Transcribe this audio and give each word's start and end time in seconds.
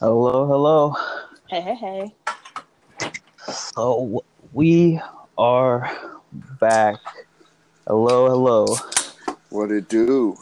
Hello, 0.00 0.46
hello. 0.46 0.94
Hey, 1.50 1.60
hey, 1.60 1.74
hey. 1.74 3.12
So 3.52 4.24
we 4.54 4.98
are 5.36 5.94
back. 6.58 6.96
Hello, 7.86 8.30
hello. 8.30 8.66
What 9.50 9.70
it 9.70 9.90
do? 9.90 10.38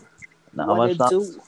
Not 0.55 0.69
what 0.69 0.77
much. 0.77 0.91
it 0.93 0.99
Not, 1.01 1.11
do? 1.11 1.41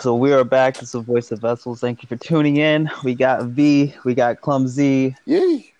so 0.00 0.16
we 0.16 0.32
are 0.32 0.42
back. 0.42 0.82
It's 0.82 0.90
the 0.90 1.02
voice 1.02 1.30
of 1.30 1.40
vessels. 1.40 1.78
Thank 1.78 2.02
you 2.02 2.08
for 2.08 2.16
tuning 2.16 2.56
in. 2.56 2.90
We 3.04 3.14
got 3.14 3.44
V, 3.44 3.94
we 4.04 4.14
got 4.16 4.40
Clumsy, 4.40 5.14
Yay! 5.24 5.72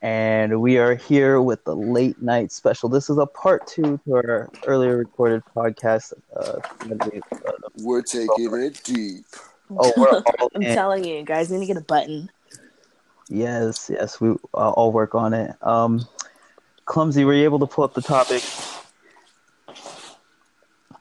and 0.00 0.62
we 0.62 0.78
are 0.78 0.94
here 0.94 1.42
with 1.42 1.62
the 1.64 1.76
late 1.76 2.22
night 2.22 2.52
special. 2.52 2.88
This 2.88 3.10
is 3.10 3.18
a 3.18 3.26
part 3.26 3.66
two 3.66 4.00
to 4.06 4.14
our 4.14 4.48
earlier 4.66 4.96
recorded 4.96 5.42
podcast. 5.54 6.14
Uh, 6.34 6.58
We're 7.82 8.00
taking 8.00 8.62
it 8.62 8.80
deep. 8.82 9.26
Oh, 9.78 9.92
we're 9.96 10.08
all 10.40 10.50
I'm 10.54 10.62
in. 10.62 10.74
telling 10.74 11.04
you, 11.04 11.22
guys 11.22 11.50
need 11.50 11.60
to 11.60 11.66
get 11.66 11.76
a 11.76 11.82
button. 11.82 12.30
Yes, 13.28 13.90
yes, 13.92 14.20
we 14.20 14.30
uh, 14.54 14.70
all 14.70 14.92
work 14.92 15.14
on 15.14 15.32
it. 15.32 15.54
Um, 15.62 16.06
Clumsy, 16.84 17.24
were 17.24 17.34
you 17.34 17.44
able 17.44 17.60
to 17.60 17.66
pull 17.66 17.84
up 17.84 17.94
the 17.94 18.02
topic? 18.02 18.42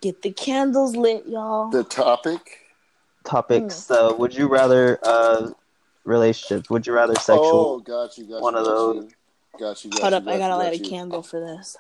Get 0.01 0.21
the 0.21 0.31
candles 0.31 0.95
lit, 0.95 1.25
y'all. 1.27 1.69
The 1.69 1.83
topic? 1.83 2.59
Topics. 3.23 3.89
Uh, 3.89 4.13
would 4.17 4.33
you 4.33 4.47
rather 4.47 4.99
uh, 5.03 5.49
relationships? 6.03 6.69
Would 6.69 6.85
you 6.87 6.93
rather 6.93 7.15
sexual? 7.15 7.37
Oh, 7.37 7.79
sexual? 7.79 7.79
got 7.79 8.17
you, 8.17 8.23
got 8.25 8.37
you. 8.37 8.41
One 8.43 8.55
of 8.55 8.65
got 8.65 8.71
those. 8.71 8.95
You. 8.95 9.09
Got 9.59 9.83
you, 9.83 9.91
got 9.91 10.01
Hold 10.01 10.13
you, 10.13 10.17
up, 10.17 10.25
got 10.25 10.33
I 10.33 10.37
gotta 10.37 10.53
you, 10.53 10.59
light 10.59 10.79
a 10.79 10.89
candle 10.89 11.23
for 11.23 11.39
this. 11.39 11.77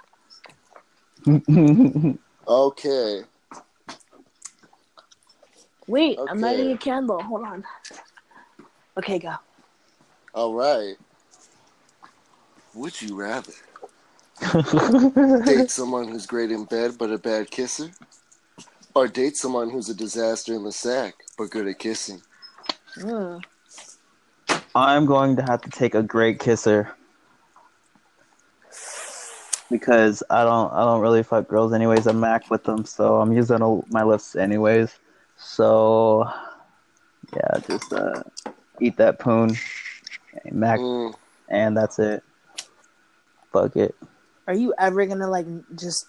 Okay. 2.49 3.21
Wait, 5.89 6.19
I'm 6.29 6.39
lighting 6.39 6.71
a 6.71 6.77
candle. 6.77 7.19
Hold 7.23 7.45
on. 7.45 7.65
Okay, 8.95 9.17
go. 9.17 9.33
All 10.35 10.53
right. 10.53 10.93
Would 12.75 13.01
you 13.01 13.15
rather 13.15 13.53
date 15.45 15.71
someone 15.71 16.07
who's 16.07 16.27
great 16.27 16.51
in 16.51 16.65
bed 16.65 16.91
but 16.99 17.11
a 17.11 17.17
bad 17.17 17.49
kisser? 17.49 17.89
Or 18.93 19.07
date 19.07 19.35
someone 19.35 19.71
who's 19.71 19.89
a 19.89 19.95
disaster 19.95 20.53
in 20.53 20.63
the 20.63 20.71
sack 20.71 21.15
but 21.39 21.49
good 21.49 21.67
at 21.67 21.79
kissing? 21.79 22.21
Mm. 22.97 23.43
I'm 24.75 25.07
going 25.07 25.37
to 25.37 25.41
have 25.41 25.61
to 25.63 25.71
take 25.71 25.95
a 25.95 26.03
great 26.03 26.39
kisser 26.39 26.93
because 29.71 30.21
I 30.29 30.43
don't 30.43 30.71
I 30.71 30.81
don't 30.81 31.01
really 31.01 31.23
fuck 31.23 31.47
girls 31.47 31.73
anyways. 31.73 32.05
I'm 32.05 32.19
Mac 32.19 32.51
with 32.51 32.63
them, 32.63 32.85
so 32.85 33.19
I'm 33.19 33.33
using 33.33 33.63
a, 33.63 33.81
my 33.91 34.03
lips 34.03 34.35
anyways. 34.35 34.91
So 35.39 36.29
yeah, 37.33 37.59
just 37.65 37.93
uh, 37.93 38.23
eat 38.79 38.97
that 38.97 39.19
poon, 39.19 39.51
okay, 40.35 40.51
Mac, 40.51 40.79
Mm, 40.79 41.13
and 41.47 41.77
that's 41.77 41.97
it. 41.97 42.23
Fuck 43.51 43.75
it. 43.75 43.95
Are 44.47 44.53
you 44.53 44.73
ever 44.77 45.05
gonna 45.05 45.29
like 45.29 45.47
just 45.75 46.07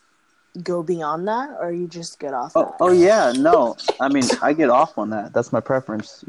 go 0.63 0.83
beyond 0.83 1.29
that, 1.29 1.57
or 1.61 1.73
you 1.73 1.87
just 1.87 2.19
get 2.19 2.35
off 2.35 2.53
Oh, 2.57 2.75
oh 2.81 2.93
yeah, 2.93 3.33
no. 3.37 3.77
I 4.01 4.09
mean, 4.09 4.25
I 4.43 4.53
get 4.53 4.69
off 4.69 4.99
on 4.99 5.11
that. 5.11 5.33
That's 5.33 5.53
my 5.53 5.61
preference. 5.61 6.25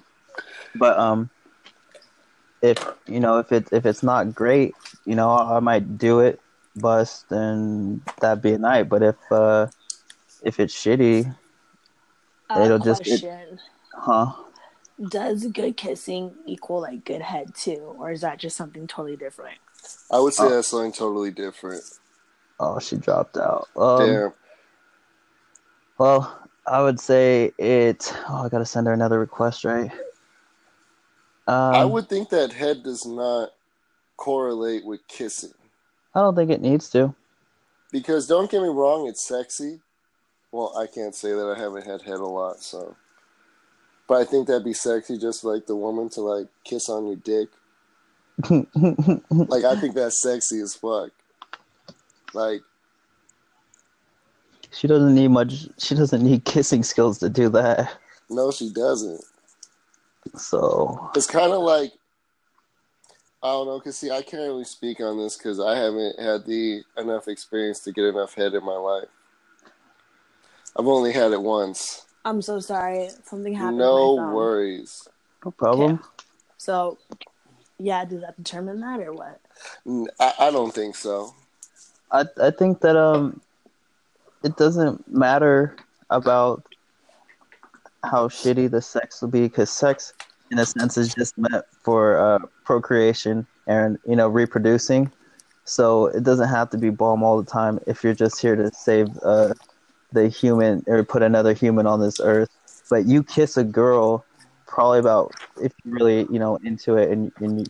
But 0.76 0.98
um, 1.00 1.30
if 2.62 2.78
you 3.08 3.20
know, 3.20 3.40
if 3.40 3.52
it 3.52 3.68
if 3.72 3.86
it's 3.86 4.04
not 4.04 4.36
great, 4.36 4.76
you 5.06 5.16
know, 5.16 5.32
I 5.32 5.60
might 5.60 5.98
do 5.98 6.20
it, 6.20 6.40
bust, 6.76 7.32
and 7.32 8.02
that'd 8.20 8.44
be 8.44 8.54
a 8.54 8.58
night. 8.58 8.90
But 8.90 9.02
if 9.02 9.16
uh, 9.32 9.68
if 10.44 10.60
it's 10.60 10.76
shitty, 10.76 11.36
Uh, 12.58 12.66
it'll 12.66 12.80
just- 12.80 13.02
it- 13.02 13.22
question: 13.22 13.60
huh? 13.94 14.34
Does 15.10 15.48
good 15.48 15.78
kissing 15.78 16.36
equal 16.46 16.82
like 16.82 17.06
good 17.06 17.22
head 17.22 17.56
too, 17.56 17.96
or 17.98 18.12
is 18.12 18.22
that 18.22 18.38
just 18.38 18.56
something 18.56 18.86
totally 18.88 19.16
different? 19.18 19.58
I 20.12 20.20
would 20.20 20.34
say 20.34 20.46
Oh. 20.46 20.50
that's 20.50 20.68
something 20.68 20.92
totally 20.92 21.32
different. 21.32 21.84
Oh, 22.60 22.78
she 22.80 22.98
dropped 22.98 23.36
out. 23.38 23.68
Um, 23.76 24.00
Damn. 24.06 24.34
Well, 25.98 26.40
I 26.68 26.84
would 26.84 27.00
say 27.00 27.52
it. 27.58 28.14
Oh, 28.30 28.44
I 28.46 28.50
gotta 28.50 28.66
send 28.66 28.86
her 28.86 28.94
another 28.94 29.20
request, 29.20 29.64
right? 29.66 29.92
Um, 31.48 31.74
I 31.76 31.84
would 31.86 32.08
think 32.08 32.30
that 32.30 32.52
head 32.54 32.84
does 32.84 33.06
not 33.06 33.50
correlate 34.18 34.86
with 34.86 35.06
kissing. 35.08 35.54
I 36.14 36.22
don't 36.22 36.36
think 36.36 36.52
it 36.52 36.62
needs 36.62 36.90
to. 36.92 37.16
Because 37.92 38.28
don't 38.28 38.50
get 38.52 38.62
me 38.62 38.68
wrong, 38.70 39.08
it's 39.08 39.24
sexy. 39.24 39.80
Well, 40.52 40.78
I 40.78 40.86
can't 40.88 41.16
say 41.16 41.32
that 41.32 41.54
I 41.56 41.58
haven't 41.58 41.86
had 41.86 42.02
head 42.02 42.20
a 42.20 42.26
lot, 42.26 42.62
so. 42.62 42.96
But 44.08 44.22
I 44.22 44.26
think 44.26 44.48
that'd 44.48 44.66
be 44.66 44.74
sexy 44.74 45.18
just 45.18 45.46
like 45.46 45.66
the 45.68 45.76
woman 45.76 46.10
to 46.10 46.22
like 46.22 46.48
kiss 46.66 46.90
on 46.90 47.08
your 47.08 47.16
dick. 47.16 47.50
Like 49.32 49.64
I 49.64 49.80
think 49.80 49.96
that's 49.96 50.22
sexy 50.22 50.60
as 50.60 50.76
fuck. 50.76 51.12
Like 52.34 52.62
She 54.72 54.88
doesn't 54.88 55.14
need 55.16 55.30
much. 55.30 55.68
She 55.78 55.96
doesn't 55.96 56.24
need 56.24 56.44
kissing 56.44 56.84
skills 56.84 57.20
to 57.20 57.30
do 57.30 57.50
that. 57.50 57.98
no, 58.30 58.52
she 58.52 58.70
doesn't. 58.74 59.24
So 60.36 61.10
It's 61.16 61.28
kind 61.28 61.54
of 61.54 61.62
like 61.62 61.94
I 63.44 63.48
don't 63.48 63.68
know, 63.68 63.80
cause 63.80 63.98
see, 63.98 64.12
I 64.12 64.22
can't 64.22 64.44
really 64.44 64.66
speak 64.66 65.00
on 65.00 65.18
this 65.18 65.38
because 65.38 65.60
I 65.60 65.76
haven't 65.76 66.20
had 66.20 66.46
the 66.46 66.84
enough 66.98 67.28
experience 67.28 67.80
to 67.82 67.92
get 67.92 68.06
enough 68.06 68.36
head 68.36 68.54
in 68.54 68.64
my 68.64 68.76
life. 68.76 69.08
I've 70.78 70.88
only 70.88 71.12
had 71.12 71.32
it 71.32 71.42
once. 71.42 72.06
I'm 72.24 72.42
so 72.42 72.60
sorry. 72.60 73.10
Something 73.24 73.54
happened. 73.54 73.80
No 73.80 74.16
worries. 74.16 75.08
no 75.44 75.52
problem. 75.52 76.00
So, 76.58 76.98
yeah, 77.80 78.06
does 78.06 78.22
that 78.22 78.38
determine 78.38 78.80
that 78.82 79.00
or 79.00 79.14
what? 79.14 79.42
I 80.20 80.52
don't 80.52 80.74
think 80.74 80.96
so. 80.96 81.34
I 82.12 82.26
I 82.42 82.52
think 82.52 82.82
that 82.82 82.96
um, 82.96 83.42
it 84.44 84.58
doesn't 84.58 85.08
matter 85.12 85.76
about 86.10 86.64
how 88.04 88.28
shitty 88.28 88.70
the 88.70 88.82
sex 88.82 89.22
will 89.22 89.30
be 89.30 89.42
because 89.42 89.70
sex, 89.70 90.14
in 90.52 90.60
a 90.60 90.66
sense, 90.66 90.98
is 90.98 91.14
just 91.14 91.38
meant 91.38 91.66
for 91.84 92.18
uh, 92.18 92.40
procreation 92.64 93.48
and 93.68 93.98
you 94.08 94.16
know 94.16 94.28
reproducing. 94.28 95.12
So 95.64 96.08
it 96.08 96.24
doesn't 96.24 96.50
have 96.50 96.70
to 96.72 96.78
be 96.78 96.90
bomb 96.90 97.24
all 97.24 97.42
the 97.42 97.50
time 97.50 97.80
if 97.88 98.04
you're 98.04 98.16
just 98.16 98.42
here 98.42 98.56
to 98.56 98.72
save 98.74 99.08
uh, 99.24 99.54
the 100.12 100.28
human 100.28 100.84
or 100.88 101.04
put 101.04 101.24
another 101.24 101.54
human 101.54 101.88
on 101.88 102.00
this 102.00 102.20
earth. 102.20 102.50
But 102.90 103.06
you 103.06 103.24
kiss 103.24 103.58
a 103.58 103.64
girl, 103.64 104.26
probably 104.68 105.00
about 105.00 105.34
if 105.62 105.74
you're 105.84 105.96
really 105.96 106.28
you 106.30 106.40
know 106.40 106.58
into 106.58 106.98
it 106.98 107.10
and 107.10 107.32
and 107.38 107.70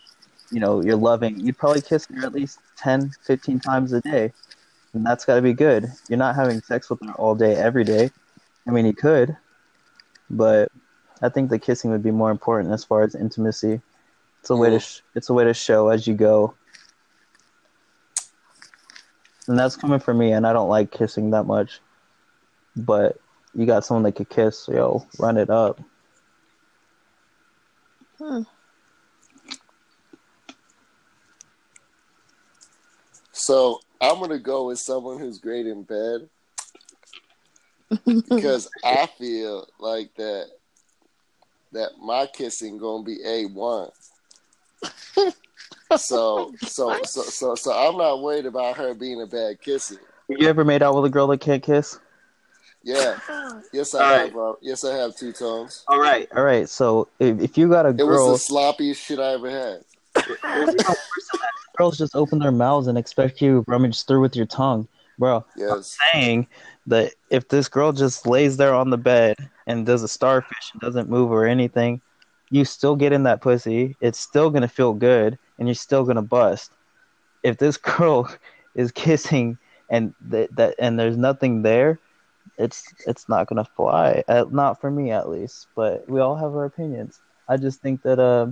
you, 0.51 0.59
know 0.59 0.81
you're 0.81 0.96
loving, 0.96 1.40
you'd 1.40 1.57
probably 1.57 1.81
kiss 1.81 2.07
her 2.07 2.25
at 2.25 2.34
least 2.34 2.59
10, 2.78 3.12
15 3.24 3.59
times 3.59 3.94
a 3.94 4.01
day, 4.01 4.34
and 4.94 5.06
that's 5.06 5.25
got 5.25 5.35
to 5.35 5.41
be 5.41 5.53
good. 5.53 5.91
You're 6.09 6.18
not 6.18 6.35
having 6.35 6.62
sex 6.62 6.90
with 6.90 7.00
her 7.06 7.13
all 7.13 7.35
day 7.35 7.56
every 7.56 7.84
day. 7.84 8.12
I 8.68 8.72
mean, 8.72 8.85
you 8.85 8.94
could, 8.94 9.38
but 10.30 10.72
I 11.22 11.30
think 11.30 11.50
the 11.50 11.59
kissing 11.59 11.91
would 11.91 12.03
be 12.03 12.12
more 12.12 12.31
important 12.31 12.74
as 12.74 12.84
far 12.84 13.03
as 13.03 13.16
intimacy. 13.16 13.81
It's 14.41 14.50
a 14.50 14.56
way 14.56 14.72
to 14.72 14.80
sh- 14.80 15.01
it's 15.13 15.30
a 15.30 15.34
way 15.34 15.44
to 15.44 15.53
show 15.53 15.90
as 15.90 16.07
you 16.07 16.16
go. 16.16 16.56
And 19.47 19.57
that's 19.57 19.75
coming 19.75 20.00
from 20.00 20.18
me, 20.18 20.31
and 20.31 20.47
I 20.47 20.53
don't 20.53 20.69
like 20.69 20.91
kissing 20.91 21.31
that 21.31 21.44
much. 21.44 21.80
But 22.75 23.17
you 23.53 23.65
got 23.65 23.85
someone 23.85 24.03
that 24.03 24.15
could 24.15 24.29
kiss, 24.29 24.67
yo, 24.71 25.05
run 25.19 25.37
it 25.37 25.49
up. 25.49 25.79
Hmm. 28.17 28.43
So 33.31 33.79
I'm 33.99 34.19
gonna 34.19 34.39
go 34.39 34.67
with 34.67 34.79
someone 34.79 35.19
who's 35.19 35.39
great 35.39 35.65
in 35.65 35.83
bed 35.83 36.29
because 38.05 38.69
I 38.83 39.07
feel 39.17 39.67
like 39.79 40.13
that 40.15 40.47
that 41.71 41.91
my 41.99 42.27
kissing 42.27 42.77
gonna 42.77 43.03
be 43.03 43.17
a 43.25 43.45
one. 43.45 43.89
So 45.97 46.53
so 46.62 47.03
so 47.03 47.21
so 47.24 47.56
so 47.56 47.74
I'm 47.74 47.97
not 47.97 48.21
worried 48.21 48.45
about 48.45 48.77
her 48.77 48.94
being 48.94 49.21
a 49.21 49.27
bad 49.27 49.59
kisser. 49.59 49.97
You 50.29 50.47
ever 50.47 50.63
made 50.63 50.81
out 50.81 50.95
with 50.95 51.03
a 51.03 51.09
girl 51.09 51.27
that 51.27 51.41
can't 51.41 51.62
kiss? 51.62 52.00
Yeah, 52.83 53.19
yes 53.74 53.94
I 53.95 54.04
All 54.04 54.12
have. 54.12 54.22
right. 54.22 54.33
Bro. 54.33 54.57
Yes 54.62 54.83
I 54.83 54.95
have 54.95 55.16
two 55.16 55.31
tones. 55.31 55.83
All 55.88 56.00
right, 56.00 56.28
all 56.36 56.44
right. 56.44 56.68
So 56.68 57.10
if, 57.19 57.39
if 57.39 57.57
you 57.57 57.69
got 57.69 57.86
a 57.86 57.89
It 57.89 57.98
girl, 57.98 58.28
it 58.28 58.31
was 58.31 58.48
the 58.48 58.54
sloppiest 58.54 58.98
shit 58.98 59.19
I 59.19 59.33
ever 59.33 59.50
had. 59.50 59.83
girls 61.78 61.98
just 61.98 62.16
open 62.16 62.39
their 62.39 62.51
mouths 62.51 62.88
and 62.88 62.98
expect 62.98 63.42
you 63.42 63.63
to 63.63 63.72
rummage 63.72 64.06
through 64.06 64.22
with 64.22 64.36
your 64.36 64.45
tongue, 64.45 64.88
bro. 65.18 65.45
Yes. 65.56 65.98
saying 66.12 66.48
that 66.88 67.13
if 67.30 67.48
this 67.50 67.68
girl 67.68 67.92
just 67.92 68.25
lays 68.28 68.57
there 68.57 68.74
on 68.74 68.89
the 68.89 68.98
bed 68.98 69.36
and 69.68 69.86
does 69.86 70.04
a 70.04 70.07
starfish 70.07 70.72
and 70.74 70.81
doesn't 70.81 71.10
move 71.10 71.31
or 71.31 71.45
anything, 71.45 72.01
you 72.50 72.66
still 72.66 72.95
get 72.95 73.13
in 73.13 73.24
that 73.24 73.42
pussy. 73.42 73.95
It's 74.01 74.19
still 74.19 74.50
gonna 74.50 74.68
feel 74.68 74.94
good, 74.94 75.38
and 75.57 75.68
you're 75.68 75.75
still 75.75 76.04
gonna 76.04 76.22
bust. 76.22 76.72
If 77.44 77.57
this 77.57 77.77
girl 77.77 78.30
is 78.75 78.92
kissing 78.92 79.57
and 79.89 80.13
that 80.30 80.56
that 80.56 80.75
and 80.80 81.00
there's 81.00 81.18
nothing 81.18 81.62
there, 81.62 82.00
it's 82.62 82.94
it's 83.08 83.28
not 83.28 83.48
gonna 83.48 83.66
fly. 83.66 84.24
Uh, 84.28 84.46
not 84.50 84.80
for 84.80 84.92
me 84.92 85.12
at 85.12 85.30
least. 85.30 85.68
But 85.75 86.10
we 86.10 86.19
all 86.19 86.36
have 86.36 86.54
our 86.56 86.66
opinions. 86.66 87.19
I 87.48 87.58
just 87.58 87.81
think 87.81 88.04
that 88.04 88.19
uh, 88.19 88.48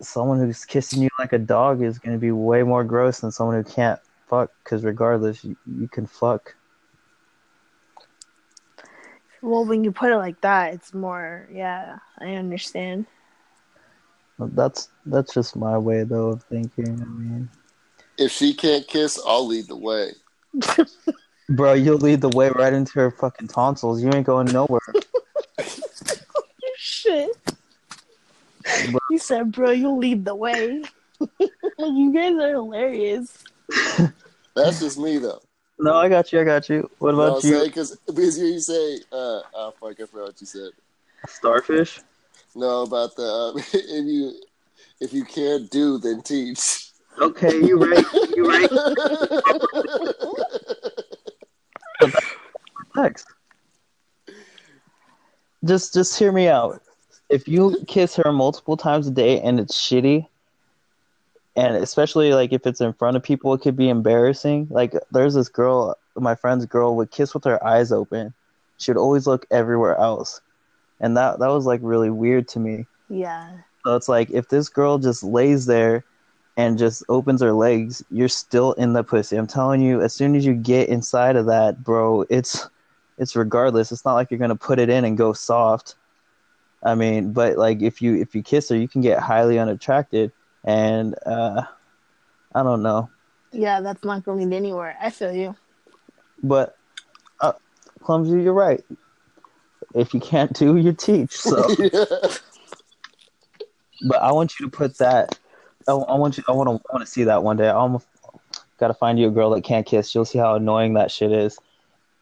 someone 0.00 0.38
who's 0.38 0.64
kissing 0.64 1.02
you 1.02 1.08
like 1.18 1.32
a 1.32 1.38
dog 1.38 1.82
is 1.82 1.98
going 1.98 2.14
to 2.14 2.20
be 2.20 2.30
way 2.30 2.62
more 2.62 2.84
gross 2.84 3.20
than 3.20 3.32
someone 3.32 3.56
who 3.56 3.64
can't 3.64 4.00
fuck. 4.28 4.50
Because 4.62 4.84
regardless, 4.84 5.44
you, 5.44 5.56
you 5.66 5.88
can 5.88 6.06
fuck. 6.06 6.54
Well, 9.42 9.64
when 9.64 9.84
you 9.84 9.92
put 9.92 10.12
it 10.12 10.16
like 10.16 10.40
that, 10.42 10.74
it's 10.74 10.94
more. 10.94 11.48
Yeah, 11.52 11.98
I 12.18 12.34
understand. 12.34 13.06
That's 14.38 14.90
that's 15.06 15.32
just 15.32 15.56
my 15.56 15.78
way 15.78 16.04
though 16.04 16.28
of 16.28 16.42
thinking. 16.42 17.00
I 17.00 17.04
mean, 17.04 17.48
If 18.18 18.32
she 18.32 18.52
can't 18.52 18.86
kiss, 18.86 19.18
I'll 19.26 19.46
lead 19.46 19.68
the 19.68 19.76
way. 19.76 20.12
bro, 21.48 21.74
you'll 21.74 21.98
lead 21.98 22.20
the 22.20 22.28
way 22.30 22.50
right 22.50 22.72
into 22.72 22.98
her 23.00 23.10
fucking 23.10 23.48
tonsils. 23.48 24.02
You 24.02 24.12
ain't 24.12 24.26
going 24.26 24.46
nowhere. 24.52 24.80
Shit. 26.76 27.30
Bro. 28.90 29.00
He 29.10 29.18
said, 29.18 29.52
"Bro, 29.52 29.70
you'll 29.72 29.98
lead 29.98 30.24
the 30.24 30.34
way." 30.34 30.82
you 31.78 32.12
guys 32.12 32.34
are 32.34 32.50
hilarious. 32.50 33.44
That's 34.54 34.80
just 34.80 34.98
me 34.98 35.18
though. 35.18 35.40
No, 35.78 35.94
I 35.96 36.08
got 36.08 36.32
you. 36.32 36.40
I 36.40 36.44
got 36.44 36.68
you. 36.68 36.90
What 36.98 37.10
You 37.10 37.16
know 37.16 37.22
what 37.22 37.28
about 37.28 37.44
you? 37.44 37.50
saying? 37.50 37.66
Because 37.66 37.96
because 38.06 38.38
you 38.38 38.58
say, 38.60 38.96
uh, 39.12 39.40
oh 39.54 39.74
fuck, 39.80 40.00
I 40.00 40.06
forgot 40.06 40.26
what 40.28 40.40
you 40.40 40.46
said. 40.46 40.70
Starfish. 41.28 42.00
No, 42.54 42.82
about 42.82 43.14
the 43.16 43.22
uh, 43.22 43.52
if 43.72 44.06
you 44.06 44.32
if 45.00 45.12
you 45.12 45.24
can't 45.24 45.70
do, 45.70 45.98
then 45.98 46.22
teach. 46.22 46.90
Okay, 47.20 47.60
you're 47.64 47.78
right. 47.78 48.04
You're 48.34 48.46
right. 48.46 48.70
Next. 52.96 53.26
Just 55.64 55.94
just 55.94 56.18
hear 56.18 56.32
me 56.32 56.48
out. 56.48 56.82
If 57.28 57.48
you 57.48 57.76
kiss 57.88 58.14
her 58.16 58.32
multiple 58.32 58.76
times 58.76 59.08
a 59.08 59.10
day 59.10 59.40
and 59.40 59.58
it's 59.58 59.76
shitty, 59.76 60.26
and 61.56 61.76
especially 61.76 62.34
like 62.34 62.52
if 62.52 62.66
it's 62.66 62.80
in 62.80 62.92
front 62.92 63.16
of 63.16 63.22
people, 63.22 63.52
it 63.54 63.62
could 63.62 63.76
be 63.76 63.88
embarrassing. 63.88 64.68
Like 64.70 64.94
there's 65.10 65.34
this 65.34 65.48
girl, 65.48 65.96
my 66.14 66.34
friend's 66.34 66.66
girl 66.66 66.96
would 66.96 67.10
kiss 67.10 67.34
with 67.34 67.44
her 67.44 67.64
eyes 67.66 67.90
open. 67.90 68.34
She 68.78 68.90
would 68.90 68.98
always 68.98 69.26
look 69.26 69.46
everywhere 69.50 69.96
else. 69.96 70.40
And 71.00 71.16
that 71.16 71.38
that 71.40 71.48
was 71.48 71.66
like 71.66 71.80
really 71.82 72.10
weird 72.10 72.46
to 72.48 72.60
me. 72.60 72.86
Yeah. 73.08 73.56
So 73.84 73.96
it's 73.96 74.08
like 74.08 74.30
if 74.30 74.48
this 74.48 74.68
girl 74.68 74.98
just 74.98 75.22
lays 75.22 75.66
there 75.66 76.04
and 76.56 76.78
just 76.78 77.02
opens 77.08 77.42
her 77.42 77.52
legs, 77.52 78.02
you're 78.10 78.28
still 78.28 78.72
in 78.74 78.92
the 78.92 79.04
pussy. 79.04 79.36
I'm 79.36 79.46
telling 79.46 79.80
you, 79.80 80.00
as 80.00 80.14
soon 80.14 80.34
as 80.34 80.46
you 80.46 80.54
get 80.54 80.88
inside 80.88 81.36
of 81.36 81.46
that, 81.46 81.82
bro, 81.82 82.24
it's 82.30 82.68
it's 83.18 83.36
regardless. 83.36 83.92
It's 83.92 84.04
not 84.04 84.14
like 84.14 84.30
you're 84.30 84.40
gonna 84.40 84.56
put 84.56 84.78
it 84.78 84.88
in 84.88 85.04
and 85.04 85.16
go 85.18 85.32
soft. 85.32 85.96
I 86.82 86.94
mean, 86.94 87.32
but 87.32 87.58
like 87.58 87.82
if 87.82 88.00
you 88.00 88.16
if 88.16 88.34
you 88.34 88.42
kiss 88.42 88.68
her, 88.70 88.76
you 88.76 88.88
can 88.88 89.00
get 89.00 89.18
highly 89.18 89.58
unattracted, 89.58 90.32
and 90.64 91.14
uh, 91.26 91.62
I 92.54 92.62
don't 92.62 92.82
know. 92.82 93.10
Yeah, 93.52 93.80
that's 93.80 94.04
not 94.04 94.24
going 94.24 94.38
to 94.38 94.44
lead 94.44 94.56
anywhere. 94.56 94.96
I 95.00 95.10
feel 95.10 95.32
you. 95.32 95.56
But 96.42 96.76
uh, 97.40 97.52
clumsy, 98.02 98.42
you're 98.42 98.52
right. 98.52 98.84
If 99.94 100.12
you 100.12 100.20
can't 100.20 100.52
do, 100.52 100.76
you 100.76 100.92
teach. 100.92 101.36
So. 101.36 101.66
But 104.02 104.20
I 104.20 104.30
want 104.32 104.60
you 104.60 104.66
to 104.66 104.70
put 104.70 104.98
that. 104.98 105.38
I, 105.88 105.92
I 105.92 106.14
want 106.14 106.36
you. 106.38 106.44
I 106.48 106.52
want 106.52 106.68
to. 106.68 106.74
I 106.90 106.94
want 106.94 107.06
to 107.06 107.10
see 107.10 107.24
that 107.24 107.42
one 107.42 107.56
day. 107.56 107.68
I 107.68 107.72
almost 107.74 108.06
got 108.78 108.88
to 108.88 108.94
find 108.94 109.18
you 109.18 109.28
a 109.28 109.30
girl 109.30 109.50
that 109.50 109.62
can't 109.64 109.86
kiss. 109.86 110.14
You'll 110.14 110.24
see 110.24 110.38
how 110.38 110.54
annoying 110.54 110.94
that 110.94 111.10
shit 111.10 111.32
is. 111.32 111.58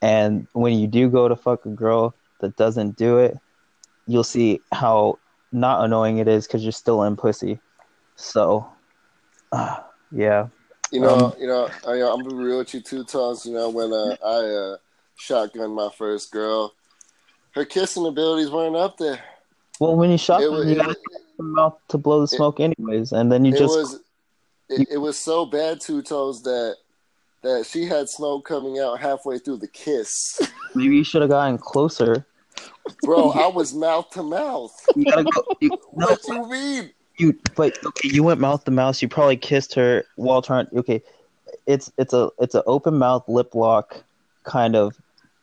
And 0.02 0.46
when 0.52 0.78
you 0.78 0.86
do 0.86 1.08
go 1.08 1.28
to 1.28 1.36
fuck 1.36 1.64
a 1.66 1.70
girl 1.70 2.14
that 2.40 2.56
doesn't 2.56 2.96
do 2.96 3.18
it, 3.18 3.38
you'll 4.06 4.24
see 4.24 4.60
how 4.70 5.18
not 5.50 5.84
annoying 5.84 6.18
it 6.18 6.28
is 6.28 6.46
because 6.46 6.62
you're 6.62 6.72
still 6.72 7.02
in 7.04 7.16
pussy. 7.16 7.58
So, 8.16 8.68
uh, 9.52 9.78
yeah. 10.12 10.48
You 10.90 11.00
know, 11.00 11.08
Um, 11.08 11.34
you 11.40 11.46
know, 11.46 11.68
I, 11.86 11.92
I'm 11.94 12.22
gonna 12.22 12.28
be 12.28 12.34
real 12.44 12.58
with 12.58 12.74
you 12.74 12.80
two 12.80 13.02
times. 13.04 13.46
You 13.46 13.54
know, 13.54 13.70
when 13.70 13.92
uh, 13.92 14.16
I 14.24 14.36
uh, 14.44 14.76
shotgunned 15.18 15.74
my 15.74 15.88
first 15.96 16.30
girl, 16.30 16.74
her 17.52 17.64
kissing 17.64 18.06
abilities 18.06 18.50
weren't 18.50 18.76
up 18.76 18.98
there. 18.98 19.20
Well, 19.80 19.96
when 19.96 20.10
you 20.10 20.18
shot 20.18 20.42
It 20.42 20.50
you 20.50 20.62
it, 20.62 20.76
got 20.76 20.86
was- 20.88 20.96
to 20.96 21.02
mouth 21.42 21.78
to 21.88 21.98
blow 21.98 22.20
the 22.20 22.28
smoke 22.28 22.60
anyways, 22.60 23.12
and 23.12 23.30
then 23.30 23.44
you 23.44 23.54
it 23.54 23.58
just 23.58 23.76
was, 23.76 24.00
it, 24.68 24.88
it 24.92 24.98
was 24.98 25.18
so 25.18 25.46
bad, 25.46 25.80
two 25.80 26.02
toes 26.02 26.42
that 26.42 26.76
that 27.42 27.66
she 27.66 27.84
had 27.84 28.08
smoke 28.08 28.46
coming 28.46 28.78
out 28.78 28.98
halfway 28.98 29.38
through 29.38 29.58
the 29.58 29.68
kiss. 29.68 30.40
maybe 30.74 30.96
you 30.96 31.04
should 31.04 31.22
have 31.22 31.30
gotten 31.30 31.58
closer. 31.58 32.26
Bro, 33.02 33.30
I 33.30 33.46
was 33.48 33.74
mouth 33.74 34.10
to 34.10 34.22
mouth. 34.22 34.74
You 34.96 35.04
gotta 35.04 35.24
go. 35.24 35.44
You, 35.60 35.68
no, 35.68 35.78
What 36.06 36.20
you 36.26 36.48
mean? 36.48 36.90
You 37.18 37.38
but 37.54 37.78
okay, 37.84 38.08
you 38.08 38.22
went 38.22 38.40
mouth 38.40 38.64
to 38.64 38.70
mouth. 38.70 39.00
You 39.00 39.08
probably 39.08 39.36
kissed 39.36 39.74
her 39.74 40.04
while 40.16 40.42
trying. 40.42 40.66
Okay, 40.74 41.02
it's 41.66 41.92
it's 41.98 42.12
a 42.12 42.30
it's 42.38 42.54
an 42.54 42.62
open 42.66 42.98
mouth 42.98 43.28
lip 43.28 43.54
lock 43.54 44.02
kind 44.44 44.74
of. 44.74 44.96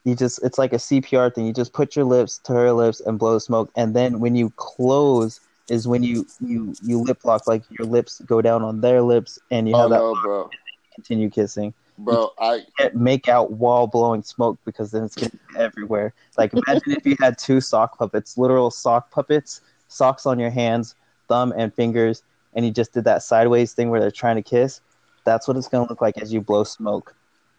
You 0.03 0.15
just 0.15 0.43
it's 0.43 0.57
like 0.57 0.73
a 0.73 0.77
CPR 0.77 1.33
thing. 1.33 1.45
You 1.45 1.53
just 1.53 1.73
put 1.73 1.95
your 1.95 2.05
lips 2.05 2.39
to 2.39 2.53
her 2.53 2.73
lips 2.73 2.99
and 2.99 3.17
blow 3.17 3.37
smoke, 3.39 3.71
and 3.75 3.95
then 3.95 4.19
when 4.19 4.35
you 4.35 4.51
close 4.55 5.39
is 5.71 5.87
when 5.87 6.03
you 6.03 6.27
you 6.41 6.75
you 6.83 7.01
lip 7.01 7.25
lock 7.25 7.47
like 7.47 7.63
your 7.79 7.87
lips 7.87 8.21
go 8.25 8.41
down 8.41 8.63
on 8.63 8.81
their 8.81 9.01
lips 9.01 9.39
and 9.51 9.69
you 9.69 9.75
Oh 9.75 9.81
have 9.81 9.89
that 9.91 9.99
no, 9.99 10.15
bro, 10.21 10.49
continue 10.95 11.29
kissing. 11.29 11.73
bro. 11.97 12.31
I 12.39 12.61
Can't 12.77 12.95
make 12.95 13.29
out 13.29 13.51
while 13.53 13.87
blowing 13.87 14.23
smoke 14.23 14.59
because 14.65 14.91
then 14.91 15.03
it's 15.03 15.15
gonna 15.15 15.31
everywhere. 15.57 16.13
Like 16.37 16.53
imagine 16.53 16.93
if 16.93 17.05
you 17.05 17.15
had 17.19 17.37
two 17.37 17.61
sock 17.61 17.97
puppets, 17.97 18.37
literal 18.37 18.71
sock 18.71 19.11
puppets, 19.11 19.61
socks 19.87 20.25
on 20.25 20.39
your 20.39 20.49
hands, 20.49 20.95
thumb 21.27 21.53
and 21.57 21.73
fingers, 21.73 22.23
and 22.53 22.65
you 22.65 22.71
just 22.71 22.93
did 22.93 23.05
that 23.05 23.23
sideways 23.23 23.73
thing 23.73 23.89
where 23.89 23.99
they're 23.99 24.11
trying 24.11 24.35
to 24.37 24.41
kiss. 24.41 24.81
That's 25.25 25.47
what 25.47 25.57
it's 25.57 25.67
gonna 25.67 25.87
look 25.89 26.01
like 26.01 26.17
as 26.21 26.33
you 26.33 26.41
blow 26.41 26.63
smoke 26.63 27.15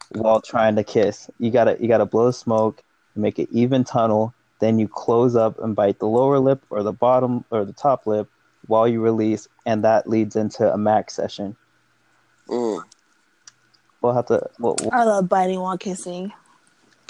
while 0.09 0.41
trying 0.41 0.75
to 0.75 0.83
kiss. 0.83 1.29
You 1.39 1.51
gotta 1.51 1.77
you 1.79 1.87
gotta 1.87 2.05
blow 2.05 2.31
smoke, 2.31 2.83
make 3.15 3.39
an 3.39 3.47
even 3.51 3.83
tunnel, 3.83 4.33
then 4.63 4.79
you 4.79 4.87
close 4.87 5.35
up 5.35 5.59
and 5.59 5.75
bite 5.75 5.99
the 5.99 6.07
lower 6.07 6.39
lip 6.39 6.63
or 6.69 6.83
the 6.83 6.93
bottom 6.93 7.43
or 7.51 7.65
the 7.65 7.73
top 7.73 8.07
lip 8.07 8.29
while 8.67 8.87
you 8.87 9.01
release, 9.01 9.47
and 9.65 9.83
that 9.83 10.09
leads 10.09 10.35
into 10.35 10.71
a 10.71 10.77
max 10.77 11.13
session. 11.13 11.55
mm. 12.47 12.83
We'll 14.01 14.13
have 14.13 14.27
to. 14.27 14.49
We'll, 14.59 14.77
I 14.91 15.03
love 15.03 15.27
biting 15.29 15.59
while 15.59 15.77
kissing. 15.77 16.31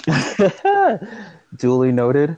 we'll- 0.06 1.00
duly 1.56 1.92
noted. 1.92 2.36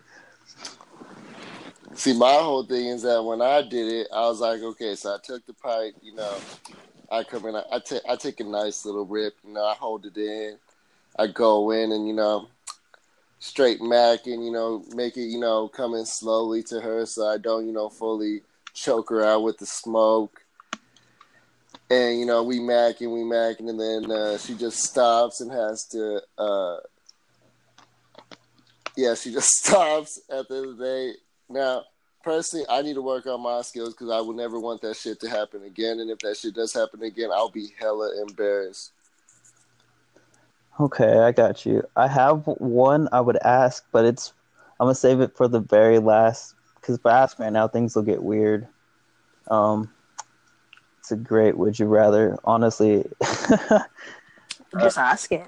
see. 1.95 2.17
My 2.17 2.33
whole 2.35 2.65
thing 2.65 2.87
is 2.87 3.03
that 3.03 3.23
when 3.23 3.41
I 3.41 3.63
did 3.63 3.93
it, 3.93 4.09
I 4.13 4.21
was 4.21 4.41
like, 4.41 4.61
okay, 4.61 4.95
so 4.95 5.15
I 5.15 5.19
took 5.23 5.45
the 5.47 5.55
pipe, 5.55 5.95
you 6.03 6.15
know, 6.15 6.39
I 7.11 7.25
come 7.25 7.47
in, 7.47 7.57
I, 7.57 7.63
I 7.73 7.79
take 7.79 8.03
I 8.09 8.17
take 8.17 8.41
a 8.41 8.45
nice 8.45 8.85
little 8.85 9.07
rip, 9.07 9.35
you 9.47 9.53
know, 9.53 9.65
I 9.65 9.75
hold 9.75 10.07
it 10.07 10.17
in, 10.17 10.59
I 11.19 11.27
go 11.27 11.71
in, 11.71 11.93
and 11.93 12.07
you 12.07 12.15
know, 12.15 12.49
straight 13.39 13.81
mac, 13.81 14.27
and 14.27 14.45
you 14.45 14.51
know, 14.51 14.85
make 14.95 15.17
it, 15.17 15.27
you 15.27 15.39
know, 15.39 15.69
coming 15.69 16.05
slowly 16.05 16.63
to 16.65 16.81
her, 16.81 17.07
so 17.07 17.27
I 17.27 17.39
don't, 17.39 17.67
you 17.67 17.73
know, 17.73 17.89
fully 17.89 18.43
choke 18.75 19.11
her 19.11 19.25
out 19.25 19.43
with 19.43 19.59
the 19.59 19.67
smoke. 19.67 20.43
And 21.89 22.19
you 22.19 22.27
know, 22.27 22.43
we 22.43 22.61
mac 22.61 23.01
and 23.01 23.13
we 23.13 23.25
mac, 23.25 23.61
and 23.61 23.81
then 23.81 24.11
uh, 24.11 24.39
she 24.39 24.55
just 24.55 24.79
stops 24.79 25.41
and 25.41 25.51
has 25.51 25.85
to. 25.89 26.21
Uh, 26.37 26.79
yeah, 28.97 29.15
she 29.15 29.33
just 29.33 29.51
stops 29.65 30.21
at 30.31 30.49
the 30.49 30.57
end 30.57 30.67
of 30.67 30.79
the 30.79 30.85
day. 30.85 31.13
Now, 31.49 31.85
personally, 32.25 32.67
I 32.69 32.83
need 32.83 32.95
to 32.95 33.03
work 33.03 33.27
on 33.27 33.41
my 33.41 33.63
skills 33.63 33.95
because 33.95 34.11
I 34.11 34.21
would 34.21 34.37
never 34.37 34.59
want 34.59 34.81
that 34.83 34.97
shit 34.97 35.21
to 35.21 35.29
happen 35.29 35.63
again. 35.63 36.01
And 36.01 36.11
if 36.11 36.19
that 36.21 36.37
shit 36.37 36.55
does 36.55 36.75
happen 36.75 37.03
again, 37.03 37.31
I'll 37.33 37.51
be 37.51 37.69
hella 37.79 38.21
embarrassed. 38.21 38.93
Okay, 40.79 41.19
I 41.21 41.33
got 41.33 41.65
you. 41.65 41.83
I 41.97 42.07
have 42.07 42.47
one 42.47 43.09
I 43.11 43.21
would 43.21 43.39
ask, 43.39 43.85
but 43.93 44.05
it's 44.05 44.35
I'm 44.79 44.85
gonna 44.85 44.95
save 44.95 45.21
it 45.21 45.37
for 45.37 45.49
the 45.49 45.61
very 45.61 45.99
last 45.99 46.55
because 46.75 46.97
if 46.97 47.07
I 47.07 47.19
ask 47.19 47.39
right 47.39 47.53
now, 47.53 47.67
things 47.67 47.97
will 47.97 48.03
get 48.03 48.23
weird. 48.23 48.69
Um, 49.51 49.91
it's 50.99 51.13
a 51.13 51.17
great 51.17 51.57
would 51.57 51.79
you 51.79 51.87
rather, 51.87 52.39
honestly. 52.45 53.07
Just 54.79 54.99
asking. 54.99 55.47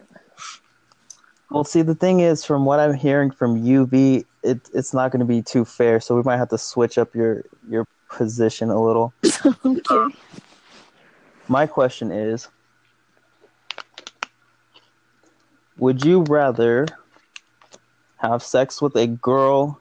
well, 1.51 1.65
see, 1.65 1.83
the 1.83 1.95
thing 1.95 2.21
is, 2.21 2.45
from 2.45 2.65
what 2.65 2.81
I'm 2.81 2.95
hearing 2.95 3.31
from 3.31 3.63
UV, 3.63 4.25
it 4.43 4.71
it's 4.73 4.95
not 4.95 5.11
going 5.11 5.21
to 5.21 5.27
be 5.27 5.43
too 5.43 5.65
fair, 5.65 6.01
so 6.01 6.17
we 6.17 6.23
might 6.23 6.39
have 6.39 6.49
to 6.51 6.59
switch 6.59 6.97
up 6.97 7.15
your 7.15 7.45
your 7.69 7.87
position 8.09 8.71
a 8.71 8.81
little. 8.81 9.13
okay. 9.65 10.17
My 11.49 11.67
question 11.67 12.11
is 12.13 12.49
Would 15.79 16.05
you 16.05 16.23
rather 16.23 16.87
have 18.17 18.43
sex 18.43 18.83
with 18.83 18.97
a 18.97 19.07
girl 19.07 19.81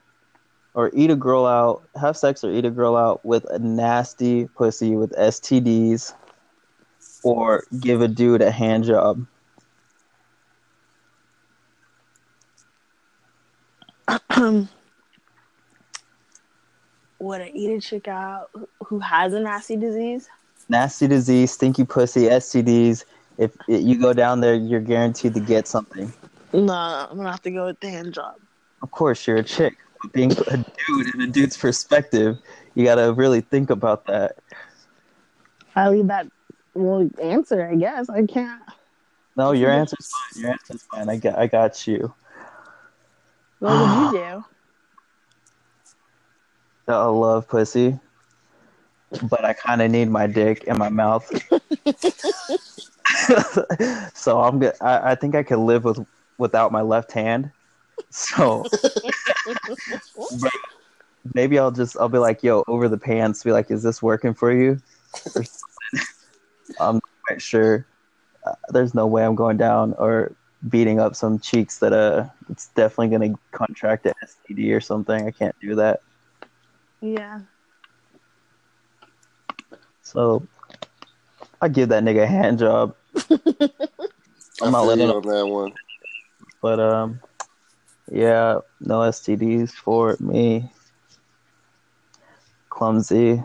or 0.75 0.91
eat 0.93 1.09
a 1.09 1.15
girl 1.15 1.47
out, 1.47 1.87
have 1.99 2.15
sex 2.15 2.43
or 2.43 2.51
eat 2.51 2.65
a 2.65 2.69
girl 2.69 2.95
out 2.95 3.25
with 3.25 3.45
a 3.49 3.57
nasty 3.57 4.45
pussy 4.45 4.95
with 4.95 5.11
STDs 5.17 6.13
or 7.23 7.63
give 7.79 8.01
a 8.01 8.07
dude 8.07 8.43
a 8.43 8.51
hand 8.51 8.83
job? 8.83 9.25
would 17.19 17.41
I 17.41 17.51
eat 17.55 17.71
a 17.71 17.81
chick 17.81 18.07
out 18.07 18.49
who- 18.53 18.69
who 18.85 18.99
has 18.99 19.33
a 19.33 19.39
nasty 19.39 19.75
disease? 19.75 20.29
Nasty 20.69 21.07
disease, 21.07 21.51
stinky 21.51 21.85
pussy, 21.85 22.29
STDs. 22.29 23.03
If 23.37 23.55
it, 23.67 23.81
you 23.81 23.99
go 23.99 24.13
down 24.13 24.41
there, 24.41 24.55
you're 24.55 24.81
guaranteed 24.81 25.33
to 25.35 25.39
get 25.39 25.67
something. 25.67 26.11
No, 26.53 26.73
I'm 26.73 27.17
gonna 27.17 27.31
have 27.31 27.41
to 27.43 27.51
go 27.51 27.65
with 27.65 27.79
the 27.79 27.89
hand 27.89 28.13
job. 28.13 28.35
Of 28.81 28.91
course, 28.91 29.27
you're 29.27 29.37
a 29.37 29.43
chick. 29.43 29.75
Being 30.13 30.31
a 30.31 30.57
dude 30.57 31.15
in 31.15 31.21
a 31.21 31.27
dude's 31.27 31.57
perspective, 31.57 32.37
you 32.75 32.83
gotta 32.83 33.13
really 33.13 33.41
think 33.41 33.69
about 33.69 34.05
that. 34.05 34.37
I 35.75 35.89
leave 35.89 36.07
that 36.07 36.27
well 36.73 37.09
answer. 37.21 37.67
I 37.67 37.75
guess 37.75 38.09
I 38.09 38.25
can't. 38.25 38.61
No, 39.35 39.51
your 39.51 39.71
answer's 39.71 40.09
fine. 40.09 40.41
Your 40.41 40.51
answer's 40.51 40.83
fine. 40.83 41.09
I 41.09 41.17
got, 41.17 41.37
I 41.37 41.47
got 41.47 41.87
you. 41.87 42.13
What 43.59 43.71
would 43.71 44.13
you 44.13 44.43
do? 46.87 46.93
I 46.93 47.05
love 47.05 47.47
pussy, 47.47 47.99
but 49.23 49.43
I 49.43 49.53
kind 49.53 49.81
of 49.81 49.91
need 49.91 50.09
my 50.09 50.25
dick 50.25 50.63
in 50.63 50.77
my 50.77 50.89
mouth. 50.89 51.29
so 54.13 54.41
I'm 54.41 54.59
good. 54.59 54.73
I, 54.81 55.11
I 55.11 55.15
think 55.15 55.35
I 55.35 55.43
could 55.43 55.59
live 55.59 55.83
with 55.83 56.05
without 56.37 56.71
my 56.71 56.81
left 56.81 57.11
hand. 57.11 57.51
So 58.09 58.63
maybe 61.33 61.59
I'll 61.59 61.71
just 61.71 61.97
I'll 61.97 62.09
be 62.09 62.19
like, 62.19 62.43
yo, 62.43 62.63
over 62.67 62.87
the 62.87 62.97
pants. 62.97 63.43
Be 63.43 63.51
like, 63.51 63.71
is 63.71 63.83
this 63.83 64.01
working 64.01 64.33
for 64.33 64.51
you? 64.51 64.79
I'm 66.79 66.95
not 66.95 67.03
quite 67.27 67.41
sure. 67.41 67.85
Uh, 68.45 68.53
there's 68.69 68.93
no 68.93 69.07
way 69.07 69.25
I'm 69.25 69.35
going 69.35 69.57
down 69.57 69.93
or 69.97 70.33
beating 70.69 70.99
up 70.99 71.15
some 71.15 71.37
cheeks 71.39 71.77
that 71.79 71.93
uh 71.93 72.25
it's 72.49 72.69
definitely 72.69 73.09
gonna 73.09 73.39
contract 73.51 74.05
an 74.05 74.13
STD 74.23 74.75
or 74.75 74.81
something. 74.81 75.27
I 75.27 75.31
can't 75.31 75.55
do 75.59 75.75
that. 75.75 76.01
Yeah. 77.01 77.41
So 80.01 80.47
I 81.61 81.67
give 81.67 81.89
that 81.89 82.03
nigga 82.03 82.23
a 82.23 82.27
hand 82.27 82.59
job, 82.59 82.95
I'm 84.61 84.71
not 84.71 84.85
letting 84.85 85.09
on 85.09 85.27
that 85.27 85.47
one. 85.47 85.73
but 86.61 86.79
um, 86.79 87.19
yeah, 88.11 88.59
no 88.79 88.99
STDs 88.99 89.71
for 89.71 90.17
me. 90.19 90.71
Clumsy. 92.69 93.43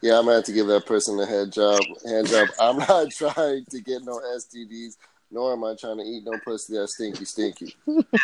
Yeah, 0.00 0.18
I'm 0.18 0.24
gonna 0.24 0.36
have 0.36 0.44
to 0.44 0.52
give 0.52 0.68
that 0.68 0.86
person 0.86 1.18
a 1.18 1.26
head 1.26 1.52
job. 1.52 1.80
Hand 2.06 2.28
job. 2.28 2.48
I'm 2.60 2.76
not 2.88 3.10
trying 3.10 3.64
to 3.70 3.80
get 3.80 4.04
no 4.04 4.20
STDs, 4.36 4.96
nor 5.30 5.52
am 5.52 5.64
I 5.64 5.74
trying 5.74 5.98
to 5.98 6.04
eat 6.04 6.24
no 6.24 6.38
pussy 6.44 6.74
that's 6.74 6.94
stinky, 6.94 7.24
stinky. 7.24 7.76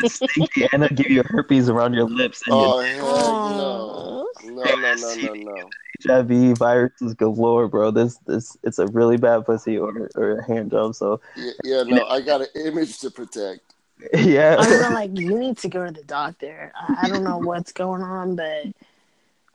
Stinky, 0.06 0.68
and 0.73 0.82
they'll 0.82 0.88
give 0.90 1.11
you 1.11 1.23
herpes 1.26 1.68
around 1.68 1.94
your 1.94 2.08
lips 2.08 2.42
and 2.46 2.54
Oh 2.56 2.80
your 2.80 2.92
heck 2.92 3.04
no, 3.04 4.26
no, 4.44 4.64
no, 4.64 4.94
no, 4.94 5.14
no, 5.14 5.34
no. 5.34 5.70
HIV 6.06 6.58
viruses 6.58 7.14
galore, 7.14 7.68
bro. 7.68 7.90
This 7.90 8.16
this 8.26 8.56
it's 8.62 8.78
a 8.78 8.87
really 8.88 9.16
bad 9.16 9.44
pussy 9.46 9.78
or 9.78 10.11
or 10.14 10.38
a 10.38 10.44
hand 10.44 10.70
job. 10.70 10.94
So 10.94 11.20
Yeah, 11.37 11.52
yeah, 11.62 11.82
no. 11.82 12.04
I 12.06 12.20
got 12.20 12.40
an 12.40 12.49
image 12.54 12.99
to 13.00 13.11
protect. 13.11 13.61
yeah, 14.14 14.56
I'm 14.58 14.92
like 14.92 15.16
you 15.18 15.38
need 15.38 15.58
to 15.58 15.68
go 15.68 15.87
to 15.87 15.92
the 15.92 16.02
doctor. 16.02 16.73
I, 16.75 17.04
I 17.04 17.08
don't 17.08 17.25
know 17.25 17.38
what's 17.38 17.73
going 17.73 18.02
on, 18.02 18.34
but 18.37 18.66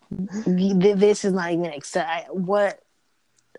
this 0.10 1.26
is 1.26 1.34
not 1.34 1.52
even 1.52 1.66
accept. 1.66 2.34
What? 2.34 2.82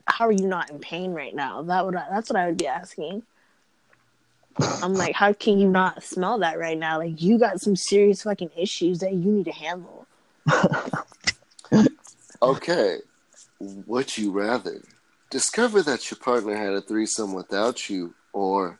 How 0.06 0.26
are 0.26 0.32
you 0.32 0.46
not 0.46 0.70
in 0.70 0.78
pain 0.78 1.12
right 1.12 1.34
now? 1.34 1.62
That 1.62 1.84
would 1.84 1.94
that's 1.94 2.30
what 2.30 2.38
I 2.38 2.46
would 2.46 2.56
be 2.56 2.66
asking. 2.66 3.22
I'm 4.58 4.94
like, 4.94 5.14
how 5.14 5.32
can 5.32 5.58
you 5.58 5.68
not 5.68 6.02
smell 6.02 6.38
that 6.38 6.58
right 6.58 6.78
now? 6.78 6.98
Like 6.98 7.20
you 7.20 7.38
got 7.38 7.60
some 7.60 7.76
serious 7.76 8.22
fucking 8.22 8.50
issues 8.56 8.98
that 9.00 9.12
you 9.12 9.30
need 9.32 9.44
to 9.46 9.52
handle. 9.52 10.06
Okay, 12.42 13.00
would 13.58 14.16
you 14.16 14.32
rather 14.32 14.80
discover 15.28 15.82
that 15.82 16.10
your 16.10 16.16
partner 16.18 16.56
had 16.56 16.72
a 16.72 16.80
threesome 16.80 17.34
without 17.34 17.90
you, 17.90 18.14
or 18.32 18.78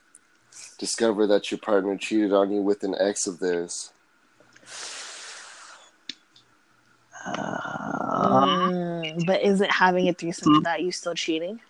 discover 0.78 1.26
that 1.26 1.50
your 1.50 1.58
partner 1.58 1.98
cheated 1.98 2.32
on 2.32 2.50
you 2.50 2.62
with 2.62 2.82
an 2.84 2.94
ex 2.98 3.26
of 3.26 3.38
theirs? 3.38 3.92
Uh, 7.26 7.70
Mm, 8.30 9.26
but 9.26 9.42
isn't 9.42 9.70
having 9.70 10.08
a 10.08 10.12
threesome 10.12 10.56
without 10.56 10.82
you 10.82 10.92
still 10.92 11.14
cheating? 11.14 11.60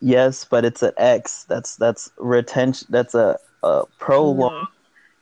Yes, 0.00 0.44
but 0.44 0.64
it's 0.64 0.82
an 0.82 0.92
X. 0.96 1.44
That's 1.44 1.76
that's 1.76 2.10
retention. 2.18 2.86
That's 2.90 3.14
a 3.14 3.38
a 3.62 3.84
prolonged 3.98 4.68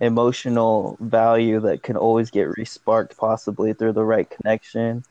emotional 0.00 0.96
value 1.00 1.60
that 1.60 1.82
can 1.82 1.96
always 1.96 2.30
get 2.30 2.48
resparked, 2.48 3.16
possibly 3.16 3.72
through 3.72 3.92
the 3.92 4.04
right 4.04 4.28
connection. 4.28 5.04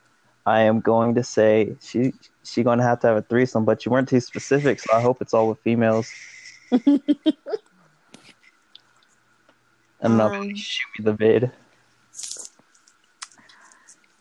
I 0.45 0.61
am 0.61 0.81
going 0.81 1.15
to 1.15 1.23
say 1.23 1.75
she 1.81 2.13
she 2.43 2.63
gonna 2.63 2.83
have 2.83 2.99
to 3.01 3.07
have 3.07 3.17
a 3.17 3.21
threesome, 3.21 3.65
but 3.65 3.85
you 3.85 3.91
weren't 3.91 4.09
too 4.09 4.19
specific, 4.19 4.79
so 4.79 4.93
I 4.93 5.01
hope 5.01 5.21
it's 5.21 5.33
all 5.33 5.47
with 5.47 5.59
females. 5.59 6.11
I 10.03 10.07
don't 10.09 10.17
know. 10.17 10.27
Um, 10.27 10.55
shoot 10.55 10.87
me 10.99 11.05
the 11.05 11.13
vid. 11.13 11.51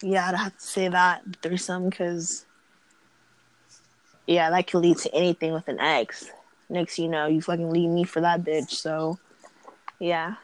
Yeah, 0.00 0.28
I'd 0.28 0.36
have 0.36 0.56
to 0.56 0.64
say 0.64 0.88
that 0.88 1.22
threesome 1.42 1.88
because, 1.88 2.46
yeah, 4.26 4.50
that 4.50 4.66
could 4.66 4.78
lead 4.80 4.98
to 4.98 5.14
anything 5.14 5.52
with 5.52 5.68
an 5.68 5.80
ex. 5.80 6.30
Next, 6.68 6.98
you 6.98 7.08
know, 7.08 7.26
you 7.26 7.40
fucking 7.42 7.70
leave 7.70 7.90
me 7.90 8.04
for 8.04 8.20
that 8.20 8.44
bitch. 8.44 8.70
So, 8.70 9.18
yeah. 9.98 10.36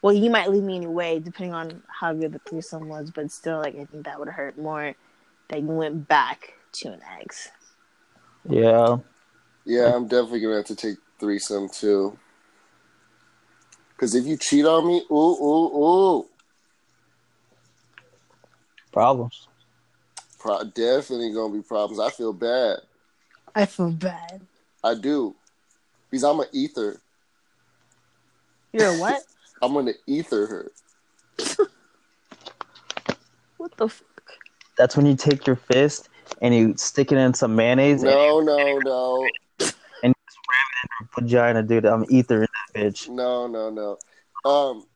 Well, 0.00 0.14
you 0.14 0.30
might 0.30 0.50
leave 0.50 0.62
me 0.62 0.76
anyway, 0.76 1.18
depending 1.18 1.54
on 1.54 1.82
how 1.88 2.12
good 2.12 2.32
the 2.32 2.40
threesome 2.40 2.88
was. 2.88 3.10
But 3.10 3.30
still, 3.30 3.58
like, 3.58 3.74
I 3.76 3.84
think 3.84 4.04
that 4.04 4.18
would 4.18 4.28
hurt 4.28 4.58
more 4.58 4.94
that 5.48 5.60
you 5.60 5.66
went 5.66 6.08
back 6.08 6.54
to 6.72 6.92
an 6.92 7.00
ex. 7.20 7.50
Yeah, 8.48 8.98
Yeah, 9.64 9.94
I'm 9.94 10.08
definitely 10.08 10.40
gonna 10.40 10.56
have 10.56 10.64
to 10.66 10.76
take 10.76 10.96
threesome 11.20 11.68
too. 11.68 12.18
Because 13.90 14.14
if 14.14 14.26
you 14.26 14.36
cheat 14.36 14.66
on 14.66 14.86
me, 14.86 15.04
ooh, 15.10 15.14
ooh, 15.14 15.76
ooh, 15.76 16.28
problems. 18.92 19.48
Pro- 20.42 20.64
definitely 20.64 21.32
gonna 21.32 21.54
be 21.54 21.62
problems. 21.62 22.00
I 22.00 22.10
feel 22.10 22.32
bad. 22.32 22.78
I 23.54 23.66
feel 23.66 23.92
bad. 23.92 24.40
I 24.82 24.94
do, 24.94 25.36
because 26.10 26.24
I'm 26.24 26.40
an 26.40 26.46
ether. 26.52 27.00
You're 28.72 28.88
a 28.88 28.98
what? 28.98 29.22
I'm 29.62 29.74
gonna 29.74 29.92
ether 30.06 30.46
her. 30.46 30.72
what 33.56 33.76
the 33.76 33.88
fuck? 33.88 34.06
That's 34.76 34.96
when 34.96 35.06
you 35.06 35.14
take 35.14 35.46
your 35.46 35.56
fist 35.56 36.08
and 36.40 36.54
you 36.54 36.74
stick 36.76 37.12
it 37.12 37.18
in 37.18 37.34
some 37.34 37.54
mayonnaise 37.54 38.02
and 38.02 38.10
No, 38.10 38.40
no, 38.40 38.78
no, 38.78 39.28
vagina, 41.14 41.62
dude. 41.62 41.86
I'm 41.86 42.04
ether 42.08 42.42
in 42.42 42.48
that 42.74 42.80
bitch. 42.80 43.08
no, 43.08 43.46
no, 43.46 43.70
no. 43.70 43.98
Um, 44.44 44.86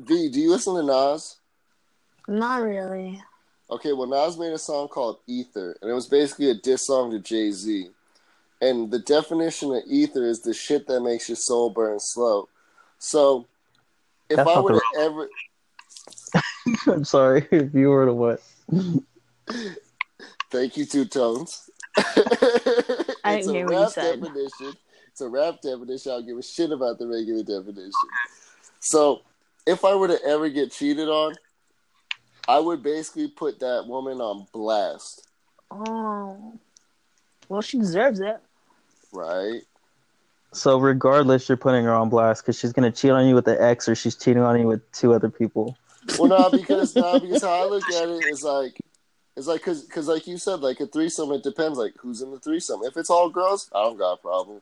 V, 0.00 0.30
do 0.30 0.40
you 0.40 0.50
listen 0.50 0.74
to 0.74 0.82
Nas? 0.82 1.36
Not 2.26 2.62
really. 2.62 3.22
Okay, 3.72 3.94
well, 3.94 4.06
Nas 4.06 4.36
made 4.36 4.52
a 4.52 4.58
song 4.58 4.86
called 4.88 5.20
Ether, 5.26 5.78
and 5.80 5.90
it 5.90 5.94
was 5.94 6.06
basically 6.06 6.50
a 6.50 6.54
diss 6.54 6.86
song 6.86 7.10
to 7.10 7.18
Jay 7.18 7.50
Z. 7.50 7.88
And 8.60 8.90
the 8.90 8.98
definition 8.98 9.74
of 9.74 9.82
ether 9.86 10.26
is 10.26 10.42
the 10.42 10.52
shit 10.52 10.86
that 10.88 11.00
makes 11.00 11.26
your 11.26 11.36
soul 11.36 11.70
burn 11.70 11.98
slow. 11.98 12.50
So, 12.98 13.46
if 14.28 14.36
That's 14.36 14.50
I 14.50 14.60
were 14.60 14.72
to 14.72 14.82
ever, 14.98 15.28
I'm 16.86 17.04
sorry 17.04 17.48
if 17.50 17.72
you 17.74 17.88
were 17.88 18.04
to 18.04 18.12
what. 18.12 18.42
thank 20.50 20.76
you, 20.76 20.84
Two 20.84 21.06
Tones. 21.06 21.70
I 21.96 22.04
it's 22.04 23.46
didn't 23.46 23.48
a 23.48 23.52
hear 23.54 23.64
what 23.64 23.72
you 23.72 23.78
rap 23.80 23.90
said. 23.92 24.20
definition. 24.20 24.76
It's 25.08 25.20
a 25.22 25.28
rap 25.28 25.62
definition. 25.62 26.12
I 26.12 26.14
don't 26.16 26.26
give 26.26 26.36
a 26.36 26.42
shit 26.42 26.72
about 26.72 26.98
the 26.98 27.06
regular 27.06 27.42
definition. 27.42 27.90
So, 28.80 29.22
if 29.66 29.82
I 29.82 29.94
were 29.94 30.08
to 30.08 30.22
ever 30.26 30.50
get 30.50 30.72
cheated 30.72 31.08
on, 31.08 31.32
I 32.52 32.58
would 32.58 32.82
basically 32.82 33.28
put 33.28 33.60
that 33.60 33.86
woman 33.86 34.20
on 34.20 34.46
blast, 34.52 35.26
Oh. 35.70 36.58
Well, 37.48 37.62
she 37.62 37.78
deserves 37.78 38.20
it. 38.20 38.38
right? 39.12 39.62
So 40.52 40.78
regardless, 40.78 41.48
you're 41.48 41.56
putting 41.56 41.84
her 41.84 41.94
on 41.94 42.10
blast 42.10 42.42
because 42.42 42.58
she's 42.58 42.74
gonna 42.74 42.90
cheat 42.92 43.10
on 43.10 43.26
you 43.26 43.34
with 43.34 43.46
the 43.46 43.60
ex, 43.60 43.88
or 43.88 43.94
she's 43.94 44.14
cheating 44.14 44.42
on 44.42 44.60
you 44.60 44.66
with 44.66 44.82
two 44.92 45.14
other 45.14 45.30
people. 45.30 45.78
Well, 46.18 46.28
no, 46.28 46.50
because 46.50 46.94
no, 47.02 47.18
because 47.18 47.42
how 47.42 47.62
I 47.62 47.64
look 47.64 47.88
at 47.90 48.08
it 48.08 48.24
is 48.26 48.42
like, 48.42 48.78
it's 49.34 49.46
like 49.46 49.60
because 49.60 49.84
because 49.84 50.08
like 50.08 50.26
you 50.26 50.36
said, 50.36 50.60
like 50.60 50.78
a 50.80 50.86
threesome, 50.86 51.32
it 51.32 51.42
depends 51.42 51.78
like 51.78 51.94
who's 51.98 52.20
in 52.20 52.30
the 52.32 52.38
threesome. 52.38 52.80
If 52.84 52.98
it's 52.98 53.08
all 53.08 53.30
girls, 53.30 53.70
I 53.74 53.82
don't 53.82 53.96
got 53.96 54.12
a 54.12 54.16
problem. 54.18 54.60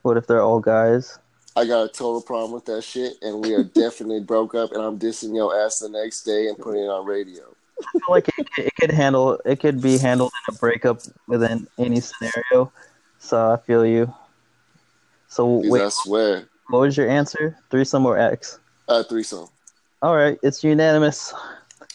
What 0.00 0.16
if 0.16 0.26
they're 0.26 0.42
all 0.42 0.60
guys? 0.60 1.18
I 1.56 1.66
got 1.66 1.84
a 1.84 1.88
total 1.88 2.20
problem 2.20 2.52
with 2.52 2.64
that 2.66 2.82
shit, 2.82 3.14
and 3.22 3.44
we 3.44 3.54
are 3.54 3.64
definitely 3.74 4.20
broke 4.20 4.54
up, 4.54 4.72
and 4.72 4.82
I'm 4.82 4.98
dissing 4.98 5.34
your 5.34 5.56
ass 5.58 5.78
the 5.78 5.88
next 5.88 6.22
day 6.22 6.48
and 6.48 6.58
putting 6.58 6.82
it 6.82 6.88
on 6.88 7.06
radio. 7.06 7.42
I 7.80 7.90
feel 7.92 8.00
like 8.08 8.28
it, 8.38 8.46
it 8.58 8.72
could 8.80 8.90
handle. 8.90 9.40
It 9.44 9.60
could 9.60 9.80
be 9.80 9.98
handled 9.98 10.32
in 10.48 10.54
a 10.54 10.58
breakup 10.58 11.00
within 11.26 11.66
any 11.78 12.00
scenario. 12.00 12.72
So 13.18 13.52
I 13.52 13.56
feel 13.56 13.84
you. 13.84 14.12
So 15.28 15.62
wait, 15.64 15.82
I 15.82 15.88
swear, 15.90 16.48
what 16.68 16.80
was 16.80 16.96
your 16.96 17.08
answer? 17.08 17.56
Threesome 17.70 18.06
or 18.06 18.18
X? 18.18 18.58
uh, 18.88 19.02
threesome. 19.02 19.48
All 20.02 20.14
right, 20.14 20.38
it's 20.42 20.62
unanimous. 20.62 21.32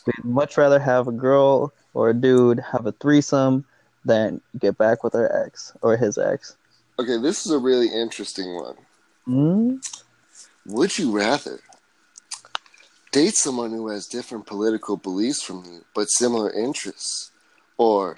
We'd 0.05 0.25
much 0.25 0.57
rather 0.57 0.79
have 0.79 1.07
a 1.07 1.11
girl 1.11 1.71
or 1.93 2.09
a 2.09 2.13
dude 2.13 2.59
have 2.59 2.85
a 2.85 2.91
threesome 2.93 3.65
than 4.05 4.41
get 4.57 4.77
back 4.77 5.03
with 5.03 5.13
her 5.13 5.45
ex 5.45 5.73
or 5.81 5.97
his 5.97 6.17
ex. 6.17 6.57
Okay, 6.97 7.17
this 7.17 7.45
is 7.45 7.51
a 7.51 7.59
really 7.59 7.87
interesting 7.87 8.55
one. 8.55 8.75
Hmm? 9.29 9.75
Would 10.65 10.97
you 10.97 11.11
rather 11.11 11.59
date 13.11 13.35
someone 13.35 13.69
who 13.69 13.87
has 13.89 14.07
different 14.07 14.47
political 14.47 14.97
beliefs 14.97 15.43
from 15.43 15.63
you 15.65 15.85
but 15.93 16.05
similar 16.05 16.51
interests, 16.51 17.29
or 17.77 18.15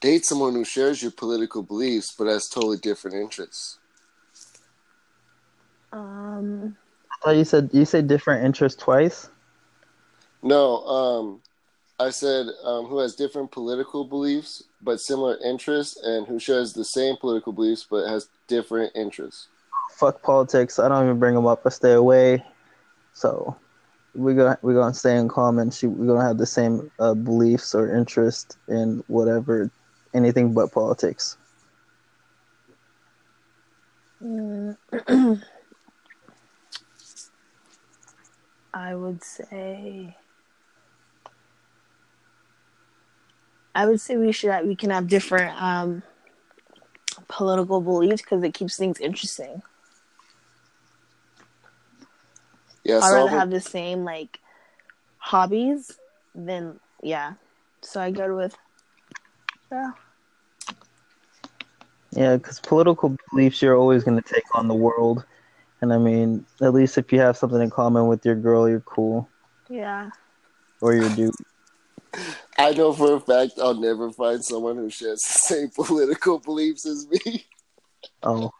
date 0.00 0.24
someone 0.24 0.54
who 0.54 0.64
shares 0.64 1.00
your 1.00 1.12
political 1.12 1.62
beliefs 1.62 2.12
but 2.18 2.26
has 2.26 2.48
totally 2.48 2.76
different 2.78 3.18
interests? 3.18 3.78
Um, 5.92 6.76
I 7.12 7.24
thought 7.24 7.36
you 7.36 7.44
said 7.44 7.70
you 7.72 7.84
said 7.84 8.08
different 8.08 8.44
interests 8.44 8.82
twice. 8.82 9.28
No, 10.42 10.84
um, 10.84 11.40
I 12.00 12.10
said 12.10 12.46
um, 12.64 12.86
who 12.86 12.98
has 12.98 13.14
different 13.14 13.52
political 13.52 14.04
beliefs 14.04 14.64
but 14.82 14.96
similar 14.96 15.38
interests, 15.44 15.96
and 16.02 16.26
who 16.26 16.40
shares 16.40 16.72
the 16.72 16.84
same 16.84 17.16
political 17.16 17.52
beliefs 17.52 17.86
but 17.88 18.08
has 18.08 18.28
different 18.48 18.90
interests. 18.96 19.46
Fuck 20.02 20.20
politics. 20.22 20.80
I 20.80 20.88
don't 20.88 21.04
even 21.04 21.20
bring 21.20 21.34
them 21.36 21.46
up. 21.46 21.62
I 21.64 21.68
stay 21.70 21.92
away. 21.92 22.44
So 23.12 23.56
we're 24.14 24.34
gonna 24.34 24.58
we're 24.62 24.74
gonna 24.74 24.94
stay 24.94 25.16
in 25.16 25.28
common. 25.28 25.70
She, 25.70 25.86
we're 25.86 26.06
gonna 26.08 26.26
have 26.26 26.38
the 26.38 26.46
same 26.46 26.90
uh, 26.98 27.14
beliefs 27.14 27.72
or 27.74 27.94
interest 27.94 28.58
in 28.68 29.02
whatever, 29.06 29.70
anything 30.14 30.54
but 30.54 30.72
politics. 30.72 31.36
mm, 34.22 34.76
I 38.74 38.96
would 38.96 39.24
say. 39.24 40.16
I 43.74 43.86
would 43.86 44.00
say 44.00 44.16
we 44.16 44.32
should 44.32 44.66
we 44.66 44.76
can 44.76 44.90
have 44.90 45.08
different 45.08 45.60
um, 45.60 46.02
political 47.28 47.80
beliefs 47.80 48.22
because 48.22 48.42
it 48.44 48.54
keeps 48.54 48.76
things 48.76 49.00
interesting. 49.00 49.62
Yeah, 52.84 52.96
I'd 52.98 53.02
so 53.02 53.06
rather 53.14 53.18
I 53.20 53.22
would- 53.24 53.32
have 53.32 53.50
the 53.50 53.60
same 53.60 54.04
like 54.04 54.38
hobbies 55.18 55.92
than 56.34 56.80
yeah. 57.02 57.34
So 57.82 58.00
I 58.00 58.10
go 58.10 58.34
with 58.36 58.56
yeah. 59.70 59.92
Yeah, 62.14 62.36
because 62.36 62.60
political 62.60 63.16
beliefs, 63.30 63.62
you're 63.62 63.76
always 63.76 64.04
gonna 64.04 64.20
take 64.22 64.44
on 64.54 64.68
the 64.68 64.74
world, 64.74 65.24
and 65.80 65.92
I 65.92 65.98
mean, 65.98 66.44
at 66.60 66.74
least 66.74 66.98
if 66.98 67.10
you 67.12 67.18
have 67.20 67.36
something 67.38 67.60
in 67.60 67.70
common 67.70 68.06
with 68.06 68.24
your 68.26 68.34
girl, 68.34 68.68
you're 68.68 68.80
cool, 68.80 69.28
Yeah. 69.70 70.10
or 70.82 70.94
your 70.94 71.08
dude. 71.10 71.34
I 72.58 72.72
know 72.72 72.92
for 72.92 73.14
a 73.14 73.20
fact 73.20 73.54
I'll 73.58 73.72
never 73.80 74.12
find 74.12 74.44
someone 74.44 74.76
who 74.76 74.90
shares 74.90 75.20
the 75.22 75.38
same 75.38 75.70
political 75.74 76.38
beliefs 76.38 76.84
as 76.86 77.06
me. 77.08 77.46
Oh, 78.22 78.52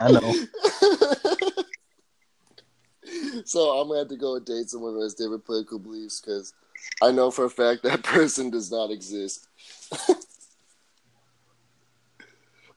I 0.00 0.10
know. 0.10 0.34
so 3.44 3.70
I'm 3.78 3.88
gonna 3.88 4.00
have 4.00 4.08
to 4.08 4.16
go 4.16 4.36
and 4.36 4.44
date 4.44 4.70
someone 4.70 4.94
who 4.94 5.02
has 5.02 5.14
different 5.14 5.44
political 5.44 5.78
beliefs 5.78 6.20
because 6.20 6.52
I 7.02 7.10
know 7.10 7.30
for 7.30 7.44
a 7.44 7.50
fact 7.50 7.82
that 7.82 8.02
person 8.04 8.50
does 8.50 8.70
not 8.70 8.90
exist. 8.90 9.46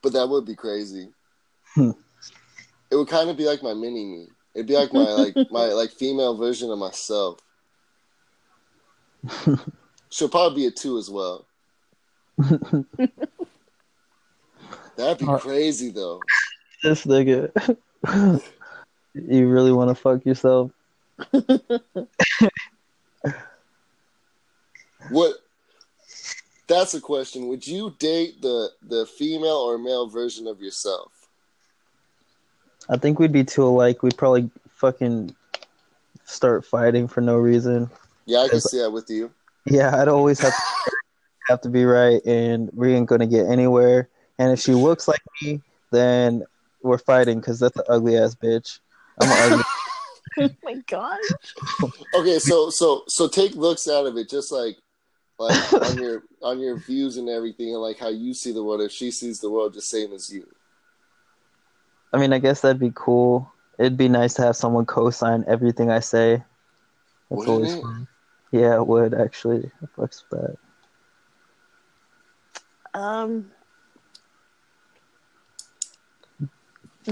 but 0.01 0.13
that 0.13 0.27
would 0.29 0.45
be 0.45 0.55
crazy. 0.55 1.09
Hmm. 1.75 1.91
it 2.91 2.95
would 2.97 3.07
kind 3.07 3.29
of 3.29 3.37
be 3.37 3.45
like 3.45 3.63
my 3.63 3.73
mini 3.73 4.03
me. 4.05 4.27
It'd 4.53 4.67
be 4.67 4.75
like 4.75 4.91
my 4.93 5.09
like 5.11 5.35
my 5.51 5.67
like 5.67 5.91
female 5.91 6.35
version 6.35 6.69
of 6.69 6.77
myself. 6.77 7.39
She'll 10.09 10.29
probably 10.29 10.63
be 10.63 10.67
a 10.67 10.71
two 10.71 10.97
as 10.97 11.09
well. 11.09 11.45
That'd 14.97 15.19
be 15.19 15.25
crazy 15.39 15.91
though. 15.91 16.19
this 16.83 17.05
nigga. 17.05 17.51
You 19.13 19.47
really 19.47 19.71
want 19.71 19.89
to 19.89 19.95
fuck 19.95 20.25
yourself? 20.25 20.71
What? 25.09 25.35
That's 26.67 26.93
a 26.93 27.01
question. 27.01 27.47
Would 27.47 27.67
you 27.67 27.95
date 27.99 28.41
the 28.41 28.69
the 28.81 29.05
female 29.05 29.57
or 29.57 29.77
male 29.77 30.07
version 30.07 30.47
of 30.47 30.61
yourself? 30.61 31.11
I 32.89 32.97
think 32.97 33.19
we'd 33.19 33.31
be 33.31 33.43
too 33.43 33.63
alike. 33.63 34.03
We'd 34.03 34.17
probably 34.17 34.49
fucking 34.69 35.35
start 36.25 36.65
fighting 36.65 37.07
for 37.07 37.21
no 37.21 37.37
reason. 37.37 37.89
Yeah, 38.25 38.39
I 38.39 38.47
can 38.47 38.61
see 38.61 38.79
that 38.79 38.91
with 38.91 39.09
you. 39.09 39.31
Yeah, 39.65 39.95
I'd 39.99 40.07
always 40.07 40.39
have 40.39 40.53
to, 40.53 40.91
have 41.49 41.61
to 41.61 41.69
be 41.69 41.83
right, 41.83 42.21
and 42.25 42.69
we 42.73 42.93
ain't 42.93 43.07
gonna 43.07 43.27
get 43.27 43.47
anywhere. 43.47 44.07
And 44.39 44.51
if 44.51 44.59
she 44.59 44.73
looks 44.73 45.07
like 45.07 45.21
me, 45.41 45.61
then 45.91 46.43
we're 46.83 46.97
fighting 46.97 47.39
because 47.39 47.59
that's 47.59 47.75
an 47.75 47.83
ugly 47.89 48.17
ass 48.17 48.33
bitch. 48.33 48.79
I'm 49.19 49.29
an 49.31 49.53
ugly. 49.53 49.63
oh 50.39 50.49
my 50.63 50.75
gosh. 50.87 51.19
Okay, 52.13 52.39
so 52.39 52.69
so 52.69 53.03
so 53.07 53.27
take 53.27 53.55
looks 53.55 53.87
out 53.87 54.05
of 54.05 54.17
it, 54.17 54.29
just 54.29 54.51
like 54.51 54.77
like 55.39 55.73
on 55.83 55.97
your 55.97 56.23
on 56.41 56.59
your 56.59 56.77
views 56.77 57.17
and 57.17 57.29
everything, 57.29 57.69
and 57.73 57.81
like 57.81 57.99
how 57.99 58.09
you 58.09 58.33
see 58.33 58.51
the 58.51 58.63
world. 58.63 58.81
If 58.81 58.91
she 58.91 59.11
sees 59.11 59.39
the 59.39 59.49
world 59.49 59.73
the 59.73 59.81
same 59.81 60.13
as 60.13 60.31
you, 60.31 60.47
I 62.13 62.17
mean, 62.17 62.33
I 62.33 62.39
guess 62.39 62.61
that'd 62.61 62.79
be 62.79 62.91
cool. 62.93 63.51
It'd 63.79 63.97
be 63.97 64.09
nice 64.09 64.35
to 64.35 64.43
have 64.43 64.55
someone 64.55 64.85
co-sign 64.85 65.43
everything 65.47 65.89
I 65.89 66.01
say. 66.01 66.43
That's 67.29 67.39
Wouldn't 67.39 67.55
always 67.55 67.73
it? 67.73 67.81
fun. 67.81 68.07
Yeah, 68.51 68.75
it 68.75 68.85
would 68.85 69.13
actually. 69.13 69.71
I 69.81 69.85
fucks 69.99 70.23
with 70.29 70.41
that. 72.93 72.99
Um 72.99 73.51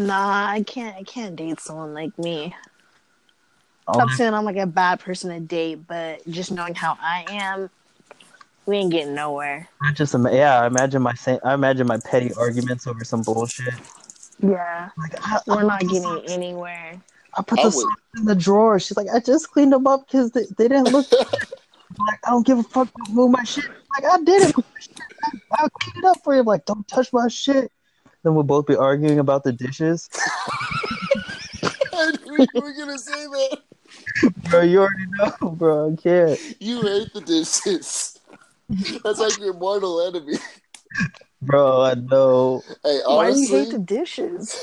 Nah, 0.07 0.47
I 0.49 0.63
can't 0.63 0.95
I 0.95 1.03
can't 1.03 1.35
date 1.35 1.59
someone 1.59 1.93
like 1.93 2.17
me. 2.17 2.55
I'll 3.87 3.99
Not 3.99 4.11
saying 4.11 4.33
I'm 4.33 4.45
like 4.45 4.57
a 4.57 4.67
bad 4.67 4.99
person 4.99 5.31
to 5.31 5.39
date, 5.39 5.87
but 5.87 6.25
just 6.29 6.51
knowing 6.51 6.75
how 6.75 6.97
I 7.01 7.25
am, 7.29 7.69
we 8.65 8.77
ain't 8.77 8.91
getting 8.91 9.15
nowhere. 9.15 9.67
I 9.81 9.91
just 9.93 10.13
ima- 10.13 10.33
yeah, 10.33 10.61
I 10.61 10.67
imagine 10.67 11.01
my 11.01 11.13
sa- 11.15 11.39
I 11.43 11.53
imagine 11.53 11.87
my 11.87 11.97
petty 12.05 12.31
arguments 12.35 12.85
over 12.87 13.03
some 13.03 13.23
bullshit. 13.23 13.73
Yeah. 14.41 14.89
Like 14.97 15.15
I, 15.27 15.39
We're 15.47 15.59
I 15.59 15.63
not 15.63 15.81
getting 15.81 16.03
socks- 16.03 16.31
anywhere. 16.31 17.01
I 17.35 17.41
put 17.41 17.59
I 17.59 17.63
the 17.63 17.67
would- 17.69 17.73
socks 17.73 18.01
in 18.17 18.25
the 18.25 18.35
drawer. 18.35 18.79
She's 18.79 18.95
like, 18.95 19.07
I 19.13 19.19
just 19.19 19.51
cleaned 19.51 19.73
them 19.73 19.87
up 19.87 20.05
because 20.07 20.31
they, 20.31 20.45
they 20.57 20.67
didn't 20.67 20.91
look. 20.91 21.07
I'm 21.11 22.05
like 22.05 22.19
I 22.25 22.29
don't 22.29 22.45
give 22.45 22.59
a 22.59 22.63
fuck. 22.63 22.89
Don't 23.05 23.15
move 23.15 23.31
my 23.31 23.43
shit. 23.43 23.65
Like 23.65 24.05
I 24.13 24.23
did 24.23 24.49
it. 24.49 24.55
I, 25.25 25.31
I'll 25.63 25.69
clean 25.69 25.97
it 25.97 26.05
up 26.07 26.23
for 26.23 26.35
you. 26.35 26.41
I'm 26.41 26.45
like 26.45 26.65
don't 26.65 26.87
touch 26.87 27.11
my 27.11 27.27
shit. 27.27 27.71
Then 28.23 28.35
we'll 28.35 28.43
both 28.43 28.65
be 28.65 28.75
arguing 28.75 29.19
about 29.19 29.43
the 29.43 29.53
dishes. 29.53 30.09
I 31.93 32.11
knew 32.25 32.47
you 32.53 32.61
were 32.61 32.73
gonna 32.73 32.97
say 32.97 33.25
that. 33.25 33.59
Bro, 34.49 34.61
you 34.61 34.79
already 34.79 35.05
know, 35.11 35.51
bro. 35.51 35.93
I 35.93 35.95
can't. 35.95 36.39
You 36.59 36.81
hate 36.83 37.13
the 37.13 37.21
dishes. 37.21 38.19
That's 39.03 39.19
like 39.19 39.39
your 39.39 39.53
mortal 39.53 40.01
enemy. 40.07 40.37
Bro, 41.41 41.81
I 41.81 41.93
know. 41.95 42.63
Hey, 42.83 42.99
honestly, 43.07 43.15
Why 43.15 43.31
do 43.31 43.39
you 43.39 43.47
hate 43.47 43.71
the 43.71 43.79
dishes? 43.79 44.55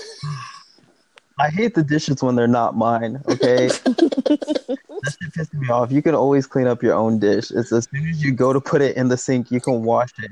I 1.39 1.51
hate 1.51 1.75
the 1.75 1.83
dishes 1.83 2.23
when 2.23 2.37
they're 2.37 2.47
not 2.47 2.77
mine. 2.77 3.23
Okay, 3.27 3.69
that 3.87 5.17
shit 5.21 5.33
pisses 5.33 5.55
me 5.55 5.69
off. 5.69 5.91
You 5.91 6.03
can 6.03 6.15
always 6.15 6.47
clean 6.47 6.67
up 6.67 6.83
your 6.83 6.95
own 6.95 7.19
dish. 7.19 7.51
It's 7.51 7.73
as 7.73 7.89
soon 7.93 8.09
as 8.09 8.23
you 8.23 8.33
go 8.33 8.53
to 8.53 8.61
put 8.61 8.81
it 8.83 8.97
in 8.97 9.09
the 9.09 9.17
sink, 9.17 9.51
you 9.51 9.61
can 9.61 9.83
wash 9.83 10.11
it. 10.19 10.31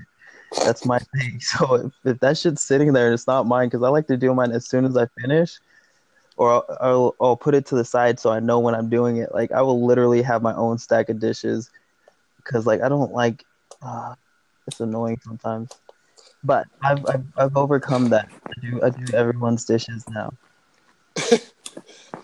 That's 0.62 0.85
my 0.85 0.99
thing. 1.17 1.40
So 1.40 1.75
if, 1.75 1.93
if 2.05 2.21
that 2.21 2.38
shit's 2.38 2.62
sitting 2.62 2.93
there 2.93 3.12
it's 3.12 3.27
not 3.27 3.47
mine, 3.47 3.69
because 3.69 3.83
I 3.83 3.88
like 3.88 4.07
to 4.09 4.17
do 4.17 4.35
mine 4.35 4.53
as 4.53 4.69
soon 4.69 4.85
as 4.85 4.97
I 4.97 5.07
finish, 5.21 5.59
or 6.37 6.53
I'll, 6.53 6.77
I'll 6.81 7.17
I'll 7.21 7.37
put 7.37 7.55
it 7.55 7.67
to 7.67 7.75
the 7.75 7.85
side 7.85 8.19
so 8.19 8.31
I 8.31 8.40
know 8.40 8.59
when 8.59 8.75
I'm 8.75 8.88
doing 8.88 9.17
it. 9.17 9.35
Like 9.35 9.53
I 9.53 9.62
will 9.62 9.85
literally 9.87 10.23
have 10.23 10.43
my 10.43 10.55
own 10.55 10.79
stack 10.79 11.09
of 11.09 11.19
dishes, 11.21 11.71
because 12.37 12.67
like 12.67 12.83
I 12.83 12.88
don't 12.88 13.12
like. 13.12 13.45
Uh, 13.83 14.14
it's 14.67 14.81
annoying 14.81 15.19
sometimes, 15.23 15.71
but 16.43 16.67
I've, 16.83 17.05
I've 17.07 17.25
I've 17.37 17.57
overcome 17.57 18.09
that. 18.11 18.29
I 18.49 18.61
do 18.61 18.83
I 18.83 18.90
do 18.90 19.14
everyone's 19.14 19.64
dishes 19.64 20.05
now. 20.09 20.33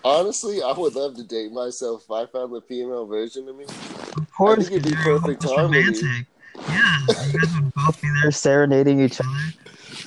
honestly, 0.03 0.61
I 0.61 0.71
would 0.71 0.95
love 0.95 1.15
to 1.17 1.23
date 1.23 1.51
myself 1.51 2.03
if 2.05 2.11
I 2.11 2.25
found 2.25 2.53
the 2.53 2.61
female 2.61 3.05
version 3.05 3.47
of 3.47 3.55
me. 3.55 3.65
Of 3.65 4.31
course, 4.35 4.67
think 4.67 4.81
it'd 4.81 4.91
be 4.91 5.03
perfect 5.03 5.43
harmony. 5.43 5.83
romantic. 5.83 6.27
Yeah, 6.67 6.99
you 7.07 7.39
guys 7.39 7.55
would 7.55 7.73
both 7.73 8.01
be 8.01 8.09
there 8.21 8.31
serenading 8.31 8.99
each 9.01 9.19
other. 9.19 9.29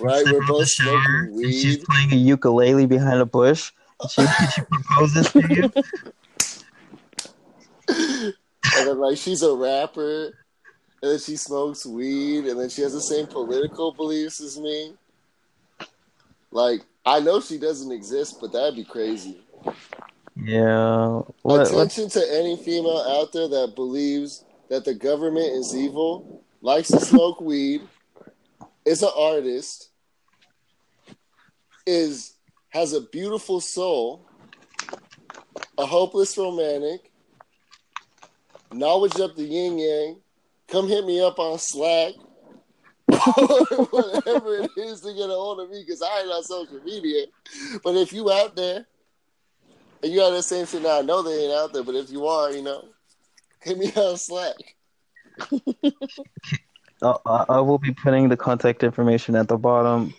Right? 0.01 0.25
We're 0.25 0.41
out 0.41 0.41
the 0.41 0.45
both 0.47 0.69
shower, 0.69 1.27
smoking 1.27 1.45
and 1.45 1.55
She's 1.55 1.79
playing 1.79 2.13
a 2.13 2.17
ukulele 2.17 2.87
behind 2.87 3.21
a 3.21 3.27
bush. 3.27 3.73
She, 4.11 4.27
she 4.55 4.63
proposes 4.63 5.33
to 5.33 5.55
you. 5.55 5.73
and 7.89 8.89
then 8.89 8.99
like 8.99 9.17
she's 9.17 9.43
a 9.43 9.55
rapper, 9.55 10.27
and 11.03 11.13
then 11.13 11.19
she 11.19 11.37
smokes 11.37 11.87
weed, 11.87 12.47
and 12.47 12.59
then 12.59 12.69
she 12.69 12.83
has 12.83 12.93
the 12.93 13.01
same 13.01 13.27
political 13.27 13.93
beliefs 13.93 14.41
as 14.41 14.59
me. 14.59 14.95
Like 16.51 16.83
I 17.07 17.21
know 17.21 17.41
she 17.41 17.59
doesn't 17.59 17.93
exist, 17.93 18.39
but 18.41 18.53
that'd 18.53 18.77
be 18.77 18.85
crazy. 18.85 19.41
Yeah. 20.37 21.21
What, 21.43 21.43
what, 21.43 21.71
Attention 21.71 22.09
to 22.11 22.39
any 22.39 22.57
female 22.57 23.05
out 23.09 23.33
there 23.33 23.49
that 23.49 23.75
believes 23.75 24.45
that 24.75 24.85
the 24.85 24.95
government 24.95 25.53
is 25.53 25.73
evil, 25.73 26.43
likes 26.61 26.89
to 26.89 26.99
smoke 26.99 27.41
weed, 27.41 27.81
is 28.85 29.05
an 29.05 29.11
artist, 29.17 29.91
is 31.87 32.35
has 32.71 32.93
a 32.93 33.01
beautiful 33.01 33.61
soul, 33.61 34.27
a 35.79 35.87
hopeless 35.87 36.37
romantic, 36.37 37.13
knowledge 38.73 39.21
of 39.21 39.37
the 39.37 39.45
yin 39.45 39.79
yang. 39.79 40.17
Come 40.67 40.89
hit 40.89 41.07
me 41.07 41.25
up 41.25 41.39
on 41.39 41.57
Slack. 41.61 42.15
whatever 43.15 44.57
it 44.57 44.71
is 44.77 45.03
to 45.03 45.13
get 45.15 45.31
a 45.31 45.35
hold 45.35 45.61
of 45.61 45.71
me 45.71 45.85
because 45.87 46.03
I 46.03 46.23
ain't 46.23 46.31
on 46.31 46.43
social 46.43 46.81
media. 46.85 47.27
But 47.85 47.95
if 47.95 48.13
you 48.13 48.33
out 48.33 48.57
there 48.57 48.85
and 50.03 50.13
you 50.13 50.19
got 50.19 50.31
the 50.31 50.43
same 50.43 50.67
shit 50.67 50.83
now, 50.83 50.99
I 50.99 51.03
know 51.03 51.23
they 51.23 51.45
ain't 51.45 51.53
out 51.53 51.73
there, 51.73 51.85
but 51.85 51.95
if 51.95 52.11
you 52.11 52.27
are, 52.27 52.51
you 52.51 52.63
know, 52.63 52.89
hit 53.65 53.79
me 53.79 53.93
on 53.97 54.17
Slack. 54.17 54.55
Uh, 57.03 57.19
I 57.27 57.45
I 57.57 57.61
will 57.61 57.77
be 57.79 57.93
putting 57.93 58.29
the 58.31 58.37
contact 58.37 58.83
information 58.83 59.35
at 59.37 59.47
the 59.49 59.59
bottom. 59.59 60.15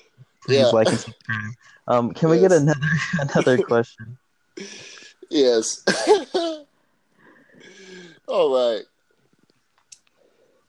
Please 0.46 0.58
Yeah. 0.60 0.68
like 0.68 0.90
and 0.90 1.00
subscribe. 1.00 1.54
Um, 1.88 2.14
can 2.14 2.30
we 2.30 2.38
get 2.38 2.52
another 2.52 2.80
another 3.20 3.58
question? 3.58 4.18
Yes. 5.32 5.84
All 8.28 8.54
right. 8.54 8.84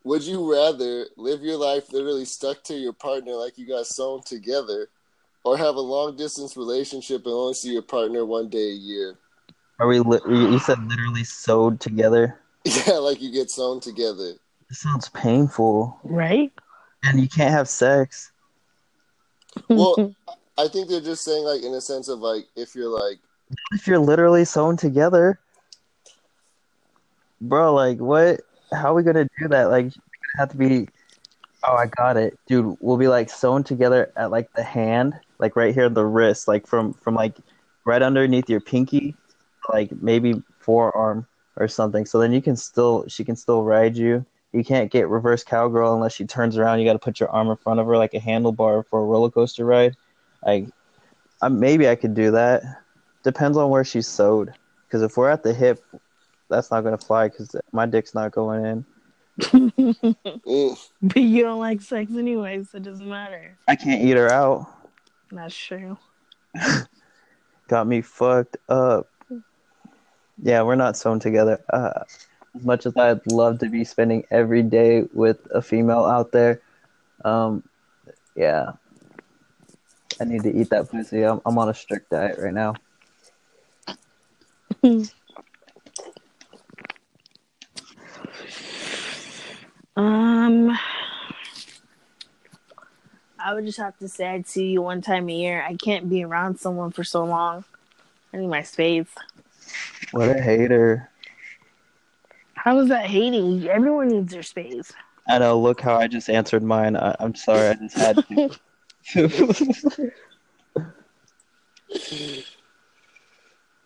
Would 0.05 0.23
you 0.23 0.51
rather 0.51 1.07
live 1.19 1.43
your 1.43 1.57
life 1.57 1.93
literally 1.93 2.25
stuck 2.25 2.63
to 2.65 2.75
your 2.75 2.93
partner 2.95 3.33
like 3.33 3.59
you 3.59 3.67
got 3.67 3.87
sewn 3.87 4.23
together, 4.23 4.89
or 5.45 5.59
have 5.59 5.75
a 5.75 5.81
long 5.81 6.17
distance 6.17 6.57
relationship 6.57 7.27
and 7.27 7.35
only 7.35 7.55
see 7.55 7.73
your 7.73 7.83
partner 7.83 8.25
one 8.25 8.49
day 8.49 8.71
a 8.71 8.75
year? 8.75 9.19
Are 9.81 9.89
we? 9.89 9.99
Li- 9.99 10.21
you 10.29 10.59
said 10.61 10.79
literally 10.89 11.25
sewed 11.25 11.81
together. 11.81 12.39
Yeah, 12.87 12.95
like 12.95 13.21
you 13.23 13.31
get 13.33 13.51
sewn 13.51 13.81
together. 13.81 14.35
This 14.69 14.81
sounds 14.81 15.09
painful, 15.11 15.99
Right? 16.03 16.53
and 17.05 17.21
you 17.21 17.29
can't 17.29 17.53
have 17.53 17.69
sex. 17.69 18.33
Well, 19.69 20.13
I 20.59 20.69
think 20.69 20.89
they're 20.89 21.01
just 21.01 21.23
saying 21.25 21.45
like 21.45 21.63
in 21.63 21.73
a 21.75 21.81
sense 21.81 22.09
of 22.09 22.19
like 22.19 22.47
if 22.57 22.75
you're 22.75 22.89
like 22.89 23.19
If 23.73 23.87
you're 23.87 23.99
literally 24.01 24.45
sewn 24.45 24.77
together, 24.77 25.39
bro, 27.41 27.75
like 27.75 27.99
what? 27.99 28.41
How 28.73 28.91
are 28.91 28.95
we 28.95 29.03
gonna 29.05 29.29
do 29.39 29.49
that? 29.49 29.65
Like, 29.71 29.85
you're 29.95 30.03
have 30.39 30.51
to 30.51 30.57
be. 30.57 30.89
Oh, 31.63 31.75
I 31.75 31.87
got 31.87 32.17
it, 32.17 32.39
dude. 32.47 32.77
We'll 32.81 32.97
be 32.97 33.09
like 33.09 33.31
sewn 33.31 33.63
together 33.65 34.13
at 34.17 34.31
like 34.31 34.53
the 34.55 34.63
hand, 34.63 35.15
like 35.39 35.57
right 35.57 35.75
here, 35.75 35.89
the 35.89 36.05
wrist, 36.05 36.49
like 36.49 36.67
from 36.67 36.93
from 36.95 37.15
like 37.15 37.37
right 37.85 38.03
underneath 38.03 38.49
your 38.51 38.61
pinky, 38.61 39.15
like 39.73 39.91
maybe 40.03 40.43
forearm 40.59 41.27
or 41.57 41.69
something. 41.69 42.07
So 42.07 42.19
then 42.19 42.33
you 42.33 42.43
can 42.43 42.57
still, 42.57 43.05
she 43.09 43.25
can 43.25 43.37
still 43.37 43.63
ride 43.65 43.97
you. 43.97 44.25
You 44.53 44.65
can't 44.65 44.91
get 44.91 45.09
reverse 45.09 45.45
cowgirl 45.45 45.95
unless 45.95 46.15
she 46.15 46.25
turns 46.25 46.57
around. 46.57 46.79
You 46.79 46.87
got 46.87 46.95
to 46.95 46.99
put 46.99 47.21
your 47.21 47.29
arm 47.31 47.49
in 47.49 47.57
front 47.57 47.81
of 47.81 47.87
her 47.87 47.97
like 47.97 48.15
a 48.15 48.21
handlebar 48.21 48.85
for 48.89 49.01
a 49.01 49.05
roller 49.05 49.31
coaster 49.31 49.65
ride. 49.65 49.97
Like, 50.45 50.69
I, 51.43 51.49
maybe 51.49 51.89
I 51.89 51.95
could 51.95 52.15
do 52.15 52.31
that. 52.31 52.63
Depends 53.23 53.59
on 53.59 53.71
where 53.71 53.85
she's 53.85 54.07
sewed. 54.07 54.55
Because 54.87 55.03
if 55.03 55.17
we're 55.17 55.29
at 55.29 55.43
the 55.43 55.53
hip, 55.53 55.85
that's 56.49 56.71
not 56.71 56.83
gonna 56.83 56.97
fly. 56.97 57.29
Because 57.29 57.55
my 57.73 57.87
dick's 57.87 58.15
not 58.15 58.33
going 58.33 58.65
in. 58.65 58.85
but 61.03 61.17
you 61.17 61.43
don't 61.43 61.59
like 61.59 61.83
sex 61.83 62.11
anyway, 62.17 62.63
so 62.65 62.79
it 62.79 62.85
doesn't 62.85 63.09
matter. 63.09 63.59
I 63.69 63.77
can't 63.77 64.03
eat 64.03 64.17
her 64.17 64.31
out. 64.31 64.67
That's 65.31 65.57
true. 65.57 65.99
Got 67.69 67.87
me 67.87 68.01
fucked 68.01 68.57
up. 68.69 69.09
Yeah, 70.43 70.63
we're 70.63 70.75
not 70.77 70.97
sewn 70.97 71.21
together. 71.21 71.63
Uh, 71.73 72.05
as 72.55 72.65
much 72.65 72.87
as 72.87 72.97
I'd 72.97 73.27
love 73.31 73.59
to 73.61 73.69
be 73.69 73.85
spending 73.85 74.25
every 74.31 74.63
day 74.63 75.07
with 75.13 75.47
a 75.51 75.63
female 75.63 76.05
out 76.05 76.33
there, 76.33 76.61
um, 77.25 77.63
yeah, 78.35 78.73
I 80.21 80.25
need 80.25 80.43
to 80.43 80.55
eat 80.55 80.71
that 80.71 80.91
pussy. 80.91 81.23
I'm, 81.23 81.41
I'm 81.45 81.59
on 81.59 81.69
a 81.69 81.75
strict 81.75 82.11
diet 82.11 82.39
right 82.39 82.55
now. 82.55 82.75
Um, 89.97 90.79
I 93.39 93.55
would 93.55 93.65
just 93.65 93.79
have 93.79 93.97
to 93.99 94.09
say 94.09 94.27
I'd 94.27 94.47
see 94.47 94.67
you 94.67 94.83
one 94.83 95.01
time 95.01 95.29
a 95.31 95.33
year. 95.33 95.63
I 95.63 95.75
can't 95.75 96.11
be 96.11 96.23
around 96.23 96.61
someone 96.61 96.91
for 96.91 97.03
so 97.03 97.25
long. 97.25 97.65
I 98.33 98.37
need 98.37 98.49
my 98.49 98.63
space. 98.63 99.09
What 100.17 100.31
a 100.31 100.41
hater. 100.41 101.11
How 102.55 102.79
is 102.79 102.89
that 102.89 103.05
hating? 103.05 103.69
Everyone 103.69 104.09
needs 104.09 104.33
their 104.33 104.43
space. 104.43 104.91
I 105.29 105.39
know. 105.39 105.61
Look 105.61 105.83
how 105.83 105.97
I 105.97 106.07
just 106.07 106.31
answered 106.31 106.63
mine. 106.63 106.97
I, 106.97 107.15
I'm 107.21 107.35
sorry. 107.35 107.69
I 107.69 107.75
just 107.75 107.97
had 107.99 108.17
to. 108.17 108.51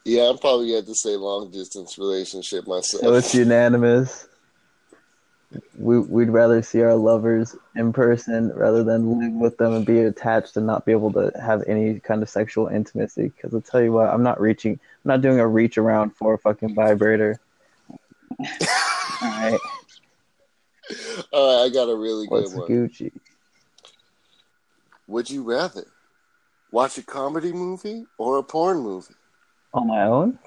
yeah, 0.05 0.31
I'm 0.31 0.39
probably 0.39 0.67
gonna 0.67 0.77
have 0.77 0.87
to 0.87 0.95
say 0.95 1.17
long 1.17 1.51
distance 1.51 1.99
relationship 1.99 2.69
myself. 2.69 3.03
So 3.03 3.15
it's 3.15 3.35
unanimous. 3.35 4.29
We 5.77 5.99
we'd 5.99 6.31
rather 6.31 6.63
see 6.63 6.83
our 6.83 6.95
lovers 6.95 7.57
in 7.75 7.93
person 7.93 8.53
rather 8.55 8.85
than 8.85 9.19
live 9.19 9.33
with 9.33 9.57
them 9.57 9.75
and 9.75 9.85
be 9.85 9.99
attached 10.01 10.57
and 10.57 10.67
not 10.67 10.87
be 10.87 10.93
able 10.93 11.13
to 11.15 11.33
have 11.41 11.65
any 11.67 11.99
kind 11.99 12.23
of 12.23 12.29
sexual 12.29 12.69
intimacy. 12.69 13.33
Because 13.35 13.53
I'll 13.53 13.61
tell 13.61 13.83
you 13.83 13.93
what, 13.93 14.11
I'm 14.11 14.23
not 14.23 14.41
reaching. 14.41 14.75
I'm 14.75 15.09
not 15.09 15.23
doing 15.23 15.41
a 15.41 15.47
reach 15.47 15.77
around 15.77 16.11
for 16.11 16.35
a 16.35 16.39
fucking 16.39 16.75
vibrator. 16.75 17.41
All 18.41 18.47
right, 19.23 19.61
All 21.33 21.63
right, 21.63 21.67
I 21.67 21.69
got 21.75 21.89
a 21.89 21.97
really 21.97 22.27
good 22.29 22.43
what's 22.43 22.55
one. 22.55 22.69
Gucci? 22.69 23.13
Would 25.09 25.29
you 25.29 25.43
rather 25.43 25.85
watch 26.71 26.97
a 26.97 27.03
comedy 27.03 27.53
movie 27.53 28.07
or 28.19 28.39
a 28.39 28.43
porn 28.45 28.79
movie 28.79 29.15
On 29.75 29.89
my 29.89 30.05
own? 30.05 30.39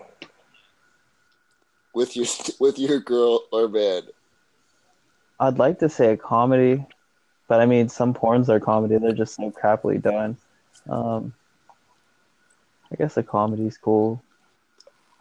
with 1.94 2.16
your 2.16 2.26
with 2.60 2.80
your 2.80 3.00
girl 3.00 3.44
or 3.52 3.68
man? 3.68 4.04
I'd 5.48 5.60
like 5.60 5.80
to 5.80 5.90
say 5.90 6.14
a 6.14 6.18
comedy, 6.18 6.86
but 7.48 7.60
I 7.60 7.66
mean, 7.66 7.90
some 7.90 8.14
porns 8.14 8.48
are 8.50 8.60
comedy. 8.60 8.98
They're 8.98 9.12
just 9.12 9.36
so 9.36 9.52
crappily 9.52 10.02
done. 10.02 10.38
Um, 10.90 11.34
I 12.92 12.96
guess 12.96 13.18
a 13.18 13.24
comedy's 13.24 13.78
cool. 13.78 14.24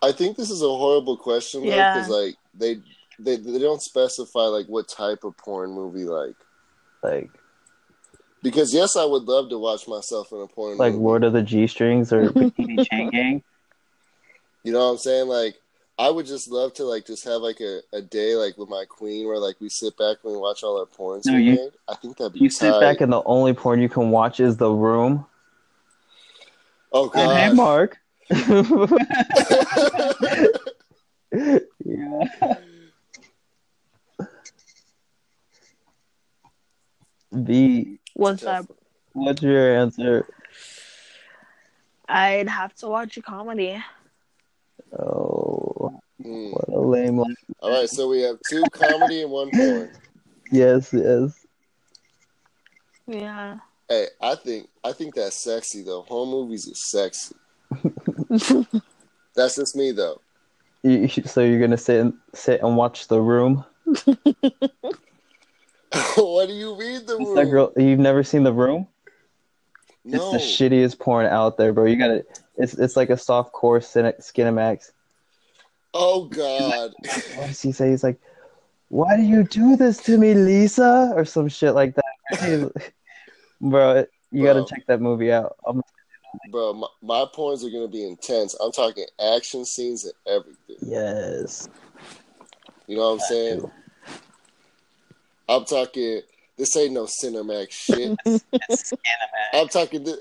I 0.02 0.12
think 0.12 0.36
this 0.36 0.50
is 0.50 0.62
a 0.62 0.66
horrible 0.68 1.16
question 1.16 1.62
though, 1.62 1.68
Yeah. 1.74 1.94
because 1.94 2.08
like 2.08 2.34
they 2.54 2.76
they 3.18 3.36
they 3.36 3.58
don't 3.58 3.80
specify 3.82 4.40
like 4.42 4.66
what 4.66 4.88
type 4.88 5.24
of 5.24 5.36
porn 5.36 5.70
movie 5.72 6.04
like. 6.04 6.34
Like 7.02 7.30
Because 8.42 8.72
yes, 8.74 8.96
I 8.96 9.04
would 9.04 9.24
love 9.24 9.48
to 9.50 9.58
watch 9.58 9.86
myself 9.88 10.32
in 10.32 10.38
a 10.40 10.46
porn 10.46 10.76
like 10.78 10.92
movie. 10.92 11.04
Lord 11.04 11.24
of 11.24 11.32
the 11.32 11.42
G 11.42 11.66
Strings 11.66 12.12
or 12.12 12.28
Bikini 12.30 12.88
Chain 12.90 13.10
Gang. 13.10 13.42
You 14.64 14.72
know 14.72 14.80
what 14.86 14.92
I'm 14.92 14.98
saying? 14.98 15.28
Like 15.28 15.56
I 15.98 16.08
would 16.10 16.26
just 16.26 16.48
love 16.50 16.72
to 16.74 16.84
like 16.84 17.06
just 17.06 17.24
have 17.24 17.42
like 17.42 17.60
a, 17.60 17.80
a 17.92 18.00
day 18.02 18.34
like 18.34 18.56
with 18.58 18.68
my 18.68 18.84
queen 18.88 19.26
where 19.26 19.38
like 19.38 19.60
we 19.60 19.68
sit 19.68 19.96
back 19.96 20.16
and 20.24 20.32
we 20.32 20.38
watch 20.38 20.62
all 20.64 20.78
our 20.80 20.86
porns 20.86 21.26
No, 21.26 21.34
we 21.34 21.42
you- 21.42 21.52
made. 21.56 21.70
I 21.88 21.94
think 21.96 22.16
that'd 22.16 22.32
be 22.32 22.40
You 22.40 22.50
sit 22.50 22.78
back 22.80 23.00
and 23.00 23.12
the 23.12 23.22
only 23.24 23.52
porn 23.52 23.80
you 23.80 23.88
can 23.88 24.10
watch 24.10 24.40
is 24.40 24.56
The 24.56 24.70
Room. 24.70 25.26
Oh 26.92 27.10
And 27.14 27.50
hey. 27.50 27.52
Mark. 27.54 27.98
yeah. 31.84 32.54
V, 37.32 37.98
What's 38.14 38.42
Tough. 38.42 38.70
up? 38.70 38.76
what's 39.14 39.42
your 39.42 39.76
answer? 39.78 40.26
I'd 42.08 42.48
have 42.48 42.74
to 42.76 42.88
watch 42.88 43.16
a 43.16 43.22
comedy. 43.22 43.82
Hmm. 44.92 45.02
Oh, 45.02 46.00
what 46.20 46.68
a 46.68 46.80
lame 46.80 47.18
life. 47.18 47.36
All 47.60 47.70
right, 47.70 47.88
so 47.88 48.08
we 48.08 48.20
have 48.22 48.36
two 48.48 48.64
comedy 48.70 49.22
and 49.22 49.30
one 49.30 49.50
porn. 49.50 49.90
Yes, 50.50 50.92
yes. 50.92 51.46
Yeah. 53.06 53.58
Hey, 53.88 54.06
I 54.20 54.34
think 54.36 54.68
I 54.84 54.92
think 54.92 55.14
that's 55.14 55.36
sexy 55.36 55.82
though. 55.82 56.02
Home 56.02 56.30
movies 56.30 56.68
are 56.70 56.74
sexy. 56.74 57.34
That's 59.34 59.56
just 59.56 59.74
me 59.74 59.92
though. 59.92 60.20
You, 60.82 61.08
you- 61.14 61.22
so 61.24 61.40
you're 61.42 61.60
gonna 61.60 61.78
sit 61.78 62.00
and 62.00 62.12
sit 62.34 62.60
and 62.62 62.76
watch 62.76 63.08
The 63.08 63.20
Room? 63.20 63.64
what 66.16 66.46
do 66.48 66.52
you 66.54 66.78
mean 66.78 67.04
the 67.06 67.16
room? 67.18 67.34
that 67.34 67.46
girl. 67.50 67.72
You've 67.76 67.98
never 67.98 68.22
seen 68.22 68.44
The 68.44 68.52
Room? 68.52 68.86
No. 70.04 70.34
It's 70.34 70.58
the 70.58 70.68
shittiest 70.68 70.98
porn 70.98 71.26
out 71.26 71.56
there, 71.56 71.72
bro. 71.72 71.86
You 71.86 71.96
gotta. 71.96 72.24
It's 72.56 72.74
it's 72.74 72.96
like 72.96 73.10
a 73.10 73.16
soft 73.16 73.52
core 73.52 73.80
Skinamax. 73.80 74.92
Oh 75.94 76.24
God. 76.24 76.92
What 77.34 77.48
does 77.48 77.62
he 77.62 77.72
say? 77.72 77.90
He's 77.90 78.04
like, 78.04 78.20
"Why 78.88 79.16
do 79.16 79.22
you 79.22 79.44
do 79.44 79.76
this 79.76 79.98
to 80.04 80.18
me, 80.18 80.34
Lisa?" 80.34 81.12
or 81.14 81.24
some 81.24 81.48
shit 81.48 81.74
like 81.74 81.94
that. 81.94 82.72
bro, 83.60 84.04
you 84.30 84.42
Bro. 84.42 84.54
gotta 84.54 84.74
check 84.74 84.86
that 84.86 85.00
movie 85.00 85.32
out. 85.32 85.56
I'm, 85.66 85.82
Bro, 86.50 86.74
my, 86.74 86.86
my 87.02 87.26
porns 87.34 87.64
are 87.64 87.70
gonna 87.70 87.88
be 87.88 88.06
intense. 88.06 88.54
I'm 88.54 88.72
talking 88.72 89.06
action 89.20 89.64
scenes 89.64 90.04
and 90.04 90.14
everything. 90.26 90.76
yes. 90.80 91.68
You 92.86 92.96
know 92.96 93.08
what 93.08 93.12
I'm 93.14 93.20
saying? 93.20 93.70
I'm 95.48 95.64
talking. 95.64 96.22
This 96.62 96.76
ain't 96.76 96.92
no 96.92 97.06
Cinemax 97.06 97.72
shit. 97.72 98.16
It's 98.52 98.92
I'm 99.52 99.66
talking. 99.66 100.04
Th- 100.04 100.20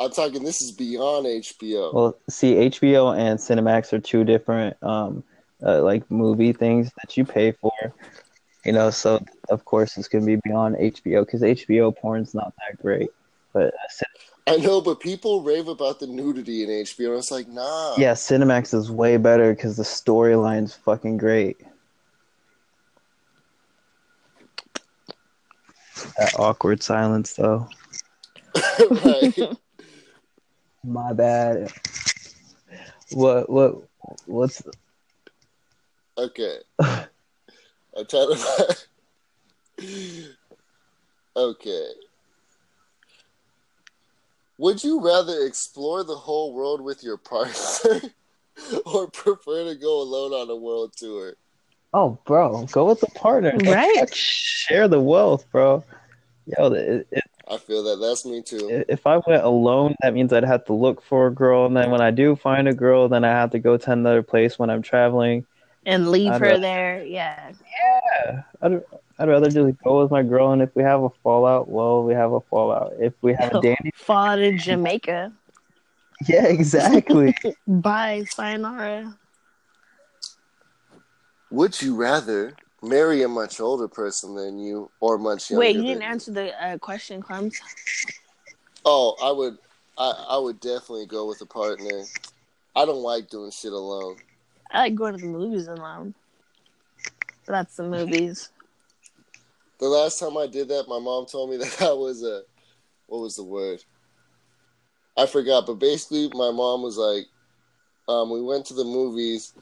I'm 0.00 0.10
talking. 0.10 0.42
This 0.42 0.62
is 0.62 0.72
beyond 0.72 1.26
HBO. 1.26 1.92
Well, 1.92 2.16
see, 2.30 2.54
HBO 2.54 3.14
and 3.14 3.38
Cinemax 3.38 3.92
are 3.92 3.98
two 3.98 4.24
different, 4.24 4.82
um, 4.82 5.22
uh, 5.62 5.82
like 5.82 6.10
movie 6.10 6.54
things 6.54 6.90
that 7.02 7.18
you 7.18 7.26
pay 7.26 7.52
for. 7.52 7.70
You 8.64 8.72
know, 8.72 8.88
so 8.88 9.22
of 9.50 9.66
course 9.66 9.98
it's 9.98 10.08
gonna 10.08 10.24
be 10.24 10.36
beyond 10.36 10.76
HBO 10.76 11.26
because 11.26 11.42
HBO 11.42 11.94
porn's 11.94 12.32
not 12.32 12.54
that 12.56 12.80
great. 12.80 13.10
But 13.52 13.74
uh, 13.74 14.54
I 14.54 14.56
know, 14.56 14.80
but 14.80 15.00
people 15.00 15.42
rave 15.42 15.68
about 15.68 16.00
the 16.00 16.06
nudity 16.06 16.62
in 16.62 16.70
HBO, 16.70 17.10
and 17.10 17.18
it's 17.18 17.30
like, 17.30 17.46
nah. 17.46 17.94
yeah, 17.98 18.14
Cinemax 18.14 18.72
is 18.72 18.90
way 18.90 19.18
better 19.18 19.52
because 19.52 19.76
the 19.76 19.82
storyline's 19.82 20.74
fucking 20.74 21.18
great. 21.18 21.58
That 26.18 26.34
awkward 26.38 26.82
silence, 26.82 27.34
though. 27.34 27.68
right. 29.04 29.38
My 30.84 31.12
bad. 31.12 31.72
What? 33.10 33.50
What? 33.50 33.82
What's? 34.26 34.62
Okay. 36.18 36.58
I'm 36.80 37.06
trying 38.08 38.36
to. 38.36 38.76
okay. 41.36 41.88
Would 44.58 44.82
you 44.82 45.04
rather 45.04 45.44
explore 45.44 46.02
the 46.02 46.14
whole 46.14 46.54
world 46.54 46.80
with 46.80 47.02
your 47.02 47.18
partner 47.18 48.00
or 48.86 49.10
prefer 49.10 49.64
to 49.64 49.74
go 49.74 50.00
alone 50.00 50.32
on 50.32 50.48
a 50.48 50.56
world 50.56 50.94
tour? 50.96 51.36
Oh, 51.96 52.18
bro, 52.26 52.66
go 52.72 52.84
with 52.84 53.00
the 53.00 53.06
partner. 53.14 53.54
Right. 53.64 54.14
Share 54.14 54.86
the 54.86 55.00
wealth, 55.00 55.46
bro. 55.50 55.82
Yo, 56.46 56.66
it, 56.72 57.06
it, 57.10 57.24
I 57.48 57.56
feel 57.56 57.82
that 57.84 57.96
that's 57.96 58.26
me 58.26 58.42
too. 58.42 58.84
if 58.88 59.06
I 59.06 59.16
went 59.26 59.42
alone, 59.42 59.94
that 60.02 60.12
means 60.12 60.30
I'd 60.30 60.44
have 60.44 60.66
to 60.66 60.74
look 60.74 61.00
for 61.02 61.28
a 61.28 61.32
girl, 61.32 61.64
and 61.64 61.74
then 61.74 61.90
when 61.90 62.02
I 62.02 62.10
do 62.10 62.36
find 62.36 62.68
a 62.68 62.74
girl, 62.74 63.08
then 63.08 63.24
I 63.24 63.30
have 63.30 63.50
to 63.52 63.58
go 63.58 63.78
to 63.78 63.90
another 63.92 64.22
place 64.22 64.58
when 64.58 64.68
I'm 64.68 64.82
traveling. 64.82 65.46
And 65.86 66.10
leave 66.10 66.32
I'd 66.32 66.40
her 66.42 66.46
rather- 66.48 66.60
there. 66.60 67.04
Yeah. 67.06 67.52
Yeah, 67.78 68.42
I'd, 68.60 68.82
I'd 69.18 69.28
rather 69.28 69.48
just 69.50 69.82
go 69.82 70.02
with 70.02 70.10
my 70.10 70.22
girl, 70.22 70.52
and 70.52 70.60
if 70.60 70.76
we 70.76 70.82
have 70.82 71.02
a 71.02 71.10
fallout, 71.22 71.68
well, 71.68 72.04
we 72.04 72.12
have 72.12 72.32
a 72.32 72.40
fallout. 72.42 72.92
If 73.00 73.14
we 73.22 73.32
have 73.32 73.54
a 73.54 73.60
dandy, 73.62 73.90
Fall 73.94 74.36
to 74.36 74.52
Jamaica. 74.58 75.32
yeah, 76.28 76.44
exactly. 76.46 77.34
Bye, 77.66 78.24
sayonara. 78.28 79.16
Would 81.50 81.80
you 81.80 81.94
rather 81.94 82.54
marry 82.82 83.22
a 83.22 83.28
much 83.28 83.60
older 83.60 83.88
person 83.88 84.34
than 84.34 84.58
you 84.58 84.90
or 85.00 85.18
much 85.18 85.50
younger? 85.50 85.60
Wait, 85.60 85.76
you 85.76 85.82
didn't 85.82 86.02
answer 86.02 86.32
the 86.32 86.64
uh, 86.64 86.78
question, 86.78 87.22
Clems. 87.22 87.60
Oh, 88.84 89.16
I 89.22 89.30
would. 89.30 89.58
I, 89.98 90.26
I 90.30 90.38
would 90.38 90.60
definitely 90.60 91.06
go 91.06 91.26
with 91.26 91.40
a 91.40 91.46
partner. 91.46 92.04
I 92.74 92.84
don't 92.84 93.02
like 93.02 93.30
doing 93.30 93.50
shit 93.50 93.72
alone. 93.72 94.16
I 94.70 94.80
like 94.80 94.94
going 94.94 95.14
to 95.14 95.20
the 95.20 95.26
movies 95.26 95.68
alone. 95.68 96.14
That's 97.46 97.76
the 97.76 97.84
movies. 97.84 98.50
The 99.78 99.88
last 99.88 100.18
time 100.18 100.38
I 100.38 100.46
did 100.46 100.68
that, 100.68 100.88
my 100.88 100.98
mom 100.98 101.26
told 101.26 101.50
me 101.50 101.56
that 101.58 101.70
that 101.80 101.94
was 101.94 102.22
a 102.22 102.44
what 103.08 103.18
was 103.20 103.36
the 103.36 103.44
word? 103.44 103.84
I 105.18 105.26
forgot, 105.26 105.66
but 105.66 105.74
basically, 105.74 106.30
my 106.32 106.50
mom 106.50 106.82
was 106.82 106.96
like, 106.96 107.26
um, 108.08 108.30
we 108.30 108.42
went 108.42 108.64
to 108.66 108.74
the 108.74 108.84
movies, 108.84 109.52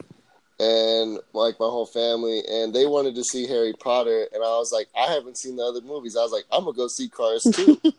and 0.60 1.18
like 1.32 1.58
my 1.58 1.66
whole 1.66 1.86
family, 1.86 2.42
and 2.48 2.74
they 2.74 2.86
wanted 2.86 3.14
to 3.16 3.24
see 3.24 3.46
Harry 3.46 3.72
Potter, 3.72 4.28
and 4.32 4.42
I 4.42 4.56
was 4.58 4.72
like, 4.72 4.88
I 4.96 5.12
haven't 5.12 5.36
seen 5.36 5.56
the 5.56 5.64
other 5.64 5.80
movies. 5.80 6.16
I 6.16 6.22
was 6.22 6.32
like, 6.32 6.44
I'm 6.52 6.64
gonna 6.64 6.76
go 6.76 6.88
see 6.88 7.08
Cars 7.08 7.42
2, 7.42 7.80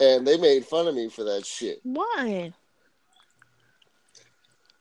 and 0.00 0.26
they 0.26 0.38
made 0.38 0.64
fun 0.64 0.88
of 0.88 0.94
me 0.94 1.08
for 1.08 1.24
that 1.24 1.44
shit. 1.44 1.80
Why? 1.82 2.52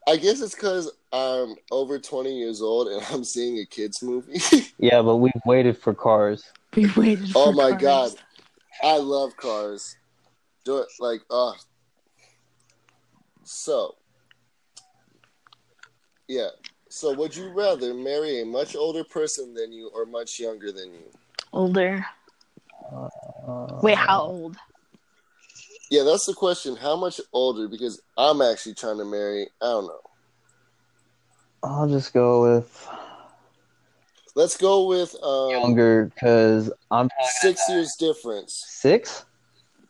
I 0.07 0.15
guess 0.15 0.41
it's 0.41 0.55
because 0.55 0.89
I'm 1.11 1.55
over 1.69 1.99
20 1.99 2.33
years 2.33 2.61
old 2.61 2.87
and 2.87 3.05
I'm 3.11 3.25
seeing 3.25 3.59
a 3.59 3.65
kids 3.65 4.01
movie. 4.01 4.39
yeah, 4.77 5.01
but 5.01 5.17
we've 5.17 5.33
waited 5.45 5.77
for 5.77 5.93
cars. 5.93 6.43
We 6.75 6.89
waited. 6.95 7.31
Oh 7.35 7.51
my 7.51 7.71
cars. 7.71 7.81
God. 7.81 8.11
I 8.83 8.97
love 8.97 9.35
cars. 9.35 9.97
Do 10.63 10.77
it 10.77 10.87
like 10.99 11.21
uh 11.29 11.53
so 13.43 13.95
yeah. 16.27 16.49
So 16.89 17.13
would 17.13 17.35
you 17.35 17.49
rather 17.49 17.93
marry 17.93 18.41
a 18.41 18.45
much 18.45 18.75
older 18.75 19.03
person 19.03 19.53
than 19.53 19.71
you 19.73 19.89
or 19.93 20.05
much 20.05 20.39
younger 20.39 20.71
than 20.71 20.93
you? 20.93 21.11
Older. 21.51 22.05
Uh, 22.91 23.79
Wait, 23.81 23.97
how 23.97 24.21
old? 24.21 24.57
Yeah, 25.89 26.03
that's 26.03 26.25
the 26.25 26.33
question. 26.33 26.75
How 26.75 26.95
much 26.95 27.19
older? 27.33 27.67
Because 27.67 28.01
I'm 28.17 28.41
actually 28.41 28.75
trying 28.75 28.97
to 28.97 29.05
marry. 29.05 29.47
I 29.61 29.65
don't 29.65 29.87
know. 29.87 29.99
I'll 31.63 31.87
just 31.87 32.13
go 32.13 32.43
with 32.43 32.87
Let's 34.35 34.55
go 34.55 34.85
with 34.87 35.15
um, 35.23 35.49
younger 35.49 36.11
because 36.13 36.71
I'm 36.91 37.09
six 37.41 37.67
years 37.67 37.95
difference. 37.95 38.63
six 38.67 39.25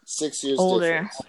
Six 0.06 0.42
years 0.42 0.58
Older. 0.58 1.10
difference. 1.10 1.22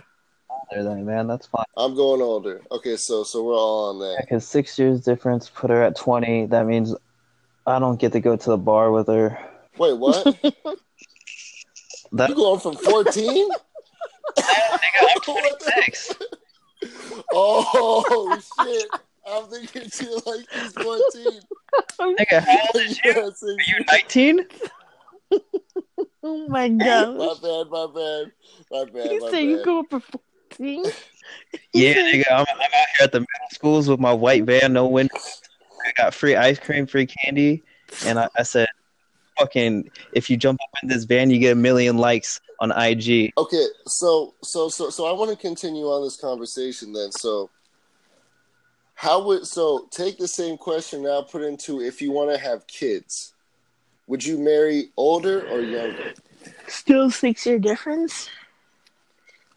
Older 0.71 0.89
than 0.89 1.05
man. 1.05 1.27
That's 1.27 1.47
fine. 1.47 1.65
I'm 1.77 1.95
going 1.95 2.21
older. 2.23 2.63
Okay, 2.71 2.97
so 2.97 3.25
so 3.25 3.45
we're 3.45 3.55
all 3.55 3.91
on 3.91 3.99
that. 4.01 4.19
Because 4.21 4.47
six 4.47 4.79
years 4.79 5.01
difference, 5.03 5.51
put 5.51 5.71
her 5.71 5.83
at 5.83 5.97
20. 5.97 6.47
That 6.47 6.67
means 6.67 6.95
I 7.67 7.79
don't 7.79 8.01
get 8.01 8.13
to 8.13 8.21
go 8.21 8.37
to 8.37 8.51
the 8.51 8.59
bar 8.59 8.91
with 8.91 9.09
her. 9.09 9.39
Wait, 9.77 9.95
what? 9.95 10.27
That 12.13 12.31
you 12.31 12.37
going 12.37 12.59
from 12.59 12.77
14? 12.77 13.51
I'm 14.39 15.21
26. 15.23 16.15
Oh 17.31 18.41
shit! 18.41 18.87
I'm 19.27 19.45
thinking 19.51 19.91
you 20.01 20.15
like 20.25 20.47
he's 20.51 20.73
14. 20.73 21.41
Nigga, 22.01 22.41
how 22.41 22.59
old 22.75 22.83
is 22.83 23.01
you? 23.05 23.13
Are 23.13 23.59
you 23.67 23.85
19? 23.93 24.47
Oh 26.23 26.49
my 26.49 26.69
god! 26.69 27.17
My 27.17 27.27
gosh. 27.27 27.41
bad, 27.41 27.67
my 27.71 27.87
bad, 27.95 28.33
my 28.71 28.85
bad, 28.85 29.13
You 29.13 29.21
my 29.21 29.31
say 29.31 29.45
you 29.45 29.57
bad. 29.57 29.65
go 29.65 29.83
for 29.85 30.01
14? 30.01 30.21
Yeah, 31.75 31.95
nigga, 31.95 32.25
I'm, 32.31 32.47
I'm 32.53 32.61
out 32.61 32.87
here 32.99 33.05
at 33.05 33.13
the 33.13 33.21
middle 33.21 33.51
schools 33.51 33.89
with 33.89 34.01
my 34.01 34.13
white 34.13 34.45
van, 34.45 34.73
no 34.73 34.87
windows. 34.87 35.43
I 35.87 35.93
got 35.97 36.15
free 36.15 36.37
ice 36.37 36.59
cream, 36.59 36.87
free 36.87 37.07
candy, 37.07 37.63
and 38.05 38.19
I, 38.19 38.29
I 38.37 38.43
said, 38.43 38.69
"Fucking, 39.39 39.91
if 40.13 40.29
you 40.29 40.37
jump 40.37 40.61
up 40.63 40.83
in 40.83 40.89
this 40.89 41.05
van, 41.05 41.31
you 41.31 41.39
get 41.39 41.53
a 41.53 41.57
million 41.57 41.99
likes 41.99 42.41
on 42.61 42.73
IG." 42.73 43.33
Okay, 43.39 43.67
so 43.87 44.35
so 44.43 44.69
so 44.69 44.91
so 44.91 45.07
I 45.07 45.13
want 45.13 45.31
to 45.31 45.37
continue 45.37 45.85
on 45.85 46.03
this 46.03 46.17
conversation 46.17 46.93
then. 46.93 47.13
So 47.13 47.51
how 48.95 49.23
would 49.25 49.47
so 49.47 49.87
take 49.91 50.19
the 50.19 50.29
same 50.29 50.57
question 50.57 51.05
now 51.05 51.23
put 51.23 51.43
into 51.43 51.81
if 51.81 52.03
you 52.03 52.11
want 52.11 52.33
to 52.33 52.39
have 52.39 52.67
kids, 52.67 53.35
would 54.09 54.25
you 54.25 54.39
marry 54.39 54.91
older 54.97 55.47
or 55.49 55.61
younger? 55.61 56.15
Still 56.67 57.11
six 57.11 57.47
year 57.47 57.59
difference? 57.59 58.29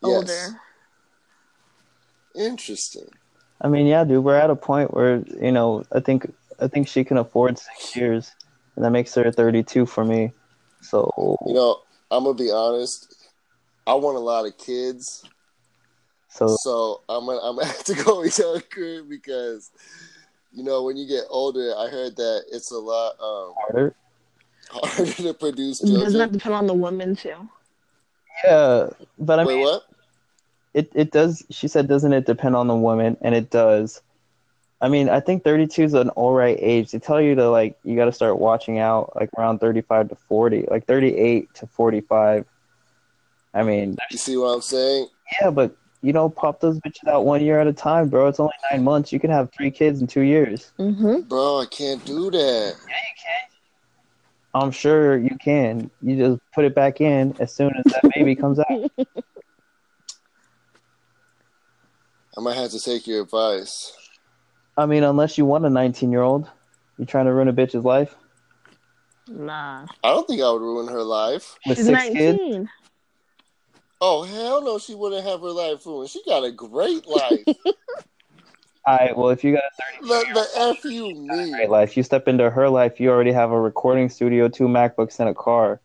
Yes. 0.03 0.49
Older. 0.49 0.61
Interesting. 2.35 3.09
I 3.61 3.67
mean, 3.67 3.85
yeah, 3.85 4.03
dude, 4.03 4.23
we're 4.23 4.35
at 4.35 4.49
a 4.49 4.55
point 4.55 4.93
where 4.93 5.23
you 5.41 5.51
know, 5.51 5.83
I 5.91 5.99
think 5.99 6.31
I 6.59 6.67
think 6.67 6.87
she 6.87 7.03
can 7.03 7.17
afford 7.17 7.57
six 7.57 7.95
years, 7.95 8.31
and 8.75 8.85
that 8.85 8.91
makes 8.91 9.13
her 9.15 9.31
32 9.31 9.85
for 9.85 10.03
me. 10.05 10.31
So, 10.81 11.37
You 11.47 11.53
know, 11.53 11.81
I'm 12.09 12.23
gonna 12.23 12.35
be 12.35 12.51
honest. 12.51 13.15
I 13.85 13.95
want 13.95 14.17
a 14.17 14.19
lot 14.19 14.45
of 14.45 14.57
kids, 14.57 15.27
so 16.29 16.47
so 16.47 17.01
I'm 17.09 17.25
gonna 17.25 17.39
I'm 17.39 17.55
gonna 17.55 17.67
have 17.67 17.83
to 17.85 17.93
go 18.05 18.23
younger 18.23 19.03
because 19.03 19.71
you 20.51 20.63
know 20.63 20.83
when 20.83 20.97
you 20.97 21.07
get 21.07 21.25
older, 21.29 21.73
I 21.77 21.87
heard 21.89 22.15
that 22.15 22.45
it's 22.51 22.71
a 22.71 22.77
lot 22.79 23.13
um, 23.19 23.53
harder. 23.57 23.95
harder 24.69 25.11
to 25.23 25.33
produce 25.33 25.79
Doesn't 25.79 26.17
that 26.19 26.31
depend 26.31 26.55
on 26.55 26.67
the 26.67 26.73
woman 26.73 27.15
too? 27.15 27.49
Yeah, 28.43 28.89
but 29.19 29.39
I 29.39 29.45
Wait, 29.45 29.55
mean, 29.55 29.63
what? 29.63 29.83
It 30.73 30.91
it 30.95 31.11
does. 31.11 31.43
She 31.49 31.67
said, 31.67 31.87
doesn't 31.87 32.13
it 32.13 32.25
depend 32.25 32.55
on 32.55 32.67
the 32.67 32.75
woman? 32.75 33.17
And 33.21 33.35
it 33.35 33.49
does. 33.49 34.01
I 34.83 34.89
mean, 34.89 35.09
I 35.09 35.19
think 35.19 35.43
32 35.43 35.83
is 35.83 35.93
an 35.93 36.09
all 36.09 36.33
right 36.33 36.57
age. 36.59 36.91
They 36.91 36.99
tell 36.99 37.21
you 37.21 37.35
to 37.35 37.49
like 37.49 37.77
you 37.83 37.95
got 37.95 38.05
to 38.05 38.11
start 38.11 38.39
watching 38.39 38.79
out 38.79 39.15
like 39.15 39.29
around 39.37 39.59
35 39.59 40.09
to 40.09 40.15
40, 40.15 40.65
like 40.71 40.87
38 40.87 41.53
to 41.55 41.67
45. 41.67 42.45
I 43.53 43.63
mean, 43.63 43.97
You 44.09 44.17
see 44.17 44.37
what 44.37 44.47
I'm 44.55 44.61
saying? 44.61 45.07
yeah, 45.39 45.51
but 45.51 45.75
you 46.01 46.13
know, 46.13 46.29
pop 46.29 46.61
those 46.61 46.79
bitches 46.79 47.07
out 47.07 47.25
one 47.25 47.43
year 47.43 47.59
at 47.59 47.67
a 47.67 47.73
time, 47.73 48.09
bro. 48.09 48.27
It's 48.27 48.39
only 48.39 48.53
nine 48.71 48.83
months. 48.83 49.11
You 49.13 49.19
can 49.19 49.29
have 49.29 49.51
three 49.55 49.69
kids 49.69 50.01
in 50.01 50.07
two 50.07 50.21
years. 50.21 50.71
Mm-hmm. 50.79 51.27
Bro, 51.27 51.59
I 51.59 51.65
can't 51.67 52.03
do 52.05 52.31
that. 52.31 52.39
Yeah, 52.39 52.95
you 52.95 53.15
can. 53.21 54.61
I'm 54.63 54.71
sure 54.71 55.17
you 55.19 55.37
can. 55.39 55.91
You 56.01 56.17
just 56.17 56.41
put 56.53 56.65
it 56.65 56.73
back 56.73 57.01
in 57.01 57.35
as 57.39 57.53
soon 57.53 57.71
as 57.75 57.83
that 57.93 58.11
baby 58.15 58.35
comes 58.35 58.57
out. 58.59 58.91
I 62.37 62.41
might 62.41 62.55
have 62.55 62.71
to 62.71 62.79
take 62.79 63.07
your 63.07 63.23
advice. 63.23 63.93
I 64.77 64.85
mean, 64.85 65.03
unless 65.03 65.37
you 65.37 65.45
want 65.45 65.65
a 65.65 65.69
19 65.69 66.11
year 66.11 66.21
old, 66.21 66.49
you 66.97 67.05
trying 67.05 67.25
to 67.25 67.33
ruin 67.33 67.47
a 67.47 67.53
bitch's 67.53 67.83
life. 67.83 68.15
Nah. 69.27 69.85
I 70.03 70.09
don't 70.09 70.27
think 70.27 70.41
I 70.41 70.51
would 70.51 70.61
ruin 70.61 70.87
her 70.87 71.03
life. 71.03 71.57
With 71.67 71.77
She's 71.77 71.87
six 71.87 72.03
kids? 72.03 72.39
19. 72.39 72.69
Oh 73.99 74.23
hell 74.23 74.63
no, 74.63 74.79
she 74.79 74.95
wouldn't 74.95 75.23
have 75.23 75.41
her 75.41 75.51
life 75.51 75.85
ruined. 75.85 76.09
She 76.09 76.23
got 76.25 76.43
a 76.43 76.51
great 76.51 77.05
life. 77.05 77.43
All 78.85 78.97
right. 78.97 79.15
Well, 79.15 79.29
if 79.29 79.43
you 79.43 79.53
got 79.53 79.63
a 79.63 80.07
the, 80.07 80.25
the 80.33 80.61
f 80.61 80.85
you 80.85 81.13
mean? 81.13 81.51
great 81.51 81.69
life, 81.69 81.95
you 81.95 82.01
step 82.01 82.27
into 82.27 82.49
her 82.49 82.67
life. 82.67 82.99
You 82.99 83.11
already 83.11 83.31
have 83.31 83.51
a 83.51 83.59
recording 83.59 84.09
studio, 84.09 84.47
two 84.47 84.67
MacBooks, 84.67 85.19
and 85.19 85.29
a 85.29 85.35
car. 85.35 85.81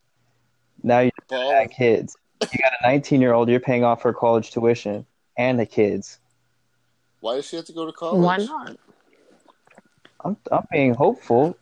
Now 0.83 1.01
you 1.01 1.11
Ball. 1.29 1.51
got 1.65 1.71
kids. 1.71 2.17
You 2.41 2.59
got 2.63 2.73
a 2.81 2.87
19 2.87 3.21
year 3.21 3.35
old. 3.35 3.51
You're 3.51 3.61
paying 3.61 3.85
off 3.85 4.03
her 4.03 4.15
college 4.15 4.51
tuition 4.51 5.05
and 5.37 5.59
the 5.59 5.67
kids. 5.67 6.19
Why 7.27 7.35
does 7.35 7.47
she 7.49 7.57
have 7.57 7.65
to 7.65 7.73
go 7.73 7.85
to 7.87 7.91
college? 7.93 8.23
Why 8.23 8.37
not? 8.37 8.77
I'm 10.25 10.37
I'm 10.53 10.65
being 10.71 10.95
hopeful. 10.95 11.59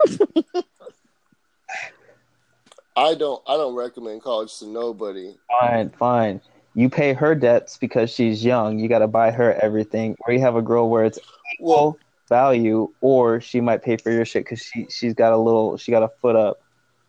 I 2.94 3.14
don't. 3.14 3.42
I 3.46 3.56
don't 3.56 3.74
recommend 3.74 4.22
college 4.22 4.58
to 4.58 4.66
nobody. 4.66 5.34
Fine, 5.48 5.88
fine. 5.98 6.42
You 6.74 6.90
pay 6.90 7.14
her 7.14 7.34
debts 7.34 7.78
because 7.78 8.10
she's 8.10 8.44
young. 8.44 8.78
You 8.78 8.90
got 8.90 8.98
to 8.98 9.08
buy 9.08 9.30
her 9.30 9.54
everything. 9.54 10.16
Or 10.26 10.34
you 10.34 10.40
have 10.40 10.54
a 10.54 10.60
girl 10.60 10.90
where 10.90 11.06
it's 11.06 11.18
Well, 11.58 11.96
value, 12.28 12.92
or 13.00 13.40
she 13.40 13.62
might 13.62 13.82
pay 13.82 13.96
for 13.96 14.12
your 14.12 14.26
shit 14.26 14.44
because 14.44 14.60
she 14.60 14.86
she's 14.90 15.14
got 15.14 15.32
a 15.32 15.38
little, 15.38 15.78
she 15.78 15.92
got 15.92 16.02
a 16.02 16.10
foot 16.20 16.36
up, 16.36 16.60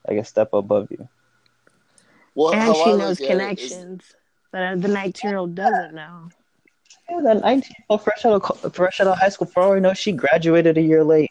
like 0.07 0.17
a 0.17 0.23
step 0.23 0.53
above 0.53 0.87
you. 0.91 1.09
well, 2.35 2.53
and 2.53 2.73
she 2.73 2.81
I 2.83 2.95
knows 2.95 3.19
at 3.19 3.19
it 3.19 3.21
is- 3.21 3.27
connections 3.27 4.15
that 4.53 4.81
the 4.81 4.87
19 4.87 5.29
year 5.29 5.39
old 5.39 5.55
doesn't 5.55 5.93
know. 5.93 6.29
Yeah, 7.09 7.21
that 7.23 7.41
19 7.41 7.61
year 7.61 7.85
old 7.89 8.03
fresh 8.03 8.25
out 8.25 8.41
of 8.63 8.73
fresh 8.75 8.99
out 8.99 9.07
of 9.07 9.17
high 9.17 9.29
school. 9.29 9.47
For 9.47 9.61
all 9.61 9.73
we 9.73 9.79
know, 9.79 9.93
she 9.93 10.11
graduated 10.11 10.77
a 10.77 10.81
year 10.81 11.03
late. 11.03 11.29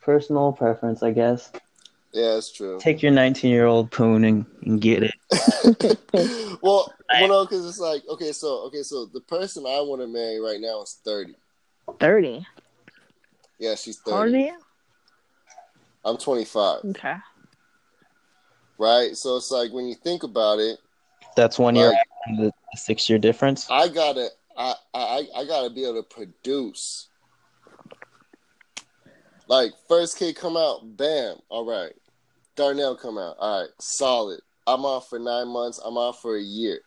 Personal 0.00 0.52
preference, 0.52 1.02
I 1.02 1.10
guess. 1.10 1.50
yeah, 2.12 2.36
it's 2.36 2.52
true. 2.52 2.78
Take 2.80 3.02
your 3.02 3.10
19 3.12 3.50
year 3.50 3.66
old 3.66 3.90
poon 3.90 4.24
and, 4.24 4.46
and 4.62 4.80
get 4.80 5.02
it. 5.02 5.14
well, 6.62 6.94
well, 7.10 7.28
no, 7.28 7.44
because 7.44 7.66
it's 7.66 7.80
like 7.80 8.02
okay, 8.08 8.30
so 8.32 8.66
okay, 8.66 8.82
so 8.84 9.06
the 9.06 9.20
person 9.20 9.64
I 9.66 9.80
want 9.80 10.00
to 10.02 10.06
marry 10.06 10.38
right 10.38 10.60
now 10.60 10.82
is 10.82 11.00
thirty. 11.04 11.34
30. 11.98 12.46
Yeah, 13.58 13.74
she's 13.74 14.00
How 14.04 14.12
old 14.12 14.20
are 14.20 14.26
thirty. 14.28 14.38
you? 14.44 14.58
I'm 16.04 16.16
25, 16.18 16.80
Okay. 16.84 17.16
right? 18.78 19.16
So 19.16 19.36
it's 19.36 19.50
like 19.50 19.72
when 19.72 19.86
you 19.86 19.96
think 19.96 20.22
about 20.22 20.60
it, 20.60 20.78
That's 21.36 21.58
one 21.58 21.76
year 21.76 21.90
Like- 21.90 22.38
the, 22.38 22.52
six 22.74 23.08
year 23.08 23.18
difference. 23.18 23.70
I 23.70 23.88
gotta, 23.88 24.28
I, 24.56 24.74
I, 24.92 25.22
I 25.36 25.44
gotta 25.46 25.70
be 25.70 25.84
able 25.84 26.02
to 26.02 26.08
produce. 26.08 27.08
Like 29.48 29.72
first 29.88 30.18
kid 30.18 30.34
come 30.34 30.56
out, 30.56 30.96
bam, 30.96 31.36
all 31.48 31.64
right. 31.64 31.92
Darnell 32.56 32.96
come 32.96 33.16
out, 33.18 33.36
all 33.38 33.62
right, 33.62 33.70
solid. 33.78 34.40
I'm 34.66 34.84
off 34.84 35.08
for 35.08 35.18
nine 35.18 35.48
months. 35.48 35.78
I'm 35.84 35.96
off 35.96 36.20
for 36.20 36.36
a 36.36 36.42
year, 36.42 36.80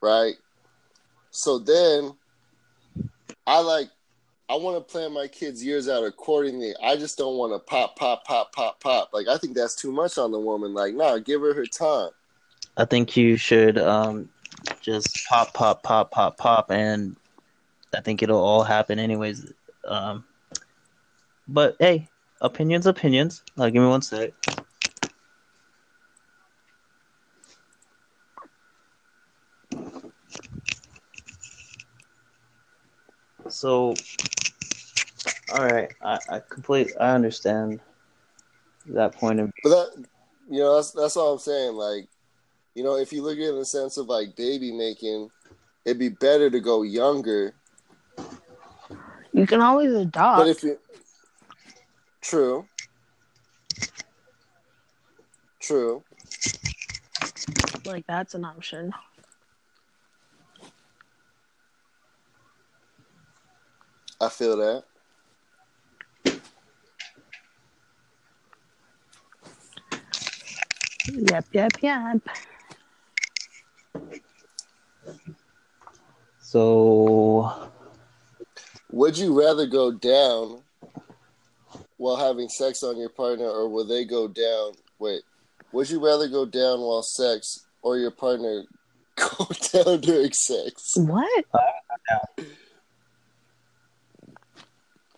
right? 0.00 0.34
So 1.30 1.58
then, 1.58 2.12
I 3.46 3.60
like, 3.60 3.88
I 4.48 4.56
want 4.56 4.76
to 4.76 4.92
plan 4.92 5.12
my 5.14 5.28
kids' 5.28 5.64
years 5.64 5.88
out 5.88 6.04
accordingly. 6.04 6.74
I 6.82 6.96
just 6.96 7.16
don't 7.16 7.36
want 7.36 7.52
to 7.52 7.58
pop, 7.60 7.96
pop, 7.96 8.24
pop, 8.24 8.52
pop, 8.52 8.80
pop. 8.80 9.10
Like 9.12 9.28
I 9.28 9.38
think 9.38 9.54
that's 9.54 9.76
too 9.76 9.92
much 9.92 10.18
on 10.18 10.32
the 10.32 10.40
woman. 10.40 10.74
Like, 10.74 10.94
nah, 10.94 11.18
give 11.18 11.40
her 11.42 11.54
her 11.54 11.66
time. 11.66 12.10
I 12.76 12.84
think 12.84 13.16
you 13.16 13.36
should 13.36 13.78
um, 13.78 14.28
just 14.80 15.26
pop, 15.28 15.52
pop, 15.52 15.82
pop, 15.82 16.10
pop, 16.10 16.38
pop, 16.38 16.70
and 16.70 17.16
I 17.94 18.00
think 18.00 18.22
it'll 18.22 18.42
all 18.42 18.62
happen 18.62 18.98
anyways. 18.98 19.52
Um, 19.84 20.24
but 21.48 21.76
hey, 21.78 22.08
opinions, 22.40 22.86
opinions. 22.86 23.42
Uh, 23.58 23.66
give 23.66 23.82
me 23.82 23.88
one 23.88 24.02
sec. 24.02 24.32
So, 33.48 33.94
all 35.52 35.64
right, 35.66 35.92
I, 36.02 36.18
I 36.30 36.40
complete. 36.48 36.92
I 36.98 37.10
understand 37.10 37.80
that 38.86 39.14
point 39.14 39.40
of 39.40 39.46
view. 39.46 39.52
But 39.62 39.70
that, 39.70 40.06
you 40.48 40.60
know, 40.60 40.76
that's 40.76 40.92
that's 40.92 41.16
all 41.16 41.34
I'm 41.34 41.38
saying. 41.38 41.74
Like, 41.74 42.08
you 42.74 42.82
know, 42.82 42.96
if 42.96 43.12
you 43.12 43.22
look 43.22 43.36
at 43.36 43.44
it 43.44 43.50
in 43.50 43.58
the 43.58 43.64
sense 43.64 43.96
of 43.96 44.06
like 44.06 44.36
baby 44.36 44.72
making, 44.72 45.30
it'd 45.84 45.98
be 45.98 46.08
better 46.08 46.50
to 46.50 46.60
go 46.60 46.82
younger. 46.82 47.54
You 49.32 49.46
can 49.46 49.60
always 49.60 49.92
adopt. 49.92 50.38
But 50.38 50.48
if 50.48 50.62
you, 50.62 50.78
true, 52.20 52.66
true. 55.60 56.02
like, 57.84 58.06
that's 58.06 58.34
an 58.34 58.44
option. 58.44 58.92
I 64.20 64.28
feel 64.28 64.56
that. 64.56 64.84
Yep, 71.08 71.46
yep, 71.52 71.72
yep. 71.82 72.22
So, 76.52 77.70
Would 78.90 79.16
you 79.16 79.38
rather 79.40 79.66
go 79.66 79.90
down 79.90 80.62
while 81.96 82.16
having 82.16 82.50
sex 82.50 82.82
on 82.82 82.98
your 82.98 83.08
partner, 83.08 83.46
or 83.46 83.70
will 83.70 83.86
they 83.86 84.04
go 84.04 84.28
down? 84.28 84.72
Wait, 84.98 85.22
would 85.72 85.88
you 85.88 86.04
rather 86.04 86.28
go 86.28 86.44
down 86.44 86.80
while 86.80 87.02
sex, 87.02 87.64
or 87.80 87.96
your 87.96 88.10
partner 88.10 88.64
go 89.16 89.46
down 89.72 90.00
during 90.00 90.32
sex? 90.32 90.92
What? 90.96 91.44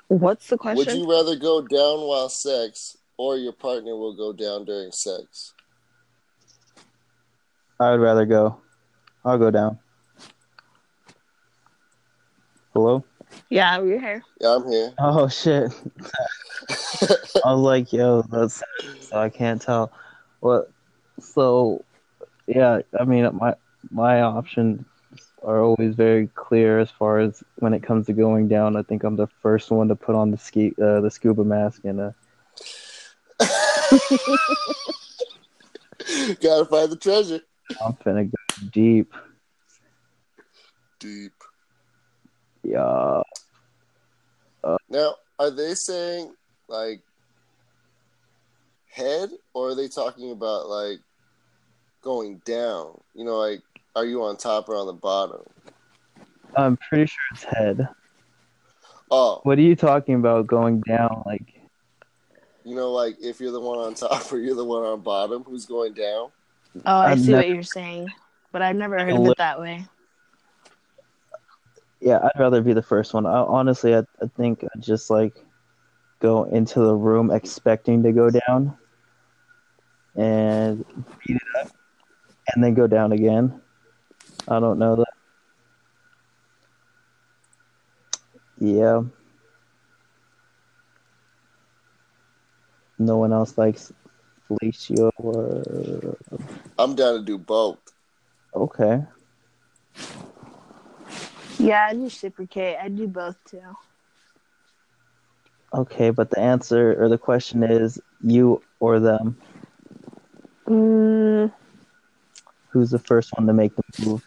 What's 0.06 0.46
the 0.48 0.56
question? 0.56 0.76
Would 0.76 0.96
you 0.96 1.10
rather 1.10 1.34
go 1.34 1.60
down 1.62 2.06
while 2.06 2.28
sex, 2.28 2.96
or 3.16 3.38
your 3.38 3.54
partner 3.54 3.96
will 3.96 4.14
go 4.14 4.32
down 4.32 4.66
during 4.66 4.92
sex? 4.92 5.52
I 7.80 7.90
would 7.90 8.00
rather 8.00 8.24
go. 8.24 8.60
I'll 9.24 9.38
go 9.38 9.50
down. 9.50 9.78
Hello? 12.74 13.04
Yeah, 13.48 13.78
we're 13.78 14.00
here. 14.00 14.22
Yeah, 14.40 14.56
I'm 14.56 14.70
here. 14.70 14.92
Oh 14.98 15.28
shit! 15.28 15.72
I 17.44 17.52
was 17.52 17.60
like, 17.60 17.92
yo, 17.92 18.22
that's 18.22 18.62
so 19.00 19.16
I 19.16 19.30
can't 19.30 19.62
tell. 19.62 19.92
What? 20.40 20.70
So, 21.20 21.84
yeah, 22.46 22.80
I 22.98 23.04
mean, 23.04 23.28
my 23.36 23.54
my 23.90 24.20
options 24.20 24.84
are 25.42 25.62
always 25.62 25.94
very 25.94 26.28
clear 26.34 26.78
as 26.78 26.90
far 26.90 27.20
as 27.20 27.42
when 27.56 27.72
it 27.74 27.82
comes 27.82 28.06
to 28.06 28.12
going 28.12 28.48
down. 28.48 28.76
I 28.76 28.82
think 28.82 29.04
I'm 29.04 29.16
the 29.16 29.28
first 29.40 29.70
one 29.70 29.88
to 29.88 29.96
put 29.96 30.14
on 30.14 30.30
the 30.30 30.38
ski, 30.38 30.74
uh, 30.82 31.00
the 31.00 31.10
scuba 31.10 31.44
mask, 31.44 31.84
and 31.84 32.00
uh, 32.00 32.10
Gotta 36.40 36.66
find 36.66 36.90
the 36.90 36.98
treasure. 37.00 37.40
I'm 37.84 37.94
finna 37.94 38.30
go 38.30 38.43
deep. 38.72 39.12
Deep. 41.00 41.32
Yeah, 42.62 43.20
Now, 44.88 45.14
are 45.38 45.50
they 45.50 45.74
saying 45.74 46.32
like 46.68 47.02
head, 48.90 49.28
or 49.52 49.70
are 49.70 49.74
they 49.74 49.88
talking 49.88 50.30
about 50.30 50.68
like 50.68 50.98
going 52.02 52.40
down? 52.46 52.98
You 53.14 53.24
know, 53.24 53.36
like 53.38 53.60
are 53.94 54.06
you 54.06 54.22
on 54.24 54.36
top 54.38 54.68
or 54.68 54.76
on 54.76 54.86
the 54.86 54.92
bottom? 54.94 55.42
I'm 56.56 56.76
pretty 56.78 57.06
sure 57.06 57.20
it's 57.32 57.44
head. 57.44 57.88
Oh, 59.10 59.40
What 59.42 59.58
are 59.58 59.62
you 59.62 59.76
talking 59.76 60.14
about 60.14 60.46
going 60.46 60.80
down? 60.80 61.22
Like, 61.26 61.52
you 62.64 62.74
know, 62.74 62.92
like 62.92 63.16
if 63.20 63.40
you're 63.40 63.52
the 63.52 63.60
one 63.60 63.78
on 63.78 63.94
top 63.94 64.32
or 64.32 64.38
you're 64.38 64.54
the 64.54 64.64
one 64.64 64.84
on 64.84 65.00
bottom, 65.02 65.44
who's 65.44 65.66
going 65.66 65.92
down? 65.92 66.30
Oh, 66.86 66.96
I 67.00 67.10
I've 67.12 67.20
see 67.20 67.30
never- 67.32 67.42
what 67.42 67.48
you're 67.54 67.62
saying, 67.62 68.08
but 68.54 68.62
I've 68.62 68.76
never 68.76 68.96
heard 69.00 69.14
of 69.14 69.26
it 69.26 69.38
that 69.38 69.60
way. 69.60 69.84
yeah, 72.00 72.20
I'd 72.22 72.38
rather 72.38 72.62
be 72.62 72.72
the 72.72 72.82
first 72.82 73.12
one. 73.12 73.26
I, 73.26 73.40
honestly, 73.40 73.96
I, 73.96 74.04
I 74.22 74.28
think 74.36 74.62
I 74.62 74.78
just 74.78 75.10
like 75.10 75.44
go 76.20 76.44
into 76.44 76.78
the 76.78 76.94
room 76.94 77.32
expecting 77.32 78.04
to 78.04 78.12
go 78.12 78.30
down 78.30 78.78
and 80.14 80.84
beat 81.26 81.34
it 81.34 81.42
up 81.60 81.72
and 82.54 82.62
then 82.62 82.74
go 82.74 82.86
down 82.86 83.10
again. 83.10 83.60
I 84.46 84.60
don't 84.60 84.78
know 84.78 84.94
that. 84.94 85.14
Yeah. 88.60 89.02
No 93.00 93.16
one 93.16 93.32
else 93.32 93.58
likes 93.58 93.92
fellatio 94.48 95.10
or 95.16 96.16
I'm 96.78 96.94
down 96.94 97.18
to 97.18 97.24
do 97.24 97.36
both. 97.36 97.83
Okay. 98.54 99.02
Yeah, 101.58 101.88
I 101.90 101.94
reciprocate. 101.94 102.76
I 102.80 102.88
do 102.88 103.06
both 103.06 103.36
too. 103.44 103.62
Okay, 105.72 106.10
but 106.10 106.30
the 106.30 106.38
answer 106.38 106.94
or 107.02 107.08
the 107.08 107.18
question 107.18 107.62
is 107.64 108.00
you 108.22 108.62
or 108.80 109.00
them. 109.00 109.36
Mm, 110.66 111.52
Who's 112.68 112.90
the 112.90 112.98
first 112.98 113.30
one 113.36 113.46
to 113.46 113.52
make 113.52 113.72
the 113.76 113.82
move? 114.04 114.24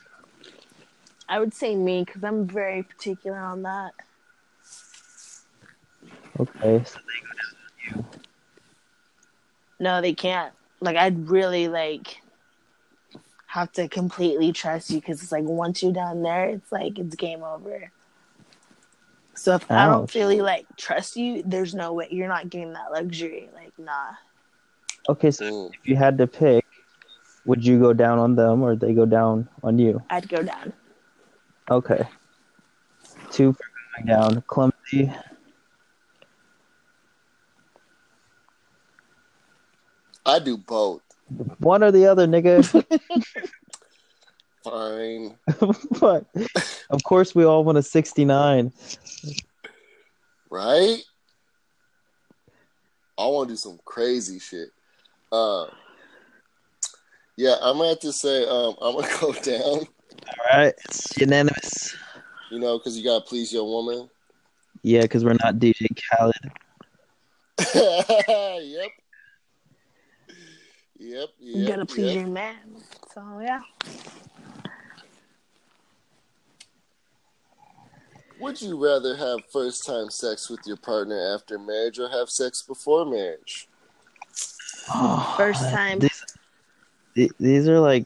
I 1.28 1.39
would 1.39 1.53
say 1.53 1.75
me 1.75 2.03
because 2.05 2.23
I'm 2.23 2.47
very 2.47 2.84
particular 2.84 3.38
on 3.38 3.63
that. 3.63 3.93
Okay, 6.39 6.84
so 6.86 6.99
they 6.99 7.19
go 7.21 7.97
down 7.97 8.03
on 8.03 8.05
you. 8.13 8.19
No, 9.80 10.01
they 10.01 10.13
can't. 10.13 10.53
Like, 10.80 10.95
I'd 10.95 11.30
really 11.30 11.67
like 11.67 12.21
have 13.47 13.71
to 13.71 13.87
completely 13.87 14.51
trust 14.51 14.89
you 14.89 14.99
because 14.99 15.23
it's 15.23 15.31
like 15.31 15.43
once 15.43 15.81
you're 15.81 15.93
down 15.93 16.21
there, 16.21 16.49
it's 16.49 16.71
like 16.71 16.99
it's 16.99 17.15
game 17.15 17.43
over. 17.43 17.91
So 19.35 19.55
if 19.55 19.69
I 19.71 19.85
don't 19.85 20.15
oh, 20.15 20.19
really 20.19 20.41
like 20.41 20.65
trust 20.77 21.15
you, 21.15 21.43
there's 21.45 21.73
no 21.73 21.93
way 21.93 22.07
you're 22.11 22.27
not 22.27 22.49
getting 22.49 22.73
that 22.73 22.91
luxury. 22.91 23.49
Like, 23.53 23.71
nah. 23.77 24.13
Okay, 25.09 25.31
so 25.31 25.71
if 25.73 25.87
you 25.87 25.95
had 25.95 26.17
to 26.17 26.27
pick, 26.27 26.65
would 27.45 27.65
you 27.65 27.79
go 27.79 27.93
down 27.93 28.19
on 28.19 28.35
them 28.35 28.61
or 28.61 28.75
they 28.75 28.93
go 28.93 29.05
down 29.05 29.47
on 29.63 29.79
you? 29.79 30.01
I'd 30.09 30.27
go 30.27 30.43
down. 30.43 30.73
Okay. 31.71 32.05
Two 33.31 33.53
for 33.53 33.63
going 33.95 34.07
down. 34.07 34.41
Clumsy. 34.47 35.13
I 40.25 40.39
do 40.39 40.57
both. 40.57 41.06
One 41.59 41.84
or 41.84 41.91
the 41.91 42.07
other, 42.07 42.28
nigga. 42.28 42.63
Fine. 44.63 45.38
but 45.99 46.25
of 46.89 47.03
course, 47.03 47.34
we 47.34 47.45
all 47.45 47.63
want 47.63 47.78
a 47.78 47.84
69. 47.84 48.71
Right? 50.49 50.97
I 53.17 53.25
want 53.25 53.49
to 53.49 53.53
do 53.53 53.57
some 53.57 53.80
crazy 53.86 54.39
shit. 54.39 54.69
Um, 55.32 55.69
yeah, 57.36 57.55
I'm 57.61 57.78
gonna 57.78 57.89
have 57.89 57.99
to 57.99 58.13
say 58.13 58.45
um, 58.45 58.75
I'm 58.82 58.95
gonna 58.95 59.07
go 59.19 59.34
down. 59.34 59.61
All 59.63 60.57
right, 60.57 60.73
it's 60.86 61.17
unanimous. 61.17 61.95
You 62.51 62.59
know, 62.59 62.78
because 62.78 62.97
you 62.97 63.03
gotta 63.03 63.25
please 63.25 63.51
your 63.51 63.65
woman. 63.65 64.09
Yeah, 64.84 65.01
because 65.01 65.25
we're 65.25 65.34
not 65.34 65.55
DJ 65.55 65.88
Khaled. 66.09 66.36
yep. 68.63 68.91
Yep. 70.99 71.29
You 71.39 71.67
gotta 71.67 71.85
please 71.85 72.15
yep. 72.15 72.25
your 72.25 72.27
man. 72.27 72.57
So 73.13 73.39
yeah. 73.41 73.61
Would 78.39 78.61
you 78.61 78.83
rather 78.83 79.15
have 79.15 79.39
first 79.51 79.85
time 79.85 80.09
sex 80.11 80.49
with 80.49 80.59
your 80.65 80.77
partner 80.77 81.33
after 81.33 81.57
marriage 81.57 81.97
or 81.97 82.07
have 82.09 82.29
sex 82.29 82.61
before 82.61 83.05
marriage? 83.05 83.67
Ah, 84.89 85.33
first 85.37 85.61
time. 85.71 85.99
These, 87.15 87.33
these 87.39 87.67
are 87.67 87.79
like, 87.79 88.05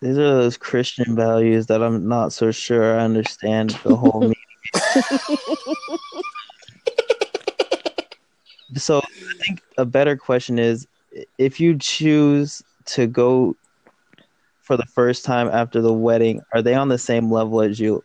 these 0.00 0.16
are 0.16 0.34
those 0.34 0.56
Christian 0.56 1.16
values 1.16 1.66
that 1.66 1.82
I'm 1.82 2.06
not 2.06 2.32
so 2.32 2.52
sure 2.52 2.98
I 2.98 3.04
understand 3.04 3.70
the 3.82 3.96
whole 3.96 4.20
meaning. 4.20 4.34
so 8.76 8.98
I 8.98 9.34
think 9.44 9.60
a 9.76 9.84
better 9.84 10.16
question 10.16 10.60
is 10.60 10.86
if 11.38 11.60
you 11.60 11.76
choose 11.78 12.62
to 12.86 13.06
go 13.06 13.56
for 14.62 14.76
the 14.76 14.86
first 14.86 15.24
time 15.24 15.48
after 15.48 15.80
the 15.80 15.92
wedding, 15.92 16.40
are 16.52 16.62
they 16.62 16.74
on 16.74 16.88
the 16.88 16.98
same 16.98 17.30
level 17.30 17.60
as 17.60 17.78
you? 17.78 18.02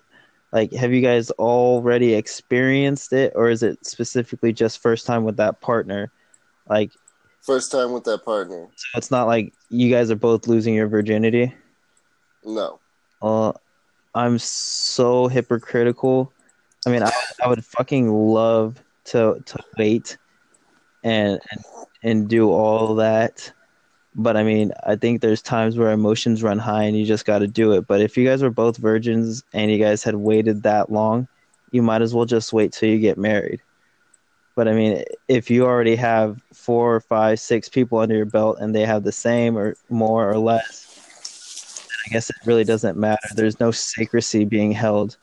Like, 0.52 0.74
have 0.74 0.92
you 0.92 1.02
guys 1.02 1.30
already 1.32 2.16
experienced 2.16 3.14
it, 3.14 3.34
or 3.36 3.50
is 3.50 3.62
it 3.62 3.86
specifically 3.86 4.52
just 4.52 4.82
first 4.82 5.06
time 5.06 5.24
with 5.24 5.38
that 5.38 5.62
partner? 5.62 6.12
Like, 6.68 6.92
First 7.42 7.72
time 7.72 7.94
with 7.94 8.04
that 8.04 8.26
partner? 8.26 8.68
so 8.76 8.98
it's 8.98 9.12
not 9.12 9.28
like 9.28 9.54
you 9.70 9.90
guys 9.90 10.12
are 10.12 10.16
both 10.16 10.48
losing 10.48 10.74
your 10.74 10.88
virginity. 10.88 11.54
No. 12.44 12.80
Uh, 13.22 13.54
I'm 14.14 14.38
so 14.40 15.28
hypocritical. 15.28 16.34
I 16.86 16.90
mean, 16.90 17.04
I, 17.04 17.12
I 17.44 17.48
would 17.48 17.64
fucking 17.64 18.10
love 18.12 18.84
to 19.06 19.42
to 19.46 19.60
wait 19.78 20.18
and 21.04 21.40
and 22.04 22.30
do 22.30 22.52
all 22.52 22.96
that, 22.96 23.52
but 24.16 24.36
I 24.36 24.44
mean, 24.44 24.72
I 24.86 24.96
think 24.96 25.22
there's 25.22 25.42
times 25.42 25.78
where 25.78 25.92
emotions 25.92 26.44
run 26.44 26.60
high 26.60 26.84
and 26.84 26.98
you 26.98 27.06
just 27.06 27.26
got 27.26 27.40
to 27.40 27.48
do 27.48 27.74
it. 27.74 27.88
But 27.88 28.02
if 28.02 28.18
you 28.18 28.26
guys 28.26 28.42
were 28.42 28.50
both 28.50 28.78
virgins 28.78 29.44
and 29.54 29.72
you 29.72 29.78
guys 29.78 30.04
had 30.04 30.16
waited 30.16 30.64
that 30.64 30.92
long, 30.92 31.28
you 31.72 31.82
might 31.82 32.02
as 32.02 32.14
well 32.14 32.26
just 32.26 32.52
wait 32.52 32.74
till 32.74 32.90
you 32.90 33.00
get 33.00 33.18
married. 33.18 33.62
But 34.56 34.68
I 34.68 34.74
mean, 34.74 35.04
if 35.28 35.50
you 35.50 35.66
already 35.66 35.96
have 35.96 36.42
four 36.54 36.96
or 36.96 37.00
five, 37.00 37.40
six 37.40 37.70
people 37.70 38.00
under 38.00 38.16
your 38.16 38.26
belt 38.26 38.58
and 38.60 38.76
they 38.76 38.86
have 38.86 39.04
the 39.04 39.12
same 39.12 39.58
or 39.58 39.76
more 39.90 40.30
or 40.30 40.38
less, 40.38 41.88
I 42.06 42.10
guess 42.10 42.30
it 42.30 42.36
really 42.46 42.64
doesn't 42.64 42.98
matter. 42.98 43.28
There's 43.36 43.60
no 43.60 43.72
secrecy 43.72 44.44
being 44.44 44.72
held. 44.72 45.18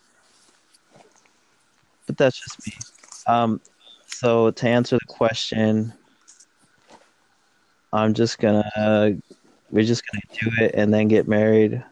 But 2.07 2.17
that's 2.17 2.41
just 2.41 2.67
me. 2.67 2.73
Um, 3.27 3.61
so 4.21 4.51
to 4.51 4.69
answer 4.69 4.97
the 4.97 5.15
question, 5.15 5.93
I'm 7.93 8.15
just 8.15 8.39
gonna 8.39 9.17
we're 9.71 9.85
just 9.85 10.03
gonna 10.11 10.23
do 10.41 10.65
it 10.65 10.73
and 10.75 10.93
then 10.93 11.09
get 11.09 11.29
married, 11.29 11.83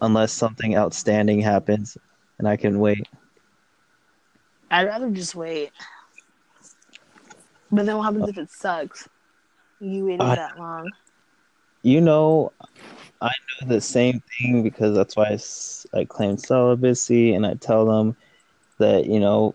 unless 0.00 0.32
something 0.32 0.76
outstanding 0.76 1.40
happens, 1.40 1.96
and 2.38 2.48
I 2.48 2.56
can 2.56 2.78
wait. 2.78 3.06
I'd 4.70 4.86
rather 4.86 5.10
just 5.10 5.34
wait. 5.34 5.70
But 7.72 7.86
then 7.86 7.96
what 7.96 8.04
happens 8.04 8.28
if 8.28 8.38
it 8.38 8.50
sucks? 8.50 9.08
You 9.80 10.06
waited 10.06 10.20
I- 10.20 10.36
that 10.36 10.58
long. 10.58 10.90
You 11.82 12.00
know, 12.00 12.52
I 13.20 13.30
know 13.60 13.68
the 13.68 13.80
same 13.80 14.20
thing 14.38 14.64
because 14.64 14.96
that's 14.96 15.16
why 15.16 15.38
I 15.94 16.04
claim 16.04 16.36
celibacy, 16.36 17.32
and 17.32 17.46
I 17.46 17.54
tell 17.54 17.86
them 17.86 18.16
that 18.78 19.06
you 19.06 19.20
know 19.20 19.54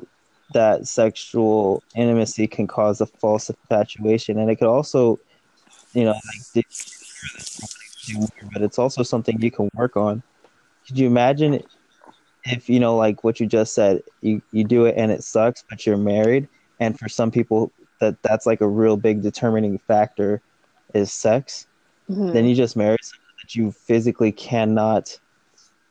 that 0.53 0.87
sexual 0.87 1.83
intimacy 1.95 2.47
can 2.47 2.67
cause 2.67 3.01
a 3.01 3.05
false 3.05 3.49
infatuation, 3.49 4.39
and 4.39 4.49
it 4.49 4.57
could 4.57 4.67
also, 4.67 5.19
you 5.93 6.03
know, 6.03 6.11
like 6.11 6.41
dig 6.53 6.65
you 8.07 8.19
more, 8.19 8.27
but 8.53 8.61
it's 8.61 8.79
also 8.79 9.03
something 9.03 9.39
you 9.41 9.51
can 9.51 9.69
work 9.75 9.95
on. 9.97 10.23
Could 10.87 10.97
you 10.99 11.07
imagine 11.07 11.61
if 12.45 12.69
you 12.69 12.79
know, 12.79 12.95
like 12.95 13.23
what 13.23 13.39
you 13.39 13.45
just 13.45 13.73
said, 13.73 14.01
you 14.21 14.41
you 14.51 14.63
do 14.63 14.85
it 14.85 14.95
and 14.97 15.11
it 15.11 15.23
sucks, 15.23 15.63
but 15.69 15.85
you're 15.85 15.97
married, 15.97 16.47
and 16.79 16.97
for 16.97 17.07
some 17.09 17.31
people 17.31 17.71
that 17.99 18.21
that's 18.23 18.45
like 18.45 18.61
a 18.61 18.67
real 18.67 18.97
big 18.97 19.21
determining 19.21 19.77
factor 19.87 20.41
is 20.93 21.11
sex 21.13 21.67
Mhm. 22.09 22.33
then 22.33 22.45
you 22.45 22.55
just 22.55 22.75
marry 22.75 22.97
someone 23.01 23.35
that 23.43 23.55
you 23.55 23.71
physically 23.71 24.31
cannot 24.31 25.17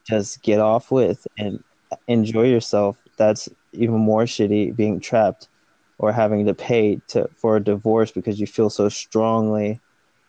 just 0.07 0.43
get 0.43 0.61
off 0.61 0.91
with 0.91 1.27
and 1.39 1.63
enjoy 2.09 2.43
yourself. 2.43 2.97
That's 3.21 3.51
even 3.75 3.97
more 3.99 4.23
shitty 4.23 4.75
being 4.75 4.99
trapped 4.99 5.51
or 5.99 6.11
having 6.11 6.47
to 6.47 6.55
pay 6.55 7.03
to 7.09 7.29
for 7.37 7.57
a 7.57 7.63
divorce 7.63 8.11
because 8.11 8.41
you 8.41 8.47
feel 8.47 8.71
so 8.71 8.89
strongly 8.89 9.79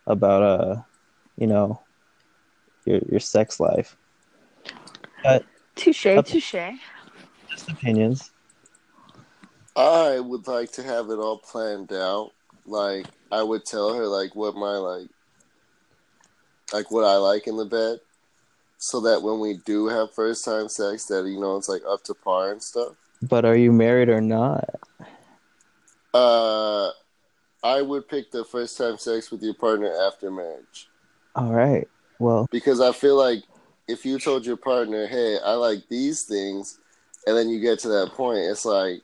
about 0.06 0.42
uh 0.42 0.82
you 1.38 1.46
know 1.46 1.82
your 2.84 3.00
your 3.10 3.18
sex 3.18 3.58
life. 3.58 3.96
Touche, 5.74 6.04
Up- 6.04 6.26
touche. 6.26 6.54
Just 7.48 7.70
opinions. 7.70 8.30
I 9.74 10.20
would 10.20 10.46
like 10.46 10.72
to 10.72 10.82
have 10.82 11.08
it 11.08 11.18
all 11.18 11.38
planned 11.38 11.94
out. 11.94 12.32
Like 12.66 13.06
I 13.30 13.42
would 13.42 13.64
tell 13.64 13.94
her 13.94 14.06
like 14.06 14.36
what 14.36 14.54
my 14.54 14.76
like 14.76 15.08
like 16.74 16.90
what 16.90 17.04
I 17.04 17.16
like 17.16 17.46
in 17.46 17.56
the 17.56 17.64
bed. 17.64 18.00
So 18.84 18.98
that 19.02 19.22
when 19.22 19.38
we 19.38 19.58
do 19.58 19.86
have 19.86 20.12
first 20.12 20.44
time 20.44 20.68
sex 20.68 21.04
that 21.04 21.24
you 21.24 21.38
know 21.38 21.56
it's 21.56 21.68
like 21.68 21.82
up 21.88 22.02
to 22.02 22.14
par 22.14 22.50
and 22.50 22.60
stuff. 22.60 22.94
But 23.22 23.44
are 23.44 23.54
you 23.54 23.70
married 23.70 24.08
or 24.08 24.20
not? 24.20 24.68
Uh 26.12 26.90
I 27.62 27.80
would 27.80 28.08
pick 28.08 28.32
the 28.32 28.44
first 28.44 28.76
time 28.76 28.98
sex 28.98 29.30
with 29.30 29.40
your 29.40 29.54
partner 29.54 29.94
after 30.08 30.32
marriage. 30.32 30.88
All 31.36 31.52
right. 31.52 31.86
Well, 32.18 32.48
Because 32.50 32.80
I 32.80 32.90
feel 32.90 33.16
like 33.16 33.44
if 33.86 34.04
you 34.04 34.18
told 34.18 34.44
your 34.44 34.56
partner, 34.56 35.06
Hey, 35.06 35.38
I 35.38 35.52
like 35.52 35.88
these 35.88 36.24
things 36.24 36.80
and 37.28 37.36
then 37.36 37.50
you 37.50 37.60
get 37.60 37.78
to 37.80 37.88
that 37.88 38.10
point, 38.14 38.38
it's 38.40 38.64
like 38.64 39.00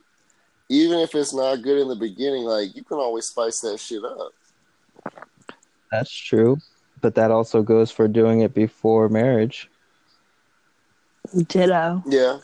even 0.69 0.99
if 0.99 1.15
it's 1.15 1.33
not 1.33 1.63
good 1.63 1.79
in 1.79 1.87
the 1.87 1.95
beginning, 1.95 2.43
like 2.43 2.75
you 2.75 2.83
can 2.83 2.99
always 2.99 3.27
spice 3.27 3.61
that 3.61 3.79
shit 3.79 4.03
up. 4.05 4.33
that's 5.93 6.11
true. 6.13 6.59
But 7.01 7.15
that 7.15 7.31
also 7.31 7.63
goes 7.63 7.91
for 7.91 8.09
doing 8.09 8.41
it 8.41 8.55
before 8.55 9.09
marriage. 9.09 9.71
Ditto. 11.47 12.03
Yeah. 12.07 12.39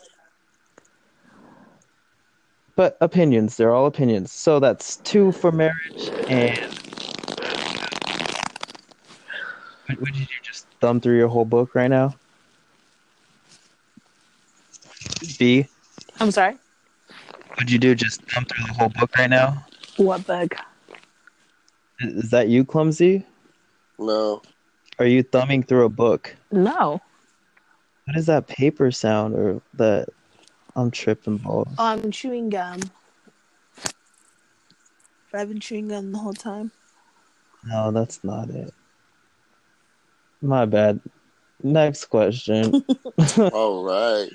But 2.76 2.96
opinions, 3.00 3.56
they're 3.56 3.72
all 3.72 3.86
opinions. 3.86 4.32
So 4.32 4.58
that's 4.58 4.96
two 4.96 5.32
for 5.32 5.52
marriage 5.52 6.10
and 6.28 6.58
What 9.86 10.12
did 10.12 10.16
you 10.20 10.26
just 10.42 10.66
thumb 10.80 11.00
through 11.00 11.18
your 11.18 11.28
whole 11.28 11.44
book 11.44 11.74
right 11.74 11.88
now? 11.88 12.14
B, 15.38 15.66
I'm 16.20 16.30
sorry. 16.30 16.56
What'd 17.50 17.70
you 17.70 17.78
do 17.78 17.94
just 17.94 18.22
thumb 18.22 18.44
through 18.44 18.66
the 18.66 18.72
whole 18.72 18.88
book 18.88 19.16
right 19.16 19.30
now? 19.30 19.64
What 19.96 20.26
book? 20.26 20.56
Is 22.00 22.30
that 22.30 22.48
you, 22.48 22.64
clumsy? 22.64 23.24
No. 23.98 24.42
Are 24.98 25.06
you 25.06 25.22
thumbing 25.22 25.62
through 25.62 25.84
a 25.84 25.88
book? 25.88 26.34
No. 26.52 27.00
What 28.06 28.16
is 28.16 28.26
that 28.26 28.46
paper 28.46 28.90
sound 28.90 29.34
or 29.34 29.60
that 29.74 30.08
I'm 30.76 30.90
tripping 30.90 31.38
balls? 31.38 31.68
Oh, 31.78 31.84
I'm 31.84 32.10
chewing 32.10 32.50
gum. 32.50 32.80
I've 35.32 35.48
been 35.48 35.60
chewing 35.60 35.88
gum 35.88 36.12
the 36.12 36.18
whole 36.18 36.32
time. 36.32 36.70
No, 37.64 37.90
that's 37.90 38.22
not 38.22 38.50
it. 38.50 38.72
My 40.42 40.64
bad. 40.66 41.00
Next 41.62 42.04
question. 42.06 42.84
All 43.52 43.84
right. 43.84 44.28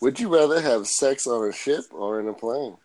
Would 0.00 0.20
you 0.20 0.34
rather 0.34 0.60
have 0.60 0.86
sex 0.86 1.26
on 1.26 1.48
a 1.48 1.52
ship 1.52 1.84
or 1.90 2.20
in 2.20 2.28
a 2.28 2.32
plane? 2.32 2.76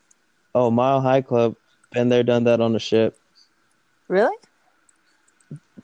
oh, 0.54 0.70
Mile 0.70 1.00
High 1.00 1.22
Club. 1.22 1.54
Been 1.92 2.08
there, 2.08 2.22
done 2.22 2.44
that 2.44 2.60
on 2.60 2.74
a 2.74 2.78
ship. 2.78 3.16
Really? 4.08 4.36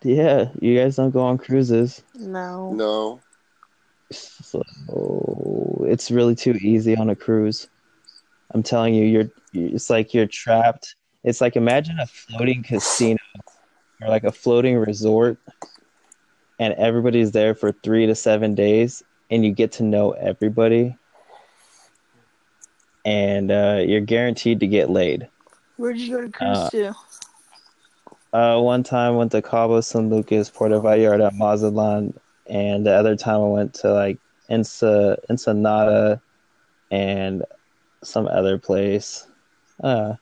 Yeah, 0.03 0.51
you 0.61 0.77
guys 0.77 0.97
don't 0.97 1.11
go 1.11 1.21
on 1.21 1.39
cruises. 1.39 2.03
No. 2.15 2.73
No. 2.73 3.21
So 4.11 4.63
it's 5.89 6.11
really 6.11 6.35
too 6.35 6.53
easy 6.61 6.97
on 6.97 7.11
a 7.11 7.17
cruise. 7.17 7.69
I'm 8.53 8.63
telling 8.63 8.95
you, 8.95 9.05
you're 9.05 9.31
it's 9.53 9.91
like 9.91 10.15
you're 10.15 10.27
trapped. 10.27 10.95
It's 11.25 11.41
like 11.41 11.57
imagine 11.57 11.99
a 11.99 12.07
floating 12.07 12.63
casino 12.63 13.19
or 14.03 14.09
like 14.09 14.25
a 14.25 14.33
floating 14.33 14.77
resort 14.77 15.39
and 16.59 16.75
everybody's 16.75 17.33
there 17.33 17.55
for 17.55 17.73
3 17.73 18.07
to 18.07 18.15
7 18.15 18.55
days 18.55 19.03
and 19.31 19.45
you 19.45 19.53
get 19.53 19.73
to 19.73 19.83
know 19.83 20.13
everybody 20.13 20.97
and 23.05 23.51
uh, 23.51 23.83
you're 23.87 24.01
guaranteed 24.01 24.61
to 24.61 24.67
get 24.67 24.91
laid. 24.91 25.29
Where'd 25.77 25.97
you 25.99 26.17
go 26.17 26.21
to 26.23 26.31
cruise 26.31 26.59
Uh, 26.59 26.71
to? 26.71 26.95
Uh, 28.37 28.61
one 28.61 28.83
time 28.83 29.17
went 29.17 29.33
to 29.33 29.41
Cabo 29.41 29.81
San 29.81 30.11
Lucas, 30.11 30.51
Puerto 30.51 30.79
Vallarta, 30.79 31.33
Mazatlan, 31.33 32.13
and 32.47 32.85
the 32.85 32.93
other 32.93 33.17
time 33.17 33.41
I 33.41 33.47
went 33.47 33.73
to 33.77 33.91
like 33.91 34.19
Ensa, 34.51 35.17
Ensenada 35.31 36.21
and 36.91 37.47
some 38.05 38.29
other 38.29 38.59
place. 38.59 39.27
Uh, 39.83 40.17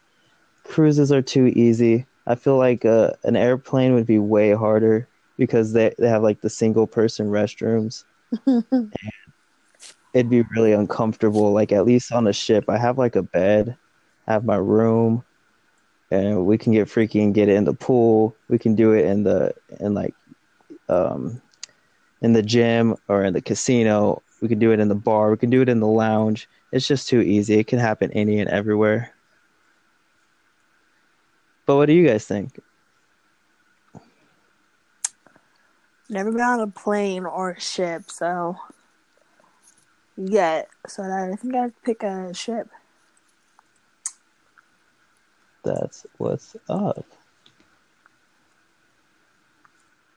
cruises 0.63 1.11
are 1.11 1.23
too 1.23 1.47
easy. 1.57 2.07
I 2.29 2.37
feel 2.37 2.57
like 2.57 2.85
uh, 2.85 3.15
an 3.25 3.35
airplane 3.35 3.95
would 3.95 4.07
be 4.07 4.21
way 4.21 4.53
harder 4.53 5.09
because 5.37 5.73
they, 5.73 5.93
they 5.99 6.09
have 6.09 6.23
like 6.23 6.41
the 6.41 6.51
single 6.51 6.87
person 6.87 7.27
restrooms. 7.27 8.05
It'd 10.15 10.31
be 10.31 10.45
really 10.55 10.73
uncomfortable. 10.73 11.53
Like 11.53 11.73
at 11.73 11.85
least 11.85 12.13
on 12.13 12.29
a 12.29 12.33
ship, 12.33 12.67
I 12.69 12.79
have 12.79 12.97
like 12.97 13.17
a 13.17 13.25
bed, 13.25 13.77
I 14.29 14.35
have 14.35 14.45
my 14.45 14.55
room, 14.55 15.25
and 16.15 16.47
we 16.47 16.57
can 16.57 16.73
get 16.73 16.89
freaky 16.89 17.23
and 17.23 17.35
get 17.35 17.49
it 17.49 17.57
in 17.57 17.65
the 17.65 17.75
pool. 17.75 18.35
We 18.49 18.59
can 18.59 18.75
do 18.75 18.93
it 18.93 19.05
in 19.05 19.25
the 19.25 19.55
in 19.81 19.95
like 19.95 20.15
um 20.89 21.41
in 22.23 22.33
the 22.33 22.43
gym 22.43 22.97
or 23.09 23.25
in 23.25 23.35
the 23.35 23.43
casino. 23.43 24.23
We 24.41 24.49
can 24.49 24.59
do 24.59 24.73
it 24.73 24.81
in 24.81 24.89
the 24.89 24.95
bar. 24.95 25.31
We 25.31 25.37
can 25.37 25.51
do 25.51 25.63
it 25.63 25.69
in 25.69 25.81
the 25.81 25.87
lounge. 25.87 26.49
It's 26.73 26.87
just 26.87 27.09
too 27.09 27.21
easy. 27.21 27.59
It 27.59 27.67
can 27.67 27.79
happen 27.79 28.11
any 28.13 28.41
and 28.41 28.49
everywhere. 28.51 29.13
But 31.67 31.77
what 31.77 31.87
do 31.87 31.93
you 31.93 32.07
guys 32.07 32.27
think? 32.27 32.61
Never 36.11 36.31
been 36.31 36.41
on 36.43 36.61
a 36.61 36.67
plane 36.67 37.25
or 37.25 37.53
a 37.53 37.61
ship, 37.61 38.11
so 38.11 38.57
yet. 40.17 40.69
So 40.87 41.03
I 41.03 41.35
think 41.37 41.55
I'd 41.55 41.83
pick 41.83 42.03
a 42.03 42.35
ship. 42.35 42.69
That's 45.65 46.07
what's 46.19 46.57
up. 46.69 47.07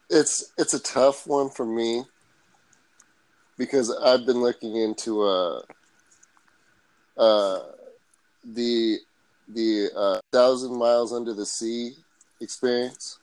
It's 0.10 0.54
it's 0.58 0.74
a 0.74 0.80
tough 0.80 1.28
one 1.28 1.50
for 1.50 1.66
me 1.66 2.04
because 3.58 3.92
I've 3.92 4.26
been 4.26 4.42
looking 4.42 4.76
into 4.76 5.24
uh 5.24 5.62
uh 7.18 7.60
the 8.44 9.00
the 9.50 9.90
uh, 9.96 10.20
thousand 10.32 10.78
miles 10.78 11.14
under 11.14 11.34
the 11.34 11.46
sea 11.46 11.94
experience. 12.42 13.20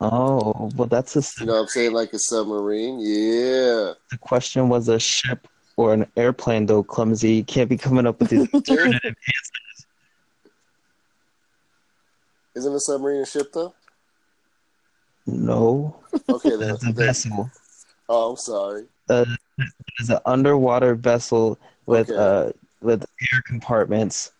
Oh, 0.00 0.70
well, 0.76 0.88
that's 0.88 1.16
a. 1.16 1.40
You 1.40 1.46
know 1.46 1.54
what 1.54 1.60
I'm 1.60 1.66
saying? 1.68 1.92
Like 1.92 2.12
a 2.12 2.18
submarine. 2.18 2.98
Yeah. 3.00 3.94
The 4.10 4.18
question 4.20 4.68
was 4.68 4.88
a 4.88 4.98
ship 4.98 5.48
or 5.76 5.94
an 5.94 6.06
airplane, 6.16 6.66
though. 6.66 6.82
Clumsy, 6.82 7.32
you 7.32 7.44
can't 7.44 7.70
be 7.70 7.78
coming 7.78 8.06
up 8.06 8.20
with 8.20 8.30
these 8.30 8.48
alternative 8.54 9.14
Isn't 12.56 12.74
a 12.74 12.80
submarine 12.80 13.20
a 13.22 13.26
ship 13.26 13.52
though? 13.52 13.74
No, 15.26 15.96
Okay, 16.28 16.56
that's 16.56 16.84
a 16.88 16.92
vessel. 16.92 17.50
oh, 18.08 18.30
I'm 18.30 18.36
sorry. 18.36 18.86
It's 19.08 20.08
an 20.08 20.18
underwater 20.24 20.94
vessel 20.94 21.58
with 21.86 22.10
Okay. 22.10 22.18
uh 22.18 22.52
with 22.80 23.02
air 23.32 23.42
compartments. 23.46 24.32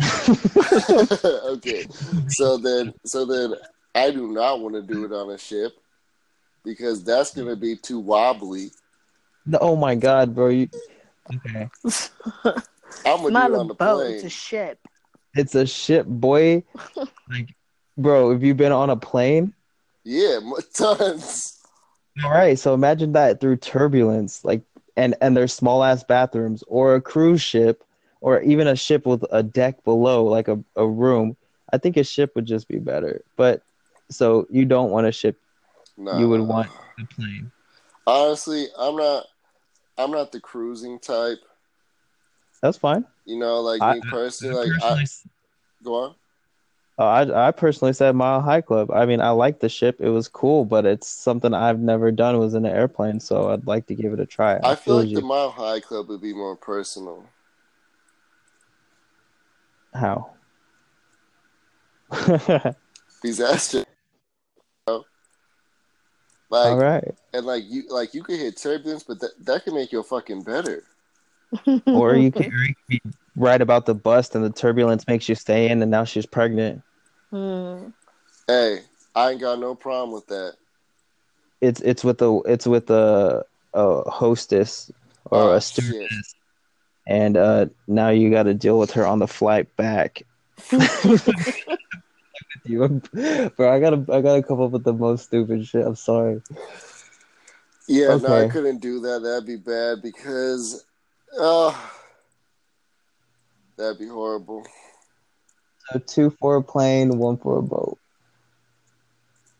okay. 0.02 1.86
So 2.28 2.56
then, 2.56 2.92
so 3.04 3.24
then, 3.24 3.54
I 3.94 4.10
do 4.10 4.28
not 4.32 4.60
want 4.60 4.74
to 4.74 4.82
do 4.82 5.04
it 5.04 5.12
on 5.12 5.30
a 5.30 5.38
ship 5.38 5.72
because 6.64 7.04
that's 7.04 7.32
gonna 7.34 7.56
be 7.56 7.76
too 7.76 8.00
wobbly. 8.00 8.70
No, 9.46 9.58
oh 9.60 9.76
my 9.76 9.94
god, 9.94 10.34
bro! 10.34 10.48
You, 10.48 10.68
okay, 11.34 11.68
I'm 12.44 13.22
gonna 13.22 13.30
Not 13.30 13.48
do 13.48 13.54
it 13.54 13.56
a 13.56 13.60
on 13.60 13.68
the 13.68 13.74
boat, 13.74 13.98
plane. 14.00 14.14
it's 14.14 14.24
a 14.24 14.28
ship. 14.30 14.78
It's 15.34 15.54
a 15.54 15.66
ship, 15.66 16.06
boy. 16.06 16.62
like, 17.28 17.54
bro, 17.96 18.30
have 18.32 18.42
you 18.42 18.54
been 18.54 18.72
on 18.72 18.90
a 18.90 18.96
plane? 18.96 19.52
Yeah, 20.04 20.38
tons. 20.74 21.58
All 22.24 22.30
right, 22.30 22.58
so 22.58 22.74
imagine 22.74 23.12
that 23.12 23.40
through 23.40 23.56
turbulence, 23.56 24.44
like, 24.44 24.62
and 24.96 25.16
and 25.20 25.36
there's 25.36 25.52
small 25.52 25.82
ass 25.82 26.04
bathrooms, 26.04 26.62
or 26.68 26.94
a 26.94 27.00
cruise 27.00 27.42
ship, 27.42 27.82
or 28.20 28.40
even 28.42 28.68
a 28.68 28.76
ship 28.76 29.06
with 29.06 29.24
a 29.32 29.42
deck 29.42 29.82
below, 29.82 30.24
like 30.24 30.46
a, 30.46 30.62
a 30.76 30.86
room. 30.86 31.36
I 31.72 31.78
think 31.78 31.96
a 31.96 32.04
ship 32.04 32.36
would 32.36 32.46
just 32.46 32.68
be 32.68 32.78
better. 32.78 33.22
But 33.36 33.62
so 34.10 34.46
you 34.50 34.64
don't 34.64 34.90
want 34.90 35.06
a 35.08 35.12
ship, 35.12 35.40
Nah. 35.96 36.18
you 36.18 36.28
would 36.28 36.42
want 36.42 36.70
a 37.00 37.06
plane. 37.06 37.50
Honestly, 38.06 38.66
I'm 38.78 38.96
not. 38.96 39.24
I'm 39.96 40.10
not 40.10 40.30
the 40.32 40.40
cruising 40.40 40.98
type. 41.00 41.38
That's 42.64 42.78
fine. 42.78 43.04
You 43.26 43.36
know, 43.38 43.60
like 43.60 43.82
I- 43.82 43.96
me 43.96 44.00
personally. 44.08 44.54
I 44.54 44.58
Like, 44.58 44.80
personally, 44.80 45.02
I 45.02 45.84
go 45.84 45.94
on. 45.96 46.14
oh, 46.98 47.04
I 47.06 47.48
I 47.48 47.50
personally 47.50 47.92
said 47.92 48.16
Mile 48.16 48.40
High 48.40 48.62
Club. 48.62 48.90
I 48.90 49.04
mean, 49.04 49.20
I 49.20 49.28
like 49.32 49.60
the 49.60 49.68
ship; 49.68 50.00
it 50.00 50.08
was 50.08 50.28
cool, 50.28 50.64
but 50.64 50.86
it's 50.86 51.06
something 51.06 51.52
I've 51.52 51.78
never 51.78 52.10
done. 52.10 52.38
Was 52.38 52.54
in 52.54 52.64
an 52.64 52.74
airplane, 52.74 53.20
so 53.20 53.50
I'd 53.50 53.66
like 53.66 53.86
to 53.88 53.94
give 53.94 54.14
it 54.14 54.20
a 54.20 54.24
try. 54.24 54.58
I 54.64 54.76
feel 54.76 54.96
like 54.96 55.08
you. 55.10 55.16
the 55.16 55.20
Mile 55.20 55.50
High 55.50 55.80
Club 55.80 56.08
would 56.08 56.22
be 56.22 56.32
more 56.32 56.56
personal. 56.56 57.26
how. 59.92 60.30
These 63.22 63.40
astros. 63.40 63.84
Like 64.88 65.04
All 66.48 66.78
right. 66.78 67.14
and 67.34 67.44
like 67.44 67.64
you 67.66 67.82
like 67.90 68.14
you 68.14 68.22
could 68.22 68.38
hit 68.38 68.56
turbulence, 68.56 69.02
but 69.02 69.20
that 69.20 69.32
that 69.44 69.64
can 69.64 69.74
make 69.74 69.92
you 69.92 70.02
fucking 70.02 70.44
better. 70.44 70.82
Or 71.66 71.66
you 71.86 71.92
or 71.94 72.16
you 72.16 72.30
could 72.32 72.52
be 72.88 73.00
right 73.36 73.60
about 73.60 73.86
the 73.86 73.94
bust 73.94 74.34
and 74.34 74.44
the 74.44 74.50
turbulence 74.50 75.06
makes 75.06 75.28
you 75.28 75.34
stay 75.34 75.68
in 75.70 75.82
and 75.82 75.90
now 75.90 76.04
she's 76.04 76.26
pregnant 76.26 76.82
Hmm. 77.30 77.88
Hey, 78.46 78.80
I 79.14 79.30
ain't 79.32 79.40
got 79.40 79.58
no 79.58 79.74
problem 79.74 80.12
with 80.12 80.26
that. 80.28 80.54
it's 81.60 81.80
it's 81.80 82.04
with 82.04 82.18
the 82.18 82.32
it's 82.46 82.66
with 82.66 82.90
a, 82.90 83.44
a 83.72 84.10
hostess 84.10 84.90
or 85.24 85.40
Oh, 85.40 85.52
a 85.52 85.60
shit. 85.60 85.62
stewardess 85.82 86.34
and 87.06 87.36
uh 87.36 87.66
now 87.88 88.10
you 88.10 88.30
got 88.30 88.44
to 88.44 88.54
deal 88.54 88.78
with 88.78 88.92
her 88.92 89.06
on 89.06 89.18
the 89.18 89.26
flight 89.26 89.74
back 89.76 90.22
you 92.64 92.88
bro 93.56 93.72
i 93.72 93.80
gotta 93.80 94.04
i 94.12 94.20
gotta 94.20 94.42
come 94.42 94.60
up 94.60 94.70
with 94.70 94.84
the 94.84 94.92
most 94.92 95.24
stupid 95.24 95.66
shit 95.66 95.84
i'm 95.86 95.94
sorry 95.96 96.40
Yeah, 97.88 98.16
no, 98.16 98.34
I 98.34 98.48
couldn't 98.48 98.80
do 98.80 99.00
that. 99.00 99.22
That'd 99.22 99.46
be 99.46 99.56
bad 99.56 100.00
because, 100.02 100.84
oh, 101.36 101.92
that'd 103.76 103.98
be 103.98 104.06
horrible. 104.08 104.64
so 105.92 105.98
two 105.98 106.30
for 106.40 106.56
a 106.56 106.62
plane 106.62 107.18
one 107.18 107.36
for 107.36 107.58
a 107.58 107.62
boat 107.62 107.98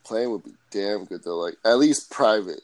Plane 0.04 0.30
would 0.32 0.44
be 0.44 0.52
damn 0.70 1.04
good 1.06 1.22
though. 1.24 1.38
Like 1.38 1.54
at 1.64 1.78
least 1.78 2.10
private. 2.10 2.60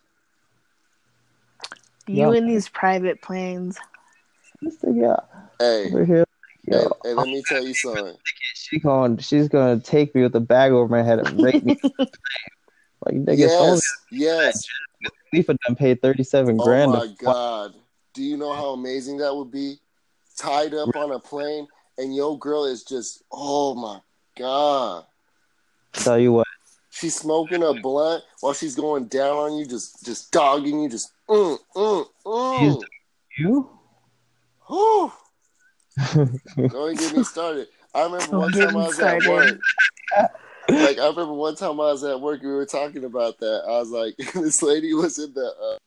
You 2.06 2.32
Yeah. 2.32 2.38
in 2.38 2.46
these 2.46 2.68
private 2.68 3.22
planes. 3.22 3.78
Yeah 4.86 5.16
Hey, 5.58 5.86
over 5.86 6.04
here 6.04 6.24
Yo, 6.64 6.92
hey, 7.02 7.14
let 7.14 7.26
me 7.28 7.42
tell 7.42 7.64
you 7.66 7.72
something. 7.72 8.14
she 8.54 8.78
going 8.78 9.16
she's 9.18 9.48
gonna 9.48 9.80
take 9.80 10.14
me 10.14 10.22
with 10.22 10.34
a 10.36 10.40
bag 10.40 10.72
over 10.72 10.86
my 10.88 11.02
head 11.02 11.18
and 11.18 11.42
rape 11.42 11.64
me 11.64 11.78
like 11.98 13.14
nigga 13.14 13.38
Yes, 13.38 13.80
yes. 14.10 14.66
Khalifa 15.32 15.56
done 15.66 15.76
paid 15.76 16.02
37 16.02 16.58
Oh 16.60 16.64
grand. 16.64 16.92
my 16.92 17.06
to 17.06 17.14
fly- 17.16 17.32
god. 17.32 17.74
Do 18.14 18.22
you 18.22 18.36
know 18.36 18.52
how 18.52 18.70
amazing 18.70 19.18
that 19.18 19.34
would 19.34 19.50
be? 19.50 19.76
Tied 20.36 20.74
up 20.74 20.94
on 20.96 21.12
a 21.12 21.18
plane 21.18 21.66
and 21.98 22.14
your 22.14 22.38
girl 22.38 22.64
is 22.64 22.82
just, 22.82 23.22
oh 23.30 23.74
my 23.74 24.00
god. 24.36 25.04
Tell 25.92 26.18
you 26.18 26.32
what, 26.32 26.46
She's 26.90 27.14
smoking 27.14 27.62
a 27.62 27.72
blunt 27.72 28.24
while 28.40 28.52
she's 28.52 28.74
going 28.74 29.06
down 29.06 29.36
on 29.36 29.56
you, 29.56 29.64
just 29.64 30.04
just 30.04 30.32
dogging 30.32 30.82
you, 30.82 30.88
just 30.88 31.12
mm, 31.28 31.56
mm, 31.76 32.06
mm. 32.26 32.82
you. 33.38 33.70
Whew. 34.66 35.12
Don't 36.56 36.98
get 36.98 37.16
me 37.16 37.22
started. 37.22 37.68
I 37.94 38.02
remember 38.02 38.26
Don't 38.26 38.40
one 38.40 38.52
time 38.52 38.76
I 38.76 38.86
was 38.86 39.00
at 39.00 39.26
work. 39.26 39.60
Like 40.68 40.98
I 40.98 41.08
remember 41.08 41.32
one 41.32 41.54
time 41.54 41.80
I 41.80 41.92
was 41.92 42.02
at 42.02 42.20
work, 42.20 42.42
we 42.42 42.48
were 42.48 42.66
talking 42.66 43.04
about 43.04 43.38
that. 43.38 43.62
I 43.66 43.78
was 43.78 43.90
like, 43.90 44.16
this 44.34 44.62
lady 44.62 44.92
was 44.92 45.18
in 45.18 45.32
the. 45.32 45.46
Uh, 45.46 45.78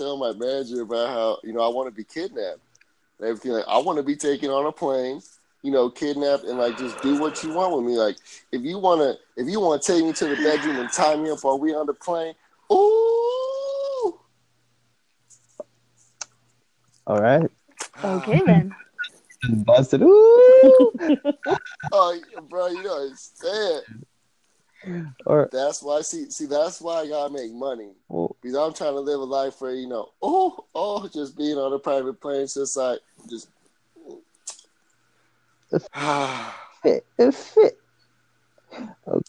telling 0.00 0.18
my 0.20 0.32
manager 0.32 0.80
about 0.80 1.08
how 1.10 1.38
you 1.44 1.52
know 1.52 1.60
I 1.60 1.68
want 1.68 1.88
to 1.88 1.94
be 1.94 2.04
kidnapped 2.04 2.60
and 3.18 3.28
everything. 3.28 3.52
Like 3.52 3.66
I 3.68 3.78
want 3.78 3.98
to 3.98 4.02
be 4.02 4.16
taken 4.16 4.50
on 4.50 4.66
a 4.66 4.72
plane, 4.72 5.20
you 5.62 5.70
know, 5.70 5.90
kidnapped 5.90 6.44
and 6.44 6.58
like 6.58 6.78
just 6.78 7.00
do 7.02 7.20
what 7.20 7.42
you 7.42 7.52
want 7.52 7.76
with 7.76 7.84
me. 7.84 7.98
Like 7.98 8.16
if 8.50 8.62
you 8.62 8.78
wanna, 8.78 9.16
if 9.36 9.46
you 9.46 9.60
want 9.60 9.82
to 9.82 9.92
take 9.92 10.04
me 10.04 10.12
to 10.14 10.28
the 10.28 10.36
bedroom 10.36 10.76
and 10.76 10.90
tie 10.90 11.16
me 11.16 11.30
up 11.30 11.44
while 11.44 11.58
we 11.58 11.74
on 11.74 11.86
the 11.86 11.94
plane, 11.94 12.34
ooh. 12.72 14.18
All 17.06 17.20
right, 17.20 17.50
Okay 18.02 18.42
then. 18.46 18.74
busted. 19.64 20.02
Ooh. 20.02 20.92
Oh, 21.92 22.16
bro, 22.48 22.68
you 22.68 22.84
know 22.84 23.08
it's 23.10 23.32
sad. 23.34 23.82
Or 25.26 25.48
That's 25.52 25.82
why. 25.82 26.00
See, 26.02 26.30
see, 26.30 26.46
that's 26.46 26.80
why 26.80 27.00
I 27.00 27.08
gotta 27.08 27.32
make 27.32 27.52
money 27.52 27.90
well, 28.08 28.36
because 28.40 28.56
I'm 28.56 28.72
trying 28.72 28.94
to 28.94 29.00
live 29.00 29.20
a 29.20 29.24
life 29.24 29.60
where 29.60 29.74
you 29.74 29.88
know, 29.88 30.10
oh, 30.22 30.64
oh, 30.74 31.08
just 31.08 31.36
being 31.36 31.58
on 31.58 31.72
a 31.72 31.78
private 31.78 32.20
plane, 32.20 32.42
it's 32.42 32.54
just 32.54 32.76
like 32.76 33.00
just. 33.28 33.48
I'm 35.94 36.52
fit, 36.72 37.04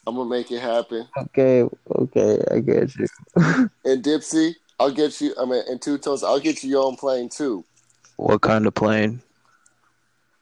I'm 0.08 0.16
gonna 0.16 0.30
make 0.30 0.52
it 0.52 0.62
happen. 0.62 1.08
Okay, 1.18 1.64
okay, 1.90 2.40
I 2.52 2.60
get 2.60 2.96
you. 2.96 3.08
And 3.86 4.04
Dipsy, 4.04 4.54
I'll 4.80 4.92
get 4.92 5.20
you. 5.22 5.34
I 5.40 5.46
mean, 5.46 5.64
and 5.68 5.82
Two 5.82 5.98
Tones, 5.98 6.24
I'll 6.24 6.40
get 6.40 6.64
you 6.64 6.70
your 6.70 6.86
own 6.86 6.96
plane 6.96 7.30
too, 7.30 7.64
What 8.18 8.42
kind 8.42 8.66
of 8.66 8.74
plane? 8.74 9.22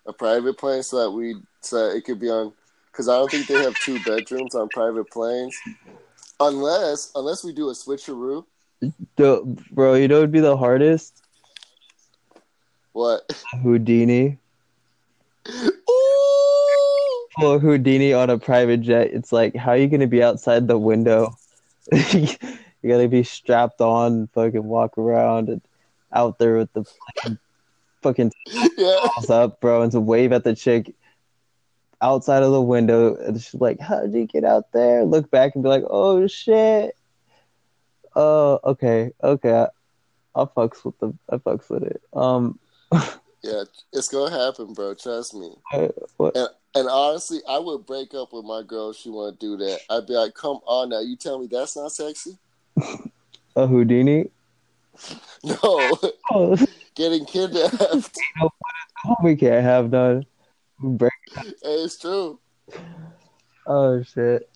a 0.06 0.14
private 0.14 0.58
plane, 0.58 0.84
so 0.84 1.04
that 1.04 1.12
we, 1.12 1.36
so 1.62 1.88
that 1.90 1.96
it 1.96 2.06
could 2.06 2.20
be 2.20 2.30
on. 2.30 2.54
Because 3.00 3.08
I 3.08 3.16
don't 3.16 3.32
think 3.32 3.48
they 3.48 3.64
have 3.64 3.76
two 3.76 3.98
bedrooms 4.04 4.56
on 4.56 4.68
private 4.68 5.10
planes, 5.10 5.58
unless 6.42 7.14
unless 7.16 7.46
we 7.46 7.54
do 7.54 7.70
a 7.70 7.72
switcheroo. 7.72 8.44
The, 9.16 9.58
bro, 9.72 9.94
you 9.94 10.10
know 10.10 10.18
it 10.18 10.20
would 10.20 10.34
be 10.34 10.42
the 10.42 10.58
hardest? 10.58 11.24
What? 12.92 13.22
Houdini. 13.64 14.38
Ooh! 15.50 17.28
Pull 17.38 17.60
Houdini 17.60 18.12
on 18.12 18.30
a 18.30 18.38
private 18.38 18.82
jet. 18.82 19.12
It's 19.14 19.32
like, 19.32 19.56
how 19.56 19.72
are 19.72 19.78
you 19.78 19.88
gonna 19.88 20.06
be 20.06 20.22
outside 20.22 20.68
the 20.68 20.78
window? 20.78 21.38
you 21.94 22.28
gotta 22.86 23.08
be 23.08 23.24
strapped 23.24 23.80
on, 23.80 24.28
fucking 24.34 24.66
walk 24.66 24.98
around 24.98 25.48
and 25.48 25.62
out 26.12 26.38
there 26.38 26.58
with 26.58 26.74
the 26.74 26.84
fucking, 27.16 27.40
fucking 28.02 28.34
Yeah. 28.78 29.08
up, 29.30 29.62
bro, 29.62 29.84
and 29.84 29.92
to 29.94 30.02
wave 30.02 30.34
at 30.34 30.44
the 30.44 30.54
chick 30.54 30.94
outside 32.02 32.44
of 32.44 32.52
the 32.52 32.62
window. 32.62 33.16
And 33.16 33.40
she's 33.42 33.54
like, 33.60 33.80
How'd 33.80 34.14
you 34.14 34.26
get 34.26 34.44
out 34.44 34.72
there? 34.74 35.04
Look 35.04 35.30
back 35.32 35.56
and 35.56 35.64
be 35.64 35.70
like, 35.70 35.84
Oh 35.90 36.28
shit. 36.28 36.96
Oh, 38.16 38.60
okay, 38.64 39.12
okay. 39.24 39.54
I, 39.54 39.68
I'll 40.36 40.48
fucks 40.48 40.84
with 40.84 40.98
the 41.00 41.14
I 41.30 41.38
fucks 41.38 41.70
with 41.70 41.84
it. 41.84 42.02
Um 42.14 42.60
Yeah, 43.42 43.64
it's 43.94 44.10
gonna 44.10 44.36
happen, 44.38 44.74
bro. 44.74 44.94
Trust 44.96 45.34
me. 45.34 45.52
what 46.18 46.36
And 46.76 46.88
honestly, 46.88 47.40
I 47.48 47.58
would 47.58 47.86
break 47.86 48.14
up 48.14 48.32
with 48.34 48.46
my 48.46 48.62
girl 48.64 48.92
if 48.92 48.98
she 48.98 49.10
want 49.10 49.40
to 49.40 49.46
do 49.46 49.58
that. 49.66 49.80
I'd 49.90 50.06
be 50.06 50.14
like, 50.14 50.34
"Come 50.36 50.60
on 50.68 50.90
now, 50.90 51.00
you 51.00 51.16
tell 51.16 51.40
me 51.40 51.48
that's 51.50 51.76
not 51.76 51.92
sexy? 51.92 52.38
a 53.56 53.66
Houdini? 53.68 54.30
No, 55.44 55.98
Oh, 56.32 56.58
getting 56.96 57.26
kidnapped. 57.26 58.18
we 59.24 59.36
can't 59.38 59.64
have 59.64 59.90
none. 59.90 60.26
Break 60.82 61.12
it's 61.64 61.98
true. 61.98 62.40
Oh 63.68 64.02
shit. 64.04 64.50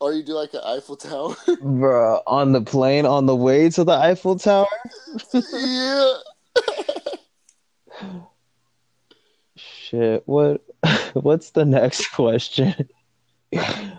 Or 0.00 0.12
you 0.12 0.22
do 0.22 0.34
like 0.34 0.52
an 0.54 0.60
Eiffel 0.64 0.96
Tower. 0.96 1.34
Bro, 1.62 2.22
on 2.26 2.52
the 2.52 2.60
plane 2.60 3.06
on 3.06 3.26
the 3.26 3.34
way 3.34 3.70
to 3.70 3.84
the 3.84 3.92
Eiffel 3.92 4.38
Tower? 4.38 4.66
yeah. 5.32 6.12
Shit, 9.56 10.22
what 10.26 10.62
what's 11.14 11.50
the 11.50 11.64
next 11.64 12.08
question? 12.12 12.88
Okay, 13.54 13.96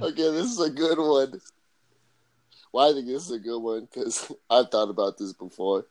this 0.00 0.46
is 0.46 0.60
a 0.60 0.70
good 0.70 0.98
one. 0.98 1.40
Well, 2.72 2.90
I 2.90 2.94
think 2.94 3.06
this 3.06 3.24
is 3.24 3.30
a 3.30 3.38
good 3.38 3.60
one 3.60 3.82
because 3.82 4.32
I've 4.50 4.70
thought 4.70 4.90
about 4.90 5.18
this 5.18 5.32
before. 5.32 5.86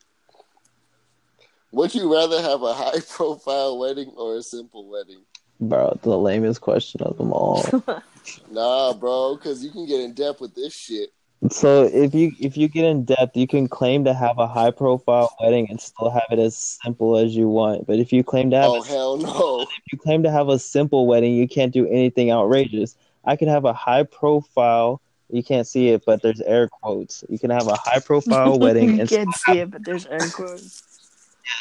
Would 1.71 1.95
you 1.95 2.13
rather 2.13 2.41
have 2.41 2.61
a 2.63 2.73
high 2.73 2.99
profile 3.09 3.79
wedding 3.79 4.11
or 4.17 4.35
a 4.37 4.43
simple 4.43 4.89
wedding? 4.89 5.21
Bro, 5.59 5.99
the 6.01 6.17
lamest 6.17 6.61
question 6.61 7.01
of 7.01 7.17
them 7.17 7.31
all. 7.31 7.63
Nah, 8.51 8.93
bro, 8.93 9.35
because 9.35 9.63
you 9.63 9.71
can 9.71 9.87
get 9.87 9.99
in 9.99 10.13
depth 10.13 10.41
with 10.41 10.53
this 10.53 10.73
shit. 10.73 11.09
So 11.49 11.83
if 11.91 12.13
you 12.13 12.31
if 12.39 12.55
you 12.55 12.67
get 12.67 12.85
in 12.85 13.03
depth, 13.03 13.35
you 13.35 13.47
can 13.47 13.67
claim 13.67 14.05
to 14.05 14.13
have 14.13 14.37
a 14.37 14.47
high 14.47 14.69
profile 14.69 15.35
wedding 15.41 15.67
and 15.71 15.81
still 15.81 16.11
have 16.11 16.27
it 16.31 16.37
as 16.37 16.55
simple 16.83 17.17
as 17.17 17.35
you 17.35 17.49
want. 17.49 17.87
But 17.87 17.97
if 17.97 18.13
you 18.13 18.23
claim 18.23 18.51
to 18.51 18.57
have 18.57 18.69
Oh, 18.69 18.81
a, 18.83 18.85
hell 18.85 19.17
no. 19.17 19.61
if 19.87 19.91
you 19.91 19.97
claim 19.97 20.21
to 20.21 20.29
have 20.31 20.49
a 20.49 20.59
simple 20.59 21.07
wedding, 21.07 21.33
you 21.33 21.47
can't 21.47 21.73
do 21.73 21.87
anything 21.87 22.29
outrageous. 22.31 22.95
I 23.25 23.35
could 23.35 23.47
have 23.47 23.65
a 23.65 23.73
high 23.73 24.03
profile. 24.03 25.01
You 25.31 25.41
can't 25.43 25.65
see 25.65 25.89
it, 25.89 26.03
but 26.05 26.21
there's 26.21 26.41
air 26.41 26.67
quotes. 26.67 27.23
You 27.27 27.39
can 27.39 27.49
have 27.49 27.67
a 27.67 27.75
high 27.75 27.99
profile 27.99 28.59
wedding 28.59 28.95
you 28.95 28.99
and 29.01 29.09
can't 29.09 29.33
see 29.33 29.57
it, 29.59 29.71
but 29.71 29.83
there's 29.83 30.05
air 30.05 30.29
quotes. 30.29 30.90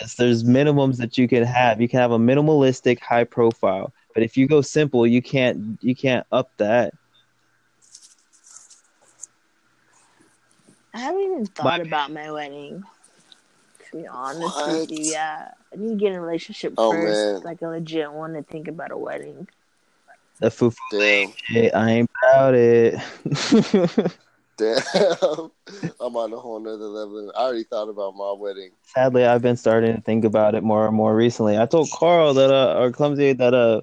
Yes, 0.01 0.14
there's 0.14 0.45
minimums 0.45 0.97
that 0.99 1.16
you 1.18 1.26
can 1.28 1.43
have. 1.45 1.81
You 1.81 1.89
can 1.89 2.01
have 2.01 2.12
a 2.12 2.18
minimalistic 2.18 3.01
high 3.01 3.24
profile, 3.24 3.93
but 4.14 4.22
if 4.22 4.37
you 4.37 4.47
go 4.47 4.61
simple, 4.61 5.07
you 5.07 5.22
can't 5.22 5.78
you 5.83 5.95
can't 5.95 6.26
up 6.33 6.51
that. 6.59 6.95
I 10.93 10.99
haven't 11.01 11.20
even 11.22 11.47
thought 11.47 11.64
My- 11.81 11.87
about 11.87 12.11
my 12.12 12.31
wedding. 12.31 12.83
To 13.91 13.97
be 13.97 14.07
honest 14.07 14.43
What? 14.57 14.68
with 14.72 14.91
you, 14.93 15.12
yeah. 15.12 15.51
I 15.72 15.76
need 15.76 15.91
to 15.91 15.97
get 15.97 16.12
in 16.12 16.18
a 16.18 16.20
relationship 16.20 16.74
Oh, 16.78 16.93
first, 16.93 17.35
man. 17.35 17.43
like 17.43 17.62
a 17.62 17.68
legit 17.68 18.12
one, 18.12 18.35
to 18.35 18.43
think 18.43 18.68
about 18.68 18.91
a 18.93 18.97
wedding. 18.99 19.49
The 20.39 20.51
foo 20.51 20.72
Damn. 20.93 21.33
shit, 21.45 21.74
I 21.74 21.91
ain't 21.91 22.11
about 22.33 22.55
it. 22.55 22.95
Damn. 24.61 24.77
I'm 26.01 26.17
on 26.17 26.33
a 26.35 26.37
whole 26.37 26.61
nother 26.61 26.85
level. 26.85 27.33
I 27.35 27.45
already 27.45 27.65
thought 27.65 27.89
about 27.89 28.15
my 28.15 28.33
wedding. 28.33 28.73
Sadly, 28.83 29.25
I've 29.25 29.41
been 29.41 29.57
starting 29.57 29.97
to 29.97 30.03
think 30.03 30.27
about 30.27 30.55
it 30.55 30.63
more 30.63 30.87
and 30.87 30.95
more 30.95 31.17
recently. 31.17 31.57
I 31.59 31.65
told 31.65 31.91
Carl 31.91 32.35
that 32.35 32.53
uh 32.53 32.79
or 32.79 32.93
Clumsy 32.93 33.33
that 33.33 33.55
uh 33.55 33.81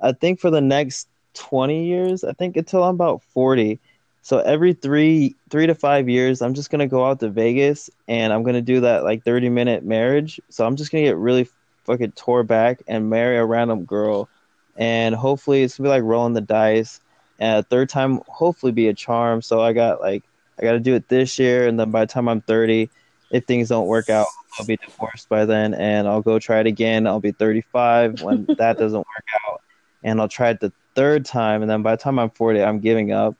I 0.00 0.12
think 0.12 0.40
for 0.40 0.50
the 0.50 0.62
next 0.62 1.08
20 1.34 1.84
years, 1.84 2.24
I 2.24 2.32
think 2.32 2.56
until 2.56 2.84
I'm 2.84 2.94
about 2.94 3.22
40. 3.22 3.78
So 4.22 4.38
every 4.38 4.72
3 4.72 5.36
3 5.50 5.66
to 5.66 5.74
5 5.74 6.08
years, 6.08 6.40
I'm 6.40 6.54
just 6.54 6.70
to 6.80 6.86
go 6.86 7.04
out 7.04 7.20
to 7.20 7.28
Vegas 7.28 7.90
and 8.08 8.32
I'm 8.32 8.44
to 8.54 8.62
do 8.62 8.80
that 8.80 9.04
like 9.04 9.24
30 9.24 9.50
minute 9.50 9.84
marriage. 9.84 10.40
So 10.48 10.66
I'm 10.66 10.76
just 10.76 10.90
to 11.04 11.10
get 11.10 11.18
really 11.18 11.46
fucking 11.84 12.12
tore 12.12 12.44
back 12.44 12.82
and 12.88 13.10
marry 13.10 13.36
a 13.36 13.44
random 13.44 13.84
girl 13.84 14.30
and 14.76 15.14
hopefully 15.14 15.62
it's 15.62 15.76
to 15.76 15.82
be 15.82 15.88
like 15.88 16.02
rolling 16.02 16.32
the 16.32 16.40
dice. 16.40 17.00
And 17.38 17.58
a 17.58 17.62
third 17.62 17.88
time 17.88 18.20
hopefully 18.28 18.72
be 18.72 18.88
a 18.88 18.94
charm. 18.94 19.42
So 19.42 19.60
I 19.60 19.72
got 19.72 20.00
like 20.00 20.24
I 20.58 20.62
got 20.62 20.72
to 20.72 20.80
do 20.80 20.94
it 20.94 21.08
this 21.08 21.38
year 21.38 21.66
and 21.66 21.78
then 21.78 21.90
by 21.90 22.04
the 22.04 22.12
time 22.12 22.28
I'm 22.28 22.40
30, 22.42 22.88
if 23.30 23.44
things 23.44 23.68
don't 23.68 23.86
work 23.86 24.08
out, 24.08 24.26
I'll 24.58 24.66
be 24.66 24.76
divorced 24.76 25.28
by 25.28 25.44
then 25.44 25.74
and 25.74 26.06
I'll 26.06 26.22
go 26.22 26.38
try 26.38 26.60
it 26.60 26.66
again. 26.66 27.06
I'll 27.06 27.20
be 27.20 27.32
35 27.32 28.22
when 28.22 28.46
that 28.58 28.78
doesn't 28.78 28.98
work 28.98 29.26
out. 29.46 29.62
And 30.02 30.20
I'll 30.20 30.28
try 30.28 30.50
it 30.50 30.60
the 30.60 30.72
third 30.94 31.24
time. 31.24 31.62
And 31.62 31.70
then 31.70 31.82
by 31.82 31.96
the 31.96 32.02
time 32.02 32.18
I'm 32.18 32.30
40, 32.30 32.62
I'm 32.62 32.78
giving 32.78 33.12
up 33.12 33.34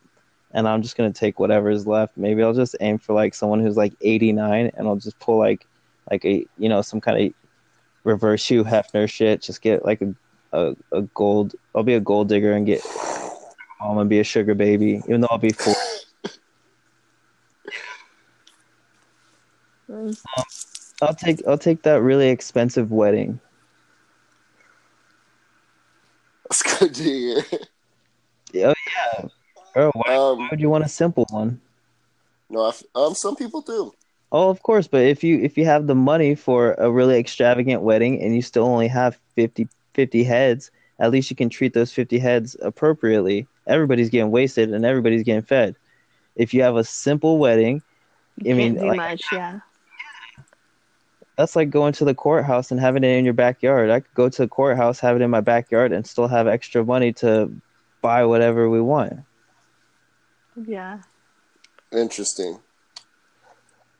and 0.52 0.66
I'm 0.66 0.82
just 0.82 0.96
going 0.96 1.12
to 1.12 1.18
take 1.18 1.38
whatever 1.38 1.70
is 1.70 1.86
left. 1.86 2.16
Maybe 2.16 2.42
I'll 2.42 2.54
just 2.54 2.76
aim 2.80 2.98
for 2.98 3.12
like 3.12 3.34
someone 3.34 3.60
who's 3.60 3.76
like 3.76 3.94
89 4.00 4.72
and 4.74 4.88
I'll 4.88 4.96
just 4.96 5.18
pull 5.20 5.38
like, 5.38 5.66
like 6.10 6.24
a, 6.24 6.44
you 6.58 6.68
know, 6.68 6.82
some 6.82 7.00
kind 7.00 7.26
of 7.26 7.34
reverse 8.02 8.46
Hugh 8.46 8.64
Hefner 8.64 9.08
shit. 9.08 9.42
Just 9.42 9.62
get 9.62 9.84
like 9.84 10.00
a, 10.02 10.14
a, 10.52 10.76
a 10.92 11.02
gold, 11.02 11.54
I'll 11.74 11.82
be 11.82 11.94
a 11.94 12.00
gold 12.00 12.28
digger 12.28 12.52
and 12.52 12.66
get, 12.66 12.82
I'm 13.84 13.94
going 13.96 14.06
to 14.06 14.10
be 14.10 14.20
a 14.20 14.24
sugar 14.24 14.54
baby, 14.54 15.02
even 15.08 15.20
though 15.20 15.28
I'll 15.30 15.38
be 15.38 15.52
40. 15.52 15.78
Mm. 19.90 20.16
I'll 21.02 21.14
take, 21.14 21.42
I'll 21.46 21.58
take 21.58 21.82
that 21.82 22.02
really 22.02 22.28
expensive 22.28 22.90
wedding. 22.90 23.40
That's 26.48 26.78
good 26.78 26.94
to 26.94 27.02
hear. 27.02 27.42
Oh 28.56 28.74
yeah, 28.86 29.28
bro. 29.74 29.90
Why, 29.94 30.14
Um, 30.14 30.38
why 30.38 30.48
would 30.50 30.60
you 30.60 30.70
want 30.70 30.84
a 30.84 30.88
simple 30.88 31.26
one? 31.30 31.60
no, 32.50 32.62
I 32.62 32.68
f 32.68 32.82
um, 32.94 33.14
some 33.14 33.36
people 33.36 33.60
do. 33.62 33.92
Oh, 34.32 34.50
of 34.50 34.62
course, 34.62 34.86
but 34.88 35.02
if 35.02 35.22
you 35.24 35.40
if 35.40 35.56
you 35.58 35.64
have 35.64 35.86
the 35.86 35.94
money 35.94 36.34
for 36.34 36.74
a 36.74 36.90
really 36.90 37.18
extravagant 37.18 37.82
wedding 37.82 38.20
and 38.22 38.34
you 38.34 38.42
still 38.42 38.64
only 38.64 38.88
have 38.88 39.18
50, 39.36 39.68
50 39.94 40.24
heads, 40.24 40.70
at 40.98 41.10
least 41.10 41.30
you 41.30 41.36
can 41.36 41.48
treat 41.50 41.74
those 41.74 41.92
50 41.92 42.18
heads 42.18 42.56
appropriately. 42.62 43.48
Everybody's 43.66 44.10
getting 44.10 44.30
wasted 44.30 44.72
and 44.72 44.84
everybody's 44.84 45.22
getting 45.22 45.42
fed. 45.42 45.76
If 46.36 46.52
you 46.52 46.62
have 46.62 46.76
a 46.76 46.84
simple 46.84 47.38
wedding, 47.38 47.82
I 48.40 48.52
mean, 48.52 48.74
do 48.74 48.86
like, 48.88 48.96
much, 48.96 49.24
yeah. 49.32 49.60
that's 51.36 51.54
like 51.54 51.70
going 51.70 51.92
to 51.94 52.04
the 52.04 52.14
courthouse 52.14 52.70
and 52.70 52.80
having 52.80 53.04
it 53.04 53.16
in 53.16 53.24
your 53.24 53.34
backyard. 53.34 53.90
I 53.90 54.00
could 54.00 54.14
go 54.14 54.28
to 54.28 54.42
the 54.42 54.48
courthouse, 54.48 54.98
have 55.00 55.16
it 55.16 55.22
in 55.22 55.30
my 55.30 55.40
backyard, 55.40 55.92
and 55.92 56.06
still 56.06 56.26
have 56.26 56.48
extra 56.48 56.84
money 56.84 57.12
to 57.14 57.52
buy 58.02 58.24
whatever 58.24 58.68
we 58.68 58.80
want. 58.80 59.20
Yeah. 60.66 61.00
Interesting. 61.92 62.58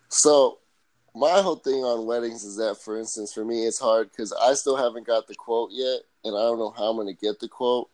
So, 0.09 0.59
my 1.15 1.41
whole 1.41 1.57
thing 1.57 1.85
on 1.85 2.07
weddings 2.07 2.45
is 2.45 2.57
that, 2.57 2.79
for 2.85 2.99
instance, 2.99 3.33
for 3.33 3.45
me, 3.45 3.67
it's 3.67 3.79
hard 3.79 4.11
because 4.11 4.33
I 4.33 4.55
still 4.55 4.77
haven't 4.77 5.07
got 5.07 5.29
the 5.29 5.35
quote 5.35 5.71
yet, 5.73 6.01
and 6.25 6.37
I 6.37 6.41
don't 6.41 6.59
know 6.59 6.75
how 6.77 6.91
I'm 6.91 6.97
going 6.97 7.07
to 7.07 7.15
get 7.15 7.39
the 7.39 7.49
quote 7.49 7.89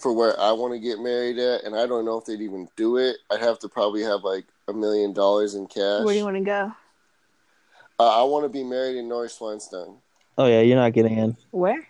for 0.00 0.12
where 0.12 0.38
I 0.40 0.52
want 0.52 0.72
to 0.72 0.80
get 0.80 0.98
married 0.98 1.38
at, 1.38 1.64
and 1.64 1.76
I 1.76 1.86
don't 1.86 2.04
know 2.04 2.18
if 2.18 2.24
they'd 2.24 2.40
even 2.40 2.68
do 2.74 2.96
it. 2.96 3.18
I'd 3.30 3.40
have 3.40 3.58
to 3.60 3.68
probably 3.68 4.02
have 4.02 4.24
like 4.24 4.46
a 4.66 4.72
million 4.72 5.12
dollars 5.12 5.54
in 5.54 5.66
cash. 5.66 6.04
Where 6.04 6.14
do 6.14 6.18
you 6.18 6.24
want 6.24 6.36
to 6.36 6.42
go? 6.42 6.72
uh, 8.00 8.20
I 8.20 8.24
want 8.24 8.46
to 8.46 8.48
be 8.48 8.64
married 8.64 8.96
in 8.96 9.08
Neuschwanstein. 9.08 9.96
Oh 10.38 10.46
yeah, 10.46 10.62
you're 10.62 10.76
not 10.76 10.94
getting 10.94 11.18
in. 11.18 11.36
Where? 11.50 11.86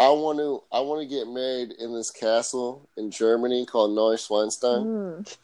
I 0.00 0.08
want 0.10 0.38
to 0.38 0.62
I 0.72 0.80
want 0.80 1.00
to 1.02 1.06
get 1.06 1.28
married 1.28 1.72
in 1.78 1.94
this 1.94 2.10
castle 2.10 2.88
in 2.96 3.10
Germany 3.12 3.64
called 3.64 3.96
Neuschwanstein. 3.96 4.84
Mm. 4.84 5.36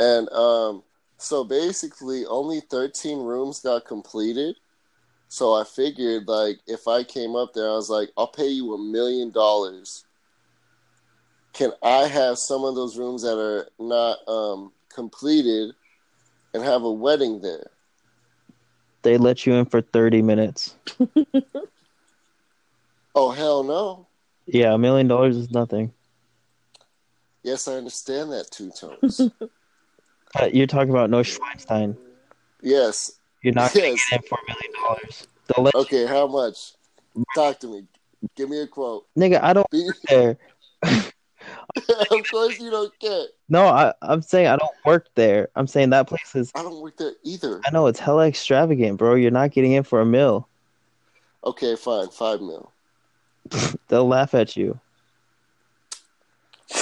And 0.00 0.28
um, 0.30 0.82
so 1.16 1.42
basically, 1.42 2.26
only 2.26 2.60
13 2.60 3.18
rooms 3.18 3.60
got 3.60 3.86
completed. 3.86 4.56
So 5.34 5.52
I 5.52 5.64
figured, 5.64 6.28
like, 6.28 6.60
if 6.68 6.86
I 6.86 7.02
came 7.02 7.34
up 7.34 7.54
there, 7.54 7.68
I 7.68 7.72
was 7.72 7.90
like, 7.90 8.08
I'll 8.16 8.28
pay 8.28 8.46
you 8.46 8.72
a 8.72 8.78
million 8.78 9.32
dollars. 9.32 10.04
Can 11.52 11.72
I 11.82 12.06
have 12.06 12.38
some 12.38 12.62
of 12.62 12.76
those 12.76 12.96
rooms 12.96 13.22
that 13.22 13.36
are 13.36 13.68
not 13.80 14.18
um, 14.28 14.70
completed 14.94 15.74
and 16.54 16.62
have 16.62 16.84
a 16.84 16.92
wedding 16.92 17.40
there? 17.40 17.66
They 19.02 19.18
let 19.18 19.44
you 19.44 19.54
in 19.54 19.64
for 19.64 19.80
30 19.80 20.22
minutes. 20.22 20.76
Oh, 23.16 23.30
hell 23.30 23.62
no. 23.62 24.08
Yeah, 24.46 24.74
a 24.74 24.78
million 24.78 25.06
dollars 25.06 25.36
is 25.36 25.48
nothing. 25.52 25.92
Yes, 27.44 27.68
I 27.68 27.74
understand 27.74 28.32
that, 28.32 28.50
Two 28.50 28.72
Tones. 28.72 29.20
But 30.32 30.52
you're 30.54 30.66
talking 30.66 30.90
about 30.90 31.10
no 31.10 31.20
Schweinstein. 31.20 31.96
yes. 32.60 33.20
You're 33.44 33.52
not 33.52 33.74
going 33.74 33.84
to 33.84 33.90
Yes. 33.90 34.06
get 34.10 34.22
in 34.22 34.28
for 34.28 34.38
a 34.38 34.50
million 34.50 34.72
dollars. 34.82 35.28
They'll 35.46 35.82
Okay, 35.82 36.06
how 36.06 36.26
much? 36.26 36.72
Talk 37.34 37.60
to 37.60 37.66
me. 37.68 37.84
Give 38.34 38.48
me 38.48 38.62
a 38.62 38.66
quote. 38.66 39.06
Nigga, 39.18 39.40
I 39.42 39.52
don't 39.52 39.68
Be- 39.70 39.84
work 39.86 39.96
there. 40.08 40.38
of 42.10 42.30
course 42.30 42.58
you 42.58 42.70
don't 42.70 42.98
get. 42.98 43.26
No, 43.50 43.66
I, 43.66 43.92
I'm 44.00 44.22
saying 44.22 44.46
I 44.46 44.56
don't 44.56 44.74
work 44.86 45.08
there. 45.14 45.48
I'm 45.56 45.66
saying 45.66 45.90
that 45.90 46.08
place 46.08 46.34
is. 46.34 46.50
I 46.54 46.62
don't 46.62 46.80
work 46.80 46.96
there 46.96 47.12
either. 47.22 47.60
I 47.66 47.70
know 47.70 47.86
it's 47.86 48.00
hella 48.00 48.26
extravagant, 48.26 48.96
bro. 48.96 49.14
You're 49.14 49.30
not 49.30 49.50
getting 49.50 49.72
in 49.72 49.82
for 49.82 50.00
a 50.00 50.06
meal. 50.06 50.48
Okay, 51.44 51.76
fine. 51.76 52.08
Five 52.08 52.40
mil. 52.40 52.72
They'll 53.88 54.08
laugh 54.08 54.32
at 54.32 54.56
you. 54.56 54.80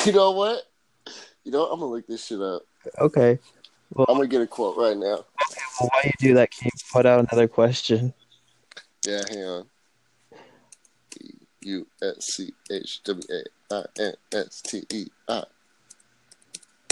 You 0.07 0.13
know 0.13 0.31
what? 0.31 0.63
You 1.43 1.51
know, 1.51 1.63
what? 1.63 1.73
I'm 1.73 1.81
gonna 1.81 1.91
look 1.91 2.07
this 2.07 2.25
shit 2.25 2.41
up. 2.41 2.63
Okay. 3.01 3.41
I'm 3.97 4.17
gonna 4.17 4.27
get 4.27 4.41
a 4.41 4.47
quote 4.47 4.77
right 4.77 4.97
now. 4.97 5.25
Well, 5.81 5.91
while 5.91 6.03
you 6.05 6.13
do 6.19 6.35
that, 6.35 6.51
can 6.51 6.67
you 6.67 6.71
put 6.93 7.07
out 7.07 7.21
another 7.21 7.49
question? 7.49 8.15
Yeah, 9.07 9.23
hang 9.29 9.45
on. 9.45 9.67
E 11.21 11.31
U 11.63 11.87
S 12.03 12.25
C 12.25 12.53
H 12.71 13.03
W 13.05 13.23
A 13.31 13.75
I 13.75 13.85
N 13.99 14.15
S 14.33 14.63
T 14.63 14.85
E 14.91 15.07
I 15.29 15.45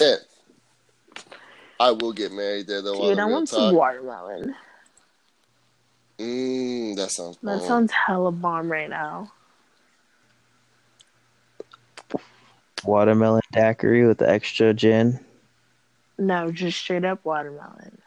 N. 0.01 0.19
I 1.79 1.91
will 1.93 2.13
get 2.13 2.33
married 2.33 2.67
there 2.67 2.83
though. 2.83 3.09
Dude, 3.09 3.19
I 3.19 3.25
want 3.25 3.51
real 3.51 3.61
some 3.61 3.75
watermelon. 3.75 4.55
Mmm, 6.19 6.97
that 6.97 7.11
sounds. 7.11 7.39
That 7.43 7.63
sounds 7.63 7.93
hella 7.93 8.33
bomb 8.33 8.71
right 8.71 8.91
now. 8.91 9.33
Watermelon 12.85 13.43
daiquiri 13.53 14.07
with 14.07 14.19
the 14.19 14.29
extra 14.29 14.75
gin. 14.75 15.21
No, 16.21 16.53
just 16.53 16.79
straight 16.79 17.05
up 17.05 17.25
watermelon. 17.25 17.99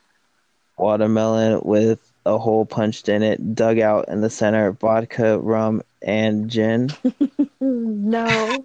Watermelon 0.77 1.61
with 1.65 1.99
a 2.25 2.37
hole 2.37 2.65
punched 2.65 3.09
in 3.09 3.23
it, 3.23 3.55
dug 3.55 3.79
out 3.79 4.07
in 4.07 4.21
the 4.21 4.29
center, 4.29 4.71
vodka, 4.71 5.39
rum, 5.39 5.81
and 6.01 6.49
gin. 6.49 6.89
No. 7.59 8.63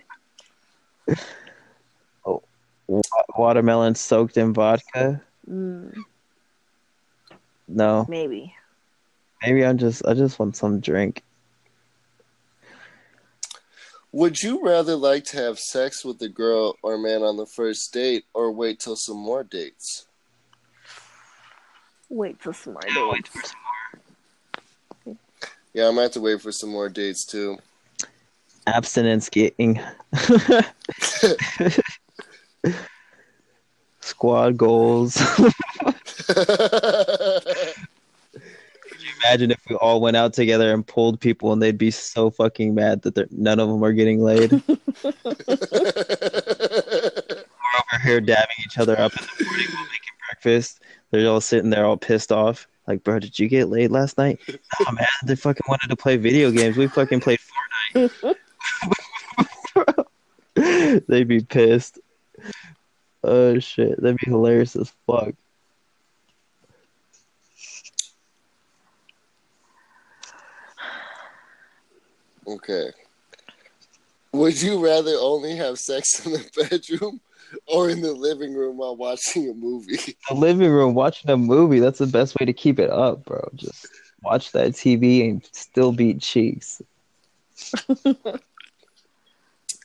Wa- 2.24 3.02
watermelon 3.36 3.94
soaked 3.94 4.36
in 4.36 4.52
vodka. 4.52 5.22
Mm, 5.48 6.04
No, 7.68 8.06
maybe. 8.08 8.54
maybe 9.42 9.64
I'm 9.64 9.78
just 9.78 10.04
I 10.06 10.14
just 10.14 10.38
want 10.38 10.56
some 10.56 10.80
drink. 10.80 11.22
Would 14.12 14.42
you 14.42 14.64
rather 14.64 14.96
like 14.96 15.24
to 15.24 15.36
have 15.36 15.58
sex 15.58 16.02
with 16.04 16.22
a 16.22 16.28
girl 16.28 16.76
or 16.82 16.96
man 16.96 17.22
on 17.22 17.36
the 17.36 17.44
first 17.46 17.92
date, 17.92 18.24
or 18.32 18.50
wait 18.50 18.80
till 18.80 18.96
some 18.96 19.18
more 19.18 19.44
dates? 19.44 20.06
Wait 22.08 22.40
till 22.40 22.54
some 22.54 22.72
more 22.72 22.82
dates. 23.14 23.54
Yeah, 25.74 25.88
I'm 25.88 25.92
gonna 25.92 26.02
have 26.02 26.12
to 26.12 26.20
wait 26.20 26.40
for 26.40 26.52
some 26.52 26.70
more 26.70 26.88
dates 26.88 27.26
too. 27.26 27.58
Abstinence 28.66 29.28
getting 29.28 29.78
squad 34.00 34.56
goals. 34.56 35.22
Imagine 39.24 39.50
if 39.50 39.60
we 39.68 39.76
all 39.76 40.00
went 40.00 40.16
out 40.16 40.32
together 40.32 40.72
and 40.72 40.86
pulled 40.86 41.20
people, 41.20 41.52
and 41.52 41.60
they'd 41.62 41.76
be 41.78 41.90
so 41.90 42.30
fucking 42.30 42.74
mad 42.74 43.02
that 43.02 43.14
they're- 43.14 43.28
none 43.30 43.58
of 43.60 43.68
them 43.68 43.82
are 43.84 43.92
getting 43.92 44.20
laid. 44.22 44.52
We're 45.04 45.12
over 47.92 48.02
here 48.04 48.20
dabbing 48.20 48.56
each 48.64 48.78
other 48.78 48.98
up 48.98 49.12
in 49.12 49.24
the 49.38 49.44
morning 49.44 49.66
while 49.74 49.84
making 49.84 50.14
breakfast. 50.28 50.80
They're 51.10 51.28
all 51.28 51.40
sitting 51.40 51.70
there 51.70 51.84
all 51.84 51.96
pissed 51.96 52.30
off. 52.32 52.66
Like, 52.86 53.02
bro, 53.04 53.18
did 53.18 53.38
you 53.38 53.48
get 53.48 53.68
laid 53.68 53.90
last 53.90 54.16
night? 54.18 54.38
Oh 54.80 54.92
man, 54.92 55.06
they 55.24 55.36
fucking 55.36 55.64
wanted 55.68 55.88
to 55.88 55.96
play 55.96 56.16
video 56.16 56.50
games. 56.50 56.76
We 56.76 56.86
fucking 56.86 57.20
played 57.20 57.38
Fortnite. 57.94 58.36
They'd 61.08 61.28
be 61.28 61.40
pissed. 61.40 61.98
Oh 63.24 63.58
shit, 63.58 64.00
that'd 64.00 64.16
be 64.18 64.30
hilarious 64.30 64.74
as 64.76 64.92
fuck. 65.06 65.34
Okay. 72.48 72.90
Would 74.32 74.60
you 74.62 74.84
rather 74.84 75.14
only 75.20 75.56
have 75.56 75.78
sex 75.78 76.24
in 76.26 76.32
the 76.32 76.68
bedroom 76.70 77.20
or 77.66 77.88
in 77.90 78.00
the 78.02 78.12
living 78.12 78.54
room 78.54 78.76
while 78.78 78.96
watching 78.96 79.48
a 79.48 79.54
movie? 79.54 80.16
The 80.28 80.34
living 80.34 80.70
room 80.70 80.94
watching 80.94 81.30
a 81.30 81.36
movie, 81.36 81.80
that's 81.80 81.98
the 81.98 82.06
best 82.06 82.38
way 82.38 82.46
to 82.46 82.52
keep 82.52 82.78
it 82.78 82.90
up, 82.90 83.24
bro. 83.24 83.48
Just 83.54 83.86
watch 84.22 84.52
that 84.52 84.74
TV 84.74 85.28
and 85.28 85.44
still 85.52 85.92
beat 85.92 86.20
cheeks. 86.20 86.82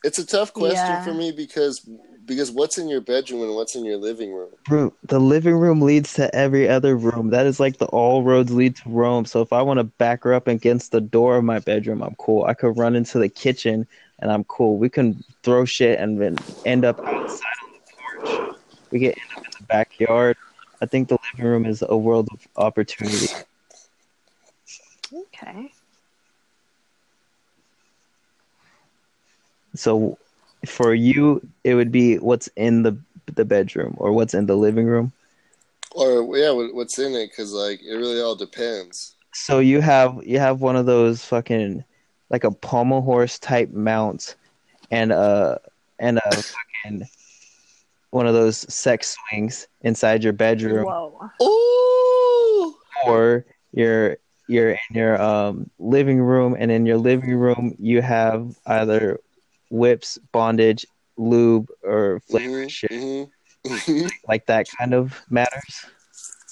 It's 0.04 0.20
a 0.20 0.26
tough 0.26 0.54
question 0.54 0.98
Yeah. 0.98 1.00
for 1.00 1.14
me 1.14 1.32
because 1.32 1.88
because 2.26 2.52
what's 2.52 2.78
in 2.78 2.88
your 2.88 3.02
bedroom 3.02 3.42
and 3.42 3.56
what's 3.56 3.76
in 3.76 3.86
your 3.86 3.98
living 3.98 4.34
room? 4.34 4.52
Bro, 4.66 4.94
the 5.04 5.20
living 5.20 5.56
room 5.56 5.82
leads 5.82 6.14
to 6.14 6.34
every 6.34 6.68
other 6.70 6.96
room. 6.96 7.30
That 7.30 7.46
is 7.46 7.60
like 7.60 7.78
the 7.78 7.86
all 7.88 8.24
roads 8.24 8.52
lead 8.52 8.76
to 8.78 8.90
Rome. 8.90 9.26
So 9.26 9.42
if 9.42 9.52
I 9.52 9.62
want 9.62 9.80
to 9.80 9.84
back 9.84 10.24
her 10.24 10.34
up 10.34 10.48
against 10.48 10.92
the 10.92 11.02
door 11.02 11.38
of 11.38 11.44
my 11.44 11.60
bedroom, 11.60 12.02
I'm 12.02 12.16
cool. 12.16 12.46
I 12.46 12.54
could 12.54 12.78
run 12.78 12.96
into 12.96 13.20
the 13.20 13.30
kitchen 13.30 13.88
and 14.20 14.32
I'm 14.32 14.44
cool. 14.46 14.78
We 14.78 14.90
can 14.90 15.24
throw 15.44 15.66
shit 15.66 16.00
and 16.00 16.22
then 16.22 16.38
end 16.66 16.86
up 16.86 17.00
outside 17.00 17.46
on 17.66 17.74
the 17.74 18.26
porch. 18.26 18.56
We 18.92 19.00
get 19.00 19.18
end 19.18 19.38
up 19.38 19.46
in 19.46 19.52
the 19.60 19.66
backyard. 19.68 20.38
I 20.82 20.86
think 20.86 21.10
the 21.10 21.18
living 21.34 21.52
room 21.52 21.66
is 21.66 21.84
a 21.88 21.98
world 21.98 22.30
of 22.32 22.48
opportunity. 22.58 23.28
Okay. 25.14 25.72
So 29.76 30.18
for 30.66 30.94
you, 30.94 31.42
it 31.64 31.76
would 31.76 31.92
be 31.92 32.18
what's 32.18 32.48
in 32.56 32.84
the 32.84 32.98
the 33.36 33.46
bedroom 33.46 33.96
or 33.98 34.12
what's 34.12 34.34
in 34.34 34.46
the 34.46 34.56
living 34.56 34.86
room. 34.86 35.12
Or 35.92 36.38
yeah, 36.38 36.52
what's 36.52 37.00
in 37.00 37.14
it? 37.14 37.30
Because 37.30 37.54
like 37.54 37.82
it 37.82 37.96
really 37.96 38.22
all 38.22 38.36
depends. 38.36 39.16
So 39.34 39.60
you 39.60 39.82
have 39.82 40.20
you 40.26 40.40
have 40.40 40.62
one 40.62 40.76
of 40.76 40.86
those 40.86 41.24
fucking 41.26 41.84
like 42.30 42.44
a 42.44 42.52
pommel 42.52 43.02
horse 43.02 43.40
type 43.40 43.72
mount 43.72 44.36
and 44.92 45.12
a 45.12 45.60
and 46.00 46.20
a 46.26 46.32
fucking 46.32 47.08
one 48.12 48.28
of 48.28 48.34
those 48.34 48.58
sex 48.74 49.18
swings 49.30 49.68
inside 49.82 50.24
your 50.24 50.34
bedroom, 50.34 50.86
Whoa. 50.86 51.30
Ooh. 51.42 52.76
or 53.06 53.46
you're 53.72 54.18
you're 54.48 54.72
in 54.72 54.96
your 54.96 55.20
um, 55.22 55.70
living 55.80 56.20
room, 56.22 56.56
and 56.58 56.72
in 56.72 56.86
your 56.86 56.98
living 56.98 57.36
room 57.36 57.76
you 57.80 58.02
have 58.02 58.56
either 58.68 59.20
whips, 59.74 60.20
bondage, 60.32 60.86
lube, 61.18 61.68
or 61.82 62.20
flavor 62.30 62.66
Mhm, 62.66 62.70
shit. 62.70 62.92
mhm, 62.92 63.30
mhm. 63.66 64.12
Like 64.28 64.46
that 64.46 64.68
kind 64.78 64.94
of 64.94 65.20
matters. 65.30 65.86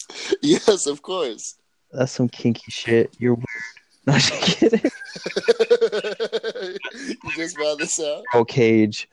yes, 0.42 0.88
of 0.88 1.02
course. 1.04 1.56
That's 1.92 2.12
some 2.12 2.28
kinky 2.28 2.70
shit. 2.72 3.16
You're 3.20 3.36
weird. 3.36 3.46
No, 4.08 4.14
just 4.18 4.34
kidding. 4.42 4.82
you 7.24 7.32
just 7.36 7.56
found 7.56 7.80
this 7.80 8.00
out? 8.00 8.24
Roll 8.34 8.44
cage. 8.46 9.08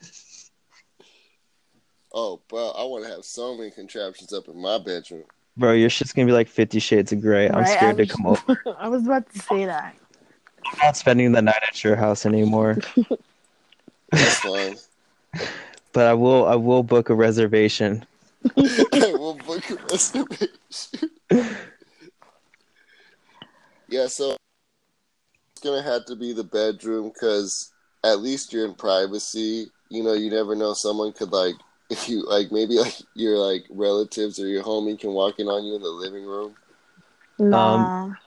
Oh, 2.11 2.41
bro, 2.49 2.71
I 2.71 2.83
want 2.85 3.03
to 3.05 3.11
have 3.11 3.23
so 3.23 3.55
many 3.55 3.69
contraptions 3.69 4.33
up 4.33 4.47
in 4.47 4.59
my 4.59 4.79
bedroom. 4.79 5.25
Bro, 5.57 5.73
your 5.73 5.91
shit's 5.91 6.11
gonna 6.11 6.25
be 6.25 6.31
like 6.31 6.47
Fifty 6.47 6.79
Shades 6.79 7.11
of 7.11 7.21
Grey. 7.21 7.47
I'm 7.49 7.57
Right, 7.61 7.67
scared 7.77 8.01
I 8.01 8.05
to 8.05 8.07
come 8.07 8.25
over. 8.25 8.63
I 8.79 8.87
was 8.89 9.03
about 9.05 9.31
to 9.31 9.39
say 9.39 9.65
that. 9.65 9.93
I'm 10.65 10.77
not 10.81 10.97
spending 10.97 11.33
the 11.33 11.41
night 11.43 11.61
at 11.67 11.83
your 11.83 11.95
house 11.95 12.25
anymore. 12.25 12.79
That's 14.11 14.39
fine. 14.39 14.77
But 15.91 16.05
I 16.05 16.13
will. 16.13 16.45
I 16.45 16.55
will 16.55 16.83
book 16.83 17.09
a 17.09 17.15
reservation. 17.15 18.05
we'll 18.55 19.33
book 19.33 19.67
a 19.71 19.75
reservation. 19.89 21.09
yeah, 23.89 24.05
so 24.05 24.37
it's 25.59 25.63
gonna 25.63 25.81
have 25.81 26.05
to 26.05 26.15
be 26.15 26.31
the 26.31 26.43
bedroom 26.43 27.09
because 27.09 27.71
at 28.03 28.19
least 28.19 28.53
you're 28.53 28.65
in 28.65 28.75
privacy. 28.75 29.71
You 29.89 30.03
know, 30.03 30.13
you 30.13 30.29
never 30.29 30.55
know. 30.55 30.73
Someone 30.73 31.11
could 31.11 31.31
like, 31.31 31.55
if 31.89 32.07
you 32.07 32.23
like, 32.25 32.51
maybe 32.51 32.75
like 32.75 32.95
your 33.15 33.37
like 33.37 33.65
relatives 33.69 34.39
or 34.39 34.47
your 34.47 34.63
homie 34.63 34.99
can 34.99 35.11
walk 35.11 35.39
in 35.39 35.47
on 35.47 35.65
you 35.65 35.75
in 35.75 35.81
the 35.81 35.89
living 35.89 36.25
room. 36.25 36.55
Nah, 37.39 37.75
um, 37.75 38.17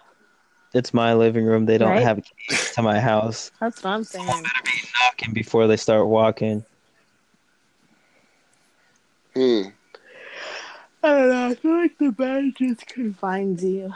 It's 0.75 0.95
my 0.95 1.13
living 1.15 1.45
room. 1.45 1.67
They 1.67 1.77
don't 1.79 1.91
Right. 1.91 2.03
have 2.03 2.23
keys 2.49 2.71
to 2.75 2.83
my 2.83 2.99
house. 2.99 3.51
that's 3.61 3.83
what 3.83 3.91
I'm 3.91 4.05
saying. 4.05 4.29
I 4.29 4.33
better 4.43 4.63
be 4.65 4.83
knocking 5.05 5.35
before 5.35 5.67
they 5.67 5.77
start 5.77 6.07
walking. 6.09 6.65
Hmm. 9.35 9.63
I 11.05 11.09
don't 11.09 11.29
know. 11.31 11.49
I 11.51 11.55
feel 11.55 11.73
like 11.77 11.99
the 11.99 12.11
bed 12.13 12.53
just 12.57 12.87
confines 12.87 13.63
you. 13.65 13.93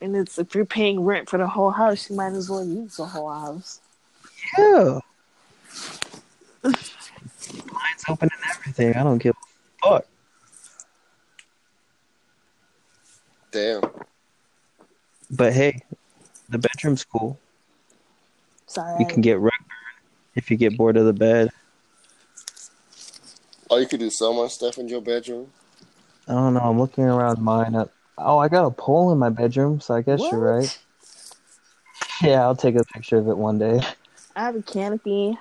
And 0.00 0.16
it's 0.16 0.38
if 0.38 0.54
you're 0.54 0.64
paying 0.64 1.00
rent 1.00 1.28
for 1.28 1.38
the 1.38 1.46
whole 1.46 1.70
house, 1.70 2.08
you 2.08 2.16
might 2.16 2.32
as 2.32 2.48
well 2.48 2.64
use 2.64 2.96
the 2.96 3.04
whole 3.04 3.30
house. 3.32 3.80
Yeah. 4.58 4.98
Lines 6.62 8.04
open 8.08 8.28
and 8.32 8.50
everything. 8.56 8.94
I 8.96 9.02
don't 9.02 9.18
give 9.18 9.34
a 9.84 9.88
fuck. 9.88 10.06
Damn. 13.52 13.82
But 15.30 15.52
hey, 15.52 15.80
the 16.48 16.58
bedroom's 16.58 17.04
cool. 17.04 17.38
Sorry. 18.66 18.98
You 18.98 19.06
can 19.06 19.22
get 19.22 19.38
rug 19.38 19.52
burn 19.60 20.10
if 20.34 20.50
you 20.50 20.56
get 20.56 20.76
bored 20.76 20.96
of 20.96 21.06
the 21.06 21.12
bed. 21.12 21.50
Oh, 23.70 23.78
you 23.78 23.86
could 23.86 24.00
do 24.00 24.10
so 24.10 24.32
much 24.32 24.52
stuff 24.52 24.78
in 24.78 24.88
your 24.88 25.00
bedroom. 25.00 25.52
I 26.26 26.32
don't 26.32 26.54
know. 26.54 26.60
I'm 26.60 26.78
looking 26.78 27.04
around 27.04 27.40
mine. 27.40 27.74
Up. 27.76 27.92
Oh, 28.18 28.38
I 28.38 28.48
got 28.48 28.66
a 28.66 28.70
pole 28.70 29.12
in 29.12 29.18
my 29.18 29.30
bedroom, 29.30 29.80
so 29.80 29.94
I 29.94 30.02
guess 30.02 30.18
What? 30.20 30.32
you're 30.32 30.40
right. 30.40 30.78
Yeah, 32.22 32.42
I'll 32.42 32.56
take 32.56 32.74
a 32.74 32.84
picture 32.84 33.16
of 33.16 33.28
it 33.28 33.38
one 33.38 33.58
day. 33.58 33.80
I 34.36 34.40
have 34.44 34.54
a 34.54 34.62
canopy. 34.62 35.38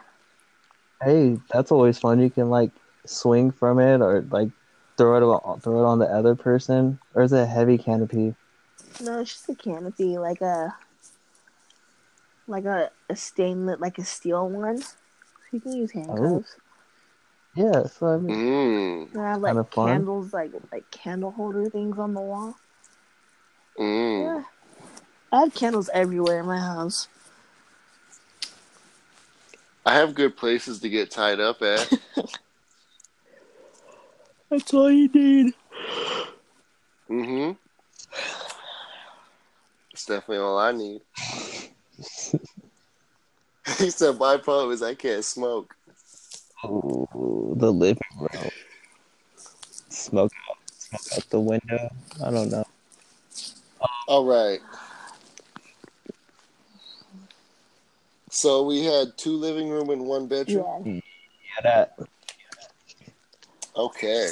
Hey, 1.04 1.38
that's 1.52 1.74
always 1.74 2.00
fun. 2.00 2.22
You 2.22 2.30
can 2.30 2.50
like 2.50 2.72
swing 3.06 3.52
from 3.52 3.80
it 3.80 4.02
or 4.02 4.22
like 4.32 4.50
throw 4.96 5.18
it 5.18 5.24
on, 5.24 5.60
throw 5.60 5.84
it 5.84 5.86
on 5.86 6.00
the 6.00 6.06
other 6.06 6.36
person. 6.36 7.00
Or 7.16 7.24
is 7.24 7.34
it 7.34 7.40
a 7.40 7.46
heavy 7.46 7.78
canopy? 7.78 8.34
No, 9.02 9.22
it's 9.22 9.32
just 9.34 9.50
a 9.50 9.56
canopy, 9.56 10.18
like 10.18 10.42
a 10.42 10.76
like 12.48 12.66
a, 12.66 12.92
a 13.10 13.16
stainless, 13.16 13.80
like 13.80 13.98
a 13.98 14.04
steel 14.04 14.50
one. 14.50 14.80
So 14.80 14.88
You 15.52 15.62
can 15.62 15.74
use 15.74 15.92
handcuffs. 15.92 16.56
Yeah, 17.56 17.84
so 17.88 18.08
I 18.08 18.18
mean, 18.18 18.34
Mm. 18.34 19.18
I 19.18 19.32
have 19.32 19.42
like 19.42 19.56
Kinda 19.56 19.64
fun. 19.66 19.88
candles, 19.96 20.34
like 20.34 20.52
like 20.72 20.90
candle 20.92 21.32
holder 21.32 21.70
things 21.70 21.98
on 21.98 22.14
the 22.14 22.22
wall. 22.22 22.56
Mm. 23.80 24.36
Yeah, 24.36 24.44
I 25.32 25.40
have 25.42 25.54
candles 25.54 25.90
everywhere 25.94 26.40
in 26.42 26.46
my 26.48 26.60
house. 26.60 27.08
I 29.86 29.96
have 29.96 30.14
good 30.16 30.36
places 30.38 30.80
to 30.82 30.90
get 30.90 31.12
tied 31.12 31.40
up 31.40 31.62
at. 31.62 31.92
That's 34.50 34.74
all 34.74 34.92
you 34.92 35.08
need. 35.10 35.54
mm-hmm. 37.10 37.52
It's 40.00 40.06
definitely 40.06 40.38
all 40.38 40.58
I 40.58 40.72
need. 40.72 41.02
he 43.80 43.90
said, 43.90 44.18
"My 44.18 44.38
problem 44.38 44.72
is 44.72 44.82
I 44.82 44.96
can't 44.96 45.26
smoke." 45.26 45.76
ooh, 46.64 47.54
the 47.58 47.70
living 47.70 48.00
room. 48.18 48.50
Smoke 49.90 50.32
out, 50.50 50.56
smoke 50.72 51.18
out 51.18 51.30
the 51.30 51.40
window. 51.42 51.90
I 52.24 52.32
don't 52.32 52.50
know. 52.50 52.64
All 54.08 54.24
right. 54.24 54.62
So 58.32 58.64
we 58.64 58.86
had 58.86 59.18
two 59.18 59.36
living 59.36 59.68
room 59.68 59.90
and 59.90 60.06
one 60.06 60.28
bedroom. 60.28 60.86
Yeah. 60.86 60.94
Yeah, 60.94 61.62
that. 61.64 62.00
Okay. 63.76 64.30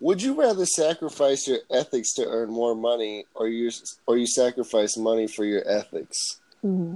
Would 0.00 0.22
you 0.22 0.34
rather 0.34 0.64
sacrifice 0.64 1.46
your 1.46 1.58
ethics 1.70 2.14
to 2.14 2.26
earn 2.26 2.50
more 2.50 2.74
money, 2.74 3.26
or 3.34 3.48
you 3.48 3.70
or 4.06 4.16
you 4.16 4.26
sacrifice 4.26 4.96
money 4.96 5.26
for 5.26 5.44
your 5.44 5.62
ethics? 5.68 6.40
hmm 6.62 6.94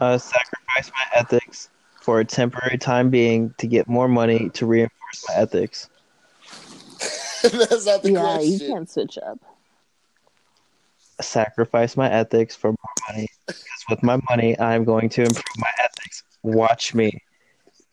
Uh, 0.00 0.16
sacrifice 0.16 0.90
my 0.90 1.18
ethics 1.20 1.68
for 2.00 2.20
a 2.20 2.24
temporary 2.24 2.78
time 2.78 3.10
being 3.10 3.54
to 3.58 3.66
get 3.66 3.86
more 3.86 4.08
money 4.08 4.48
to 4.50 4.66
reinforce 4.66 5.24
my 5.28 5.34
ethics. 5.34 5.88
That's 7.42 7.84
not 7.86 8.02
the 8.02 8.12
Yeah, 8.12 8.40
you 8.40 8.58
can't 8.58 8.90
switch 8.90 9.18
up. 9.18 9.38
Sacrifice 11.20 11.96
my 11.96 12.10
ethics 12.10 12.56
for 12.56 12.68
more 12.68 12.94
money 13.08 13.28
because 13.46 13.84
with 13.90 14.02
my 14.02 14.18
money, 14.30 14.58
I'm 14.58 14.84
going 14.84 15.08
to 15.10 15.22
improve 15.22 15.58
my 15.58 15.70
ethics. 15.78 16.24
Watch 16.42 16.94
me. 16.94 17.22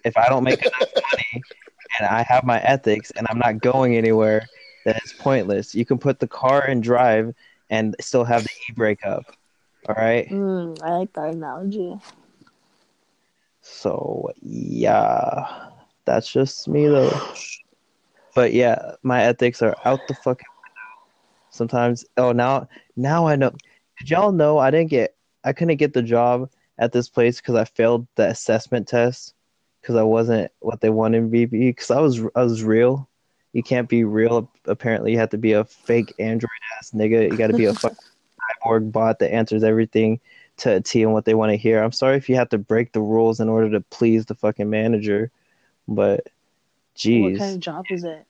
If 0.03 0.17
I 0.17 0.27
don't 0.29 0.43
make 0.43 0.59
enough 0.59 0.89
money 1.11 1.43
and 1.99 2.07
I 2.07 2.23
have 2.23 2.43
my 2.43 2.59
ethics 2.61 3.11
and 3.11 3.27
I'm 3.29 3.39
not 3.39 3.59
going 3.59 3.95
anywhere, 3.95 4.47
then 4.85 4.95
it's 5.03 5.13
pointless. 5.13 5.75
You 5.75 5.85
can 5.85 5.97
put 5.97 6.19
the 6.19 6.27
car 6.27 6.67
in 6.67 6.81
drive 6.81 7.33
and 7.69 7.95
still 7.99 8.23
have 8.23 8.43
the 8.43 8.49
e 8.69 8.73
brake 8.73 9.05
up. 9.05 9.23
All 9.87 9.95
right. 9.95 10.29
Mm, 10.29 10.81
I 10.83 10.97
like 10.97 11.13
that 11.13 11.33
analogy. 11.33 11.95
So 13.61 14.31
yeah, 14.41 15.69
that's 16.05 16.31
just 16.31 16.67
me 16.67 16.87
though. 16.87 17.11
But 18.35 18.53
yeah, 18.53 18.93
my 19.03 19.23
ethics 19.23 19.61
are 19.61 19.75
out 19.85 19.99
the 20.07 20.15
fucking 20.15 20.45
window. 20.63 21.15
Sometimes, 21.49 22.05
oh 22.17 22.31
now, 22.31 22.67
now 22.95 23.27
I 23.27 23.35
know. 23.35 23.51
Did 23.99 24.09
y'all 24.09 24.31
know 24.31 24.57
I 24.57 24.71
didn't 24.71 24.89
get, 24.89 25.15
I 25.43 25.53
couldn't 25.53 25.77
get 25.77 25.93
the 25.93 26.01
job 26.01 26.49
at 26.77 26.91
this 26.91 27.09
place 27.09 27.37
because 27.37 27.55
I 27.55 27.65
failed 27.65 28.07
the 28.15 28.29
assessment 28.29 28.87
test 28.87 29.33
because 29.81 29.95
I 29.95 30.03
wasn't 30.03 30.51
what 30.59 30.81
they 30.81 30.89
wanted 30.89 31.31
me 31.31 31.41
to 31.41 31.47
be. 31.47 31.69
Because 31.71 31.91
I 31.91 31.99
was, 31.99 32.21
I 32.35 32.43
was 32.43 32.63
real. 32.63 33.09
You 33.53 33.63
can't 33.63 33.89
be 33.89 34.03
real. 34.03 34.49
Apparently, 34.65 35.11
you 35.11 35.17
have 35.19 35.31
to 35.31 35.37
be 35.37 35.53
a 35.53 35.65
fake 35.65 36.13
android 36.19 36.49
ass 36.77 36.91
nigga. 36.91 37.29
You 37.29 37.37
got 37.37 37.47
to 37.47 37.53
be 37.53 37.65
a 37.65 37.73
fucking 37.73 37.97
cyborg 38.65 38.91
bot 38.91 39.19
that 39.19 39.33
answers 39.33 39.63
everything 39.63 40.19
to 40.57 40.75
a 40.75 40.81
T 40.81 41.03
and 41.03 41.13
what 41.13 41.25
they 41.25 41.33
want 41.33 41.51
to 41.51 41.57
hear. 41.57 41.83
I'm 41.83 41.91
sorry 41.91 42.17
if 42.17 42.29
you 42.29 42.35
have 42.35 42.49
to 42.49 42.57
break 42.57 42.91
the 42.93 43.01
rules 43.01 43.39
in 43.39 43.49
order 43.49 43.69
to 43.71 43.81
please 43.81 44.25
the 44.25 44.35
fucking 44.35 44.69
manager, 44.69 45.31
but 45.87 46.27
geez, 46.95 47.31
What 47.33 47.37
kind 47.39 47.55
of 47.55 47.59
job 47.59 47.85
is 47.89 48.03
it? 48.03 48.25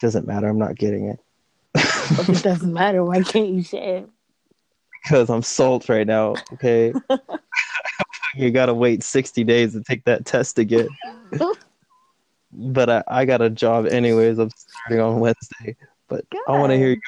doesn't 0.00 0.26
matter. 0.28 0.46
I'm 0.46 0.58
not 0.58 0.76
getting 0.76 1.08
it 1.08 1.18
If 1.74 2.28
it 2.28 2.42
doesn't 2.42 2.72
matter, 2.72 3.04
why 3.04 3.22
can't 3.22 3.48
you 3.48 3.62
say 3.64 3.98
it? 3.98 4.08
because 5.02 5.28
I'm 5.28 5.42
salt 5.42 5.88
right 5.88 6.06
now. 6.06 6.34
Okay, 6.52 6.94
you 8.34 8.50
gotta 8.50 8.74
wait 8.74 9.02
60 9.02 9.44
days 9.44 9.72
to 9.72 9.82
take 9.82 10.04
that 10.04 10.24
test 10.26 10.58
again. 10.58 10.88
but 12.52 12.90
I, 12.90 13.04
I 13.08 13.24
got 13.24 13.42
a 13.42 13.50
job 13.50 13.86
anyways. 13.86 14.38
I'm 14.38 14.50
starting 14.50 15.00
on 15.00 15.20
Wednesday, 15.20 15.76
but 16.08 16.24
I 16.46 16.52
want 16.52 16.72
to 16.72 16.76
hear 16.76 16.90
your 16.90 16.98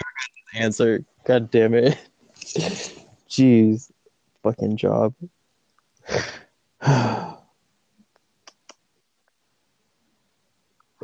answer. 0.55 1.05
God 1.25 1.51
damn 1.51 1.75
it, 1.75 1.99
jeez, 3.29 3.91
fucking 4.43 4.77
job. 4.77 5.15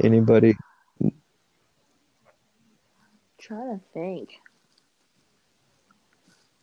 Anybody? 0.02 0.56
trying 3.46 3.78
to 3.78 3.84
think. 3.94 4.40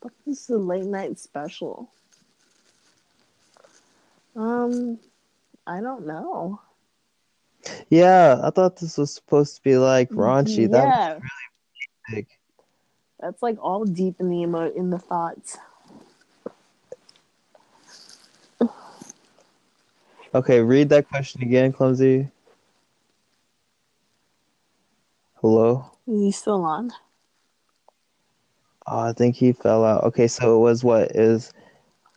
What 0.01 0.13
is 0.27 0.47
the 0.47 0.57
late 0.57 0.85
night 0.85 1.17
special? 1.17 1.89
Um, 4.35 4.99
I 5.67 5.81
don't 5.81 6.05
know. 6.07 6.59
Yeah, 7.89 8.41
I 8.43 8.49
thought 8.49 8.77
this 8.77 8.97
was 8.97 9.13
supposed 9.13 9.55
to 9.55 9.61
be 9.61 9.77
like 9.77 10.09
raunchy. 10.11 10.69
That 10.69 10.87
yeah, 10.87 11.19
big. 12.11 12.27
that's 13.19 13.41
like 13.41 13.57
all 13.61 13.85
deep 13.85 14.15
in 14.19 14.29
the 14.29 14.37
emo 14.37 14.69
in 14.71 14.89
the 14.89 14.99
thoughts. 14.99 15.57
Okay, 20.35 20.61
read 20.61 20.89
that 20.89 21.07
question 21.07 21.43
again, 21.43 21.71
clumsy. 21.71 22.27
Hello. 25.35 25.91
Is 26.07 26.21
he 26.21 26.31
still 26.31 26.63
on? 26.63 26.91
Oh, 28.87 28.99
I 28.99 29.13
think 29.13 29.35
he 29.35 29.53
fell 29.53 29.85
out. 29.85 30.03
Okay, 30.05 30.27
so 30.27 30.57
it 30.57 30.59
was 30.59 30.83
what 30.83 31.11
is 31.15 31.53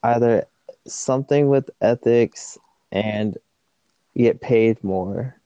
either 0.03 0.47
something 0.87 1.49
with 1.49 1.71
ethics 1.81 2.59
and 2.93 3.37
get 4.17 4.41
paid 4.41 4.83
more, 4.83 5.41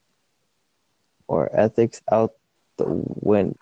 or 1.28 1.50
ethics 1.52 2.00
out 2.10 2.34
the 2.76 2.86
window. 2.86 3.58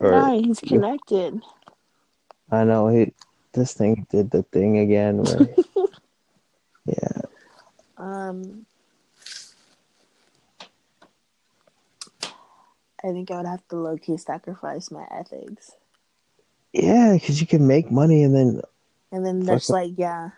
Or 0.00 0.12
yeah, 0.12 0.34
he's 0.34 0.60
connected. 0.60 1.42
I 2.50 2.64
know 2.64 2.88
he. 2.88 3.12
This 3.52 3.72
thing 3.74 4.06
did 4.10 4.30
the 4.30 4.42
thing 4.42 4.78
again. 4.78 5.22
Where, 5.22 5.48
yeah. 6.86 7.20
Um, 7.96 8.66
I 13.04 13.12
think 13.12 13.30
I 13.30 13.36
would 13.36 13.46
have 13.46 13.66
to 13.68 13.76
low 13.76 13.96
key 13.96 14.16
sacrifice 14.16 14.90
my 14.90 15.06
ethics, 15.10 15.72
Yeah, 16.72 17.12
because 17.12 17.40
you 17.40 17.46
can 17.46 17.66
make 17.66 17.90
money 17.90 18.24
and 18.24 18.34
then 18.34 18.62
and 19.12 19.24
then 19.24 19.40
that's 19.40 19.70
like, 19.70 19.92
yeah, 19.96 20.30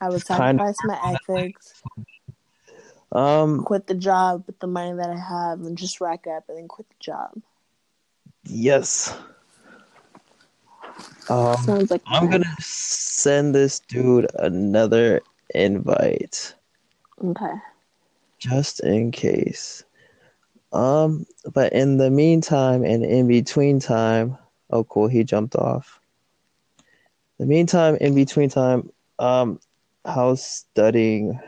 I 0.00 0.10
would 0.10 0.24
sacrifice 0.24 0.82
my 0.84 0.98
ethics, 1.02 1.82
um 3.12 3.64
quit 3.64 3.86
the 3.86 3.94
job 3.94 4.44
with 4.46 4.58
the 4.60 4.66
money 4.66 4.92
that 4.96 5.10
I 5.10 5.18
have, 5.18 5.60
and 5.60 5.76
just 5.76 6.00
rack 6.00 6.26
up, 6.26 6.48
and 6.48 6.58
then 6.58 6.68
quit 6.68 6.88
the 6.88 6.96
job. 7.00 7.42
yes. 8.44 9.14
Um, 11.28 11.56
Sounds 11.56 11.90
like 11.90 12.02
I'm 12.06 12.28
gonna 12.30 12.56
send 12.60 13.54
this 13.54 13.80
dude 13.80 14.26
another 14.38 15.22
invite 15.54 16.54
Okay. 17.24 17.54
just 18.38 18.80
in 18.80 19.10
case. 19.10 19.84
Um, 20.72 21.26
but 21.52 21.72
in 21.72 21.96
the 21.96 22.10
meantime 22.10 22.84
and 22.84 23.04
in 23.04 23.28
between 23.28 23.80
time, 23.80 24.36
oh 24.70 24.84
cool, 24.84 25.08
he 25.08 25.24
jumped 25.24 25.56
off. 25.56 26.00
The 27.38 27.46
meantime, 27.46 27.96
in 28.00 28.14
between 28.14 28.48
time, 28.48 28.90
um, 29.18 29.60
how's 30.06 30.44
studying? 30.44 31.40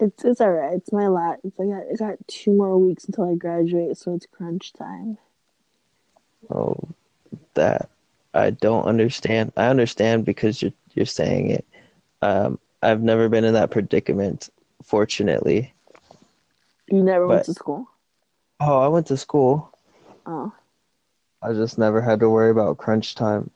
It's 0.00 0.24
it's 0.24 0.40
alright. 0.40 0.74
It's 0.74 0.92
my 0.92 1.06
last. 1.08 1.40
It's 1.44 1.60
I 1.60 1.64
got 1.64 1.82
I 1.92 1.94
got 1.96 2.26
two 2.26 2.52
more 2.52 2.78
weeks 2.78 3.04
until 3.04 3.30
I 3.30 3.34
graduate, 3.34 3.96
so 3.96 4.14
it's 4.14 4.26
crunch 4.26 4.72
time. 4.72 5.18
Oh, 6.50 6.76
that 7.54 7.88
I 8.34 8.50
don't 8.50 8.84
understand. 8.84 9.52
I 9.56 9.66
understand 9.66 10.24
because 10.24 10.62
you're 10.62 10.72
you're 10.94 11.06
saying 11.06 11.50
it. 11.50 11.64
Um, 12.20 12.58
I've 12.82 13.02
never 13.02 13.28
been 13.28 13.44
in 13.44 13.54
that 13.54 13.70
predicament, 13.70 14.48
fortunately. 14.82 15.72
You 16.88 17.02
never 17.02 17.26
went 17.26 17.44
to 17.44 17.54
school. 17.54 17.86
Oh, 18.60 18.80
I 18.80 18.88
went 18.88 19.06
to 19.08 19.16
school. 19.16 19.72
Oh, 20.26 20.52
I 21.42 21.52
just 21.52 21.78
never 21.78 22.00
had 22.00 22.20
to 22.20 22.30
worry 22.30 22.50
about 22.50 22.78
crunch 22.78 23.14
time. 23.14 23.50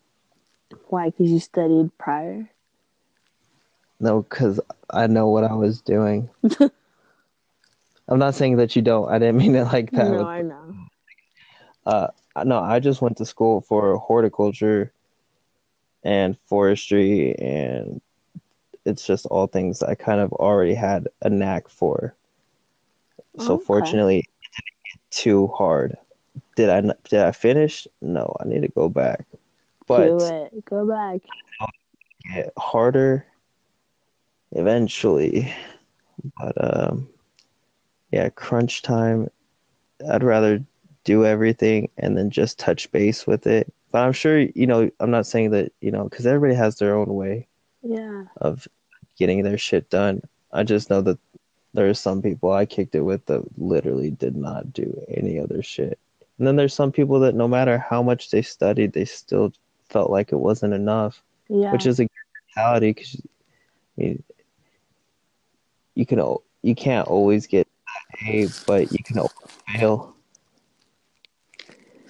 why? 0.88 1.10
Because 1.10 1.30
you 1.30 1.40
studied 1.40 1.96
prior. 1.98 2.50
No, 3.98 4.22
because 4.22 4.60
I 4.90 5.06
know 5.06 5.28
what 5.28 5.44
I 5.44 5.54
was 5.54 5.80
doing. 5.80 6.28
I'm 8.08 8.18
not 8.18 8.34
saying 8.34 8.56
that 8.58 8.76
you 8.76 8.82
don't. 8.82 9.10
I 9.10 9.18
didn't 9.18 9.38
mean 9.38 9.54
it 9.56 9.64
like 9.64 9.90
that. 9.92 10.10
No, 10.10 10.26
I 10.26 10.42
know. 10.42 10.74
Uh, 11.84 12.08
no, 12.44 12.58
I 12.58 12.78
just 12.80 13.00
went 13.00 13.16
to 13.18 13.26
school 13.26 13.60
for 13.62 13.96
horticulture 13.96 14.92
and 16.02 16.36
forestry, 16.46 17.34
and 17.38 18.00
it's 18.84 19.06
just 19.06 19.26
all 19.26 19.46
things 19.46 19.82
I 19.82 19.94
kind 19.94 20.20
of 20.20 20.32
already 20.32 20.74
had 20.74 21.08
a 21.22 21.30
knack 21.30 21.68
for. 21.68 22.14
So 23.38 23.54
Okay. 23.54 23.64
fortunately, 23.64 24.18
it 24.18 24.26
didn't 24.56 25.00
get 25.00 25.10
too 25.10 25.46
hard. 25.48 25.96
Did 26.54 26.70
I 26.70 26.80
did 27.08 27.20
I 27.20 27.32
finish? 27.32 27.88
No, 28.00 28.36
I 28.40 28.48
need 28.48 28.62
to 28.62 28.68
go 28.68 28.88
back. 28.88 29.26
Do 29.88 30.18
it. 30.18 30.64
Go 30.64 30.86
back. 30.86 31.20
get 32.34 32.52
harder 32.58 33.26
eventually. 34.52 35.52
But 36.38 36.54
um 36.88 37.08
yeah, 38.12 38.28
crunch 38.30 38.82
time. 38.82 39.28
I'd 40.10 40.22
rather 40.22 40.64
do 41.04 41.24
everything 41.24 41.88
and 41.98 42.16
then 42.16 42.30
just 42.30 42.58
touch 42.58 42.90
base 42.92 43.26
with 43.26 43.46
it. 43.46 43.72
But 43.92 44.02
I'm 44.02 44.12
sure, 44.12 44.40
you 44.40 44.66
know, 44.66 44.90
I'm 45.00 45.10
not 45.10 45.26
saying 45.26 45.50
that, 45.50 45.72
you 45.80 45.90
know, 45.90 46.04
because 46.04 46.26
everybody 46.26 46.54
has 46.56 46.76
their 46.76 46.94
own 46.96 47.14
way 47.14 47.46
Yeah. 47.82 48.24
of 48.38 48.66
getting 49.18 49.42
their 49.42 49.58
shit 49.58 49.88
done. 49.90 50.22
I 50.52 50.62
just 50.62 50.90
know 50.90 51.00
that 51.02 51.18
there 51.74 51.88
are 51.88 51.94
some 51.94 52.22
people 52.22 52.52
I 52.52 52.64
kicked 52.66 52.94
it 52.94 53.00
with 53.02 53.26
that 53.26 53.42
literally 53.58 54.10
did 54.10 54.36
not 54.36 54.72
do 54.72 55.02
any 55.08 55.38
other 55.38 55.62
shit. 55.62 55.98
And 56.38 56.46
then 56.46 56.56
there's 56.56 56.74
some 56.74 56.92
people 56.92 57.20
that 57.20 57.34
no 57.34 57.48
matter 57.48 57.78
how 57.78 58.02
much 58.02 58.30
they 58.30 58.42
studied, 58.42 58.92
they 58.92 59.04
still 59.04 59.52
felt 59.88 60.10
like 60.10 60.32
it 60.32 60.36
wasn't 60.40 60.74
enough 60.74 61.22
Yeah. 61.48 61.72
which 61.72 61.86
is 61.86 61.98
a 62.00 62.04
good 62.04 62.10
mentality 62.56 62.90
because 62.90 63.16
I 63.16 64.02
mean, 64.02 64.22
you 65.96 66.06
can 66.06 66.22
you 66.62 66.74
can't 66.76 67.08
always 67.08 67.48
get 67.48 67.66
A, 68.28 68.48
but 68.66 68.92
you 68.92 69.02
can 69.02 69.18
always 69.18 69.32
fail. 69.66 70.16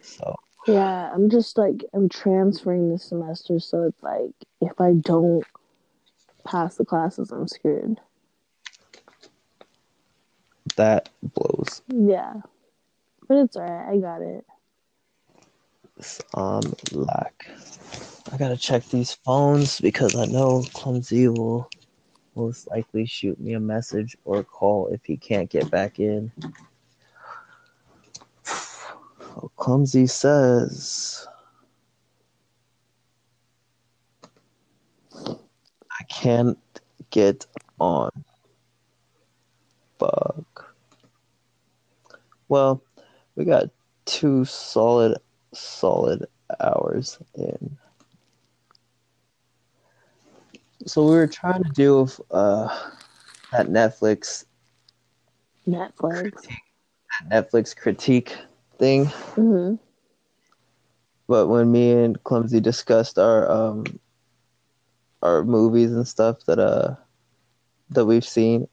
So 0.02 0.36
Yeah, 0.66 1.10
I'm 1.14 1.30
just 1.30 1.56
like 1.56 1.84
I'm 1.94 2.08
transferring 2.10 2.90
this 2.90 3.04
semester, 3.04 3.58
so 3.60 3.84
it's 3.84 4.02
like 4.02 4.32
if 4.60 4.78
I 4.80 4.92
don't 4.94 5.44
pass 6.44 6.76
the 6.76 6.84
classes, 6.84 7.30
I'm 7.30 7.48
screwed. 7.48 8.00
that 10.76 11.08
blows. 11.22 11.80
Yeah, 11.88 12.34
but 13.28 13.38
it's 13.38 13.56
alright. 13.56 13.94
I 13.94 13.98
got 13.98 14.20
it. 14.20 14.44
Um, 16.34 16.62
lack. 16.92 17.46
I 18.32 18.36
gotta 18.36 18.56
check 18.56 18.84
these 18.86 19.14
phones 19.24 19.80
because 19.80 20.14
I 20.16 20.26
know 20.26 20.64
Clumsy 20.74 21.28
will 21.28 21.70
most 22.36 22.68
likely 22.70 23.06
shoot 23.06 23.40
me 23.40 23.54
a 23.54 23.60
message 23.60 24.16
or 24.24 24.44
call 24.44 24.88
if 24.88 25.04
he 25.04 25.16
can't 25.16 25.50
get 25.50 25.70
back 25.70 25.98
in. 25.98 26.30
Oh, 29.38 29.50
Clumsy 29.56 30.06
says. 30.06 31.28
I 35.14 36.04
can't 36.08 36.58
get 37.10 37.44
on. 37.78 38.10
Bug. 39.98 40.46
Well, 42.48 42.82
we 43.34 43.44
got 43.44 43.66
two 44.06 44.46
solid, 44.46 45.18
solid 45.52 46.26
hours 46.60 47.18
in. 47.34 47.76
So 50.86 51.04
we 51.04 51.16
were 51.16 51.26
trying 51.26 51.64
to 51.64 51.70
do 51.70 52.08
uh, 52.30 52.90
that 53.52 53.66
Netflix 53.66 54.44
Netflix. 55.68 56.46
Netflix 57.30 57.76
critique 57.76 58.36
thing, 58.78 59.06
hmm 59.06 59.74
but 61.28 61.48
when 61.48 61.72
me 61.72 61.92
and 61.92 62.22
Clumsy 62.24 62.60
discussed 62.60 63.18
our 63.18 63.50
um 63.50 63.84
our 65.22 65.42
movies 65.44 65.92
and 65.92 66.06
stuff 66.06 66.44
that 66.46 66.58
uh 66.58 66.94
that 67.90 68.04
we've 68.06 68.24
seen, 68.24 68.68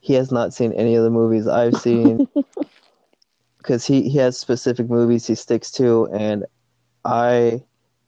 he 0.00 0.14
has 0.14 0.30
not 0.30 0.54
seen 0.54 0.72
any 0.72 0.94
of 0.94 1.04
the 1.04 1.10
movies 1.10 1.46
I've 1.46 1.76
seen. 1.76 2.26
Because 3.58 3.84
he 3.84 4.08
he 4.08 4.18
has 4.18 4.38
specific 4.38 4.88
movies 4.88 5.26
he 5.26 5.34
sticks 5.34 5.72
to, 5.72 6.06
and 6.12 6.44
I, 7.04 7.60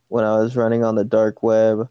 when 0.06 0.24
I 0.24 0.38
was 0.38 0.56
running 0.56 0.84
on 0.84 0.94
the 0.94 1.04
dark 1.04 1.42
web, 1.42 1.88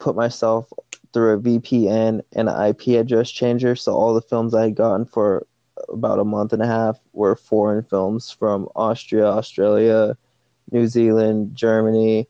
put 0.00 0.16
myself 0.16 0.72
through 1.12 1.34
a 1.34 1.38
VPN 1.38 2.22
and 2.34 2.48
an 2.48 2.66
IP 2.68 2.88
address 2.98 3.30
changer, 3.30 3.76
so 3.76 3.92
all 3.92 4.14
the 4.14 4.20
films 4.20 4.54
I 4.54 4.64
had 4.64 4.74
gotten 4.74 5.04
for 5.04 5.46
about 5.88 6.18
a 6.18 6.24
month 6.24 6.52
and 6.52 6.62
a 6.62 6.66
half 6.66 6.98
were 7.12 7.36
foreign 7.36 7.84
films 7.84 8.30
from 8.30 8.68
Austria, 8.74 9.26
Australia, 9.26 10.16
New 10.72 10.86
Zealand, 10.86 11.54
Germany, 11.54 12.28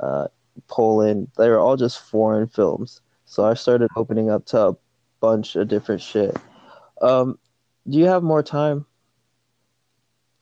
uh, 0.00 0.28
Poland. 0.68 1.28
They 1.36 1.48
were 1.48 1.58
all 1.58 1.76
just 1.76 2.00
foreign 2.00 2.48
films. 2.48 3.00
So 3.24 3.44
I 3.44 3.54
started 3.54 3.90
opening 3.96 4.30
up 4.30 4.46
to 4.46 4.68
a 4.68 4.76
bunch 5.20 5.56
of 5.56 5.68
different 5.68 6.00
shit. 6.00 6.36
Um, 7.00 7.38
do 7.88 7.98
you 7.98 8.06
have 8.06 8.22
more 8.22 8.42
time? 8.42 8.86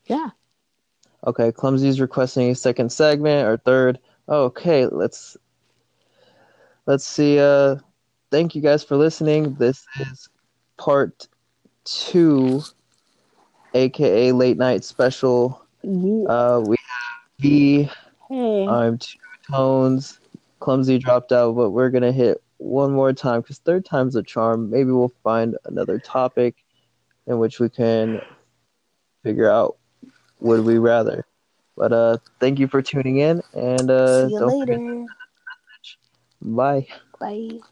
Yeah. 0.06 0.30
Okay, 1.26 1.52
Clumsy's 1.52 2.00
requesting 2.00 2.50
a 2.50 2.54
second 2.54 2.90
segment 2.92 3.46
or 3.46 3.56
third. 3.56 3.98
Okay, 4.28 4.86
let's 4.86 5.36
let's 6.88 7.06
see. 7.06 7.38
Uh, 7.38 7.76
thank 8.30 8.54
you 8.56 8.62
guys 8.62 8.82
for 8.82 8.96
listening. 8.96 9.54
This 9.54 9.84
is 10.00 10.28
part 10.78 11.28
two, 11.84 12.62
aka 13.74 14.32
late 14.32 14.56
night 14.56 14.82
special. 14.84 15.62
Yeah. 15.82 16.24
Uh, 16.24 16.64
we 16.66 16.76
have 16.76 17.40
V. 17.40 17.90
Hey. 18.28 18.66
I'm 18.66 18.98
two 18.98 19.18
tones. 19.50 20.18
Clumsy 20.60 20.98
dropped 20.98 21.30
out, 21.30 21.54
but 21.54 21.70
we're 21.70 21.90
gonna 21.90 22.10
hit 22.12 22.42
one 22.56 22.92
more 22.92 23.12
time 23.12 23.42
because 23.42 23.58
third 23.58 23.84
time's 23.84 24.16
a 24.16 24.22
charm. 24.22 24.70
Maybe 24.70 24.90
we'll 24.90 25.12
find 25.22 25.56
another 25.66 25.98
topic 26.00 26.56
in 27.26 27.38
which 27.38 27.60
we 27.60 27.68
can 27.68 28.20
figure 29.22 29.50
out 29.50 29.76
would 30.40 30.64
we 30.64 30.78
rather. 30.78 31.24
But 31.76 31.92
uh, 31.92 32.16
thank 32.40 32.58
you 32.58 32.66
for 32.66 32.82
tuning 32.82 33.18
in, 33.18 33.40
and 33.54 33.90
uh, 33.90 34.26
See 34.26 34.32
you 34.32 34.38
don't 34.40 34.60
forget- 34.60 34.78
later. 34.80 35.04
Bye. 36.40 36.86
Bye. 37.20 37.62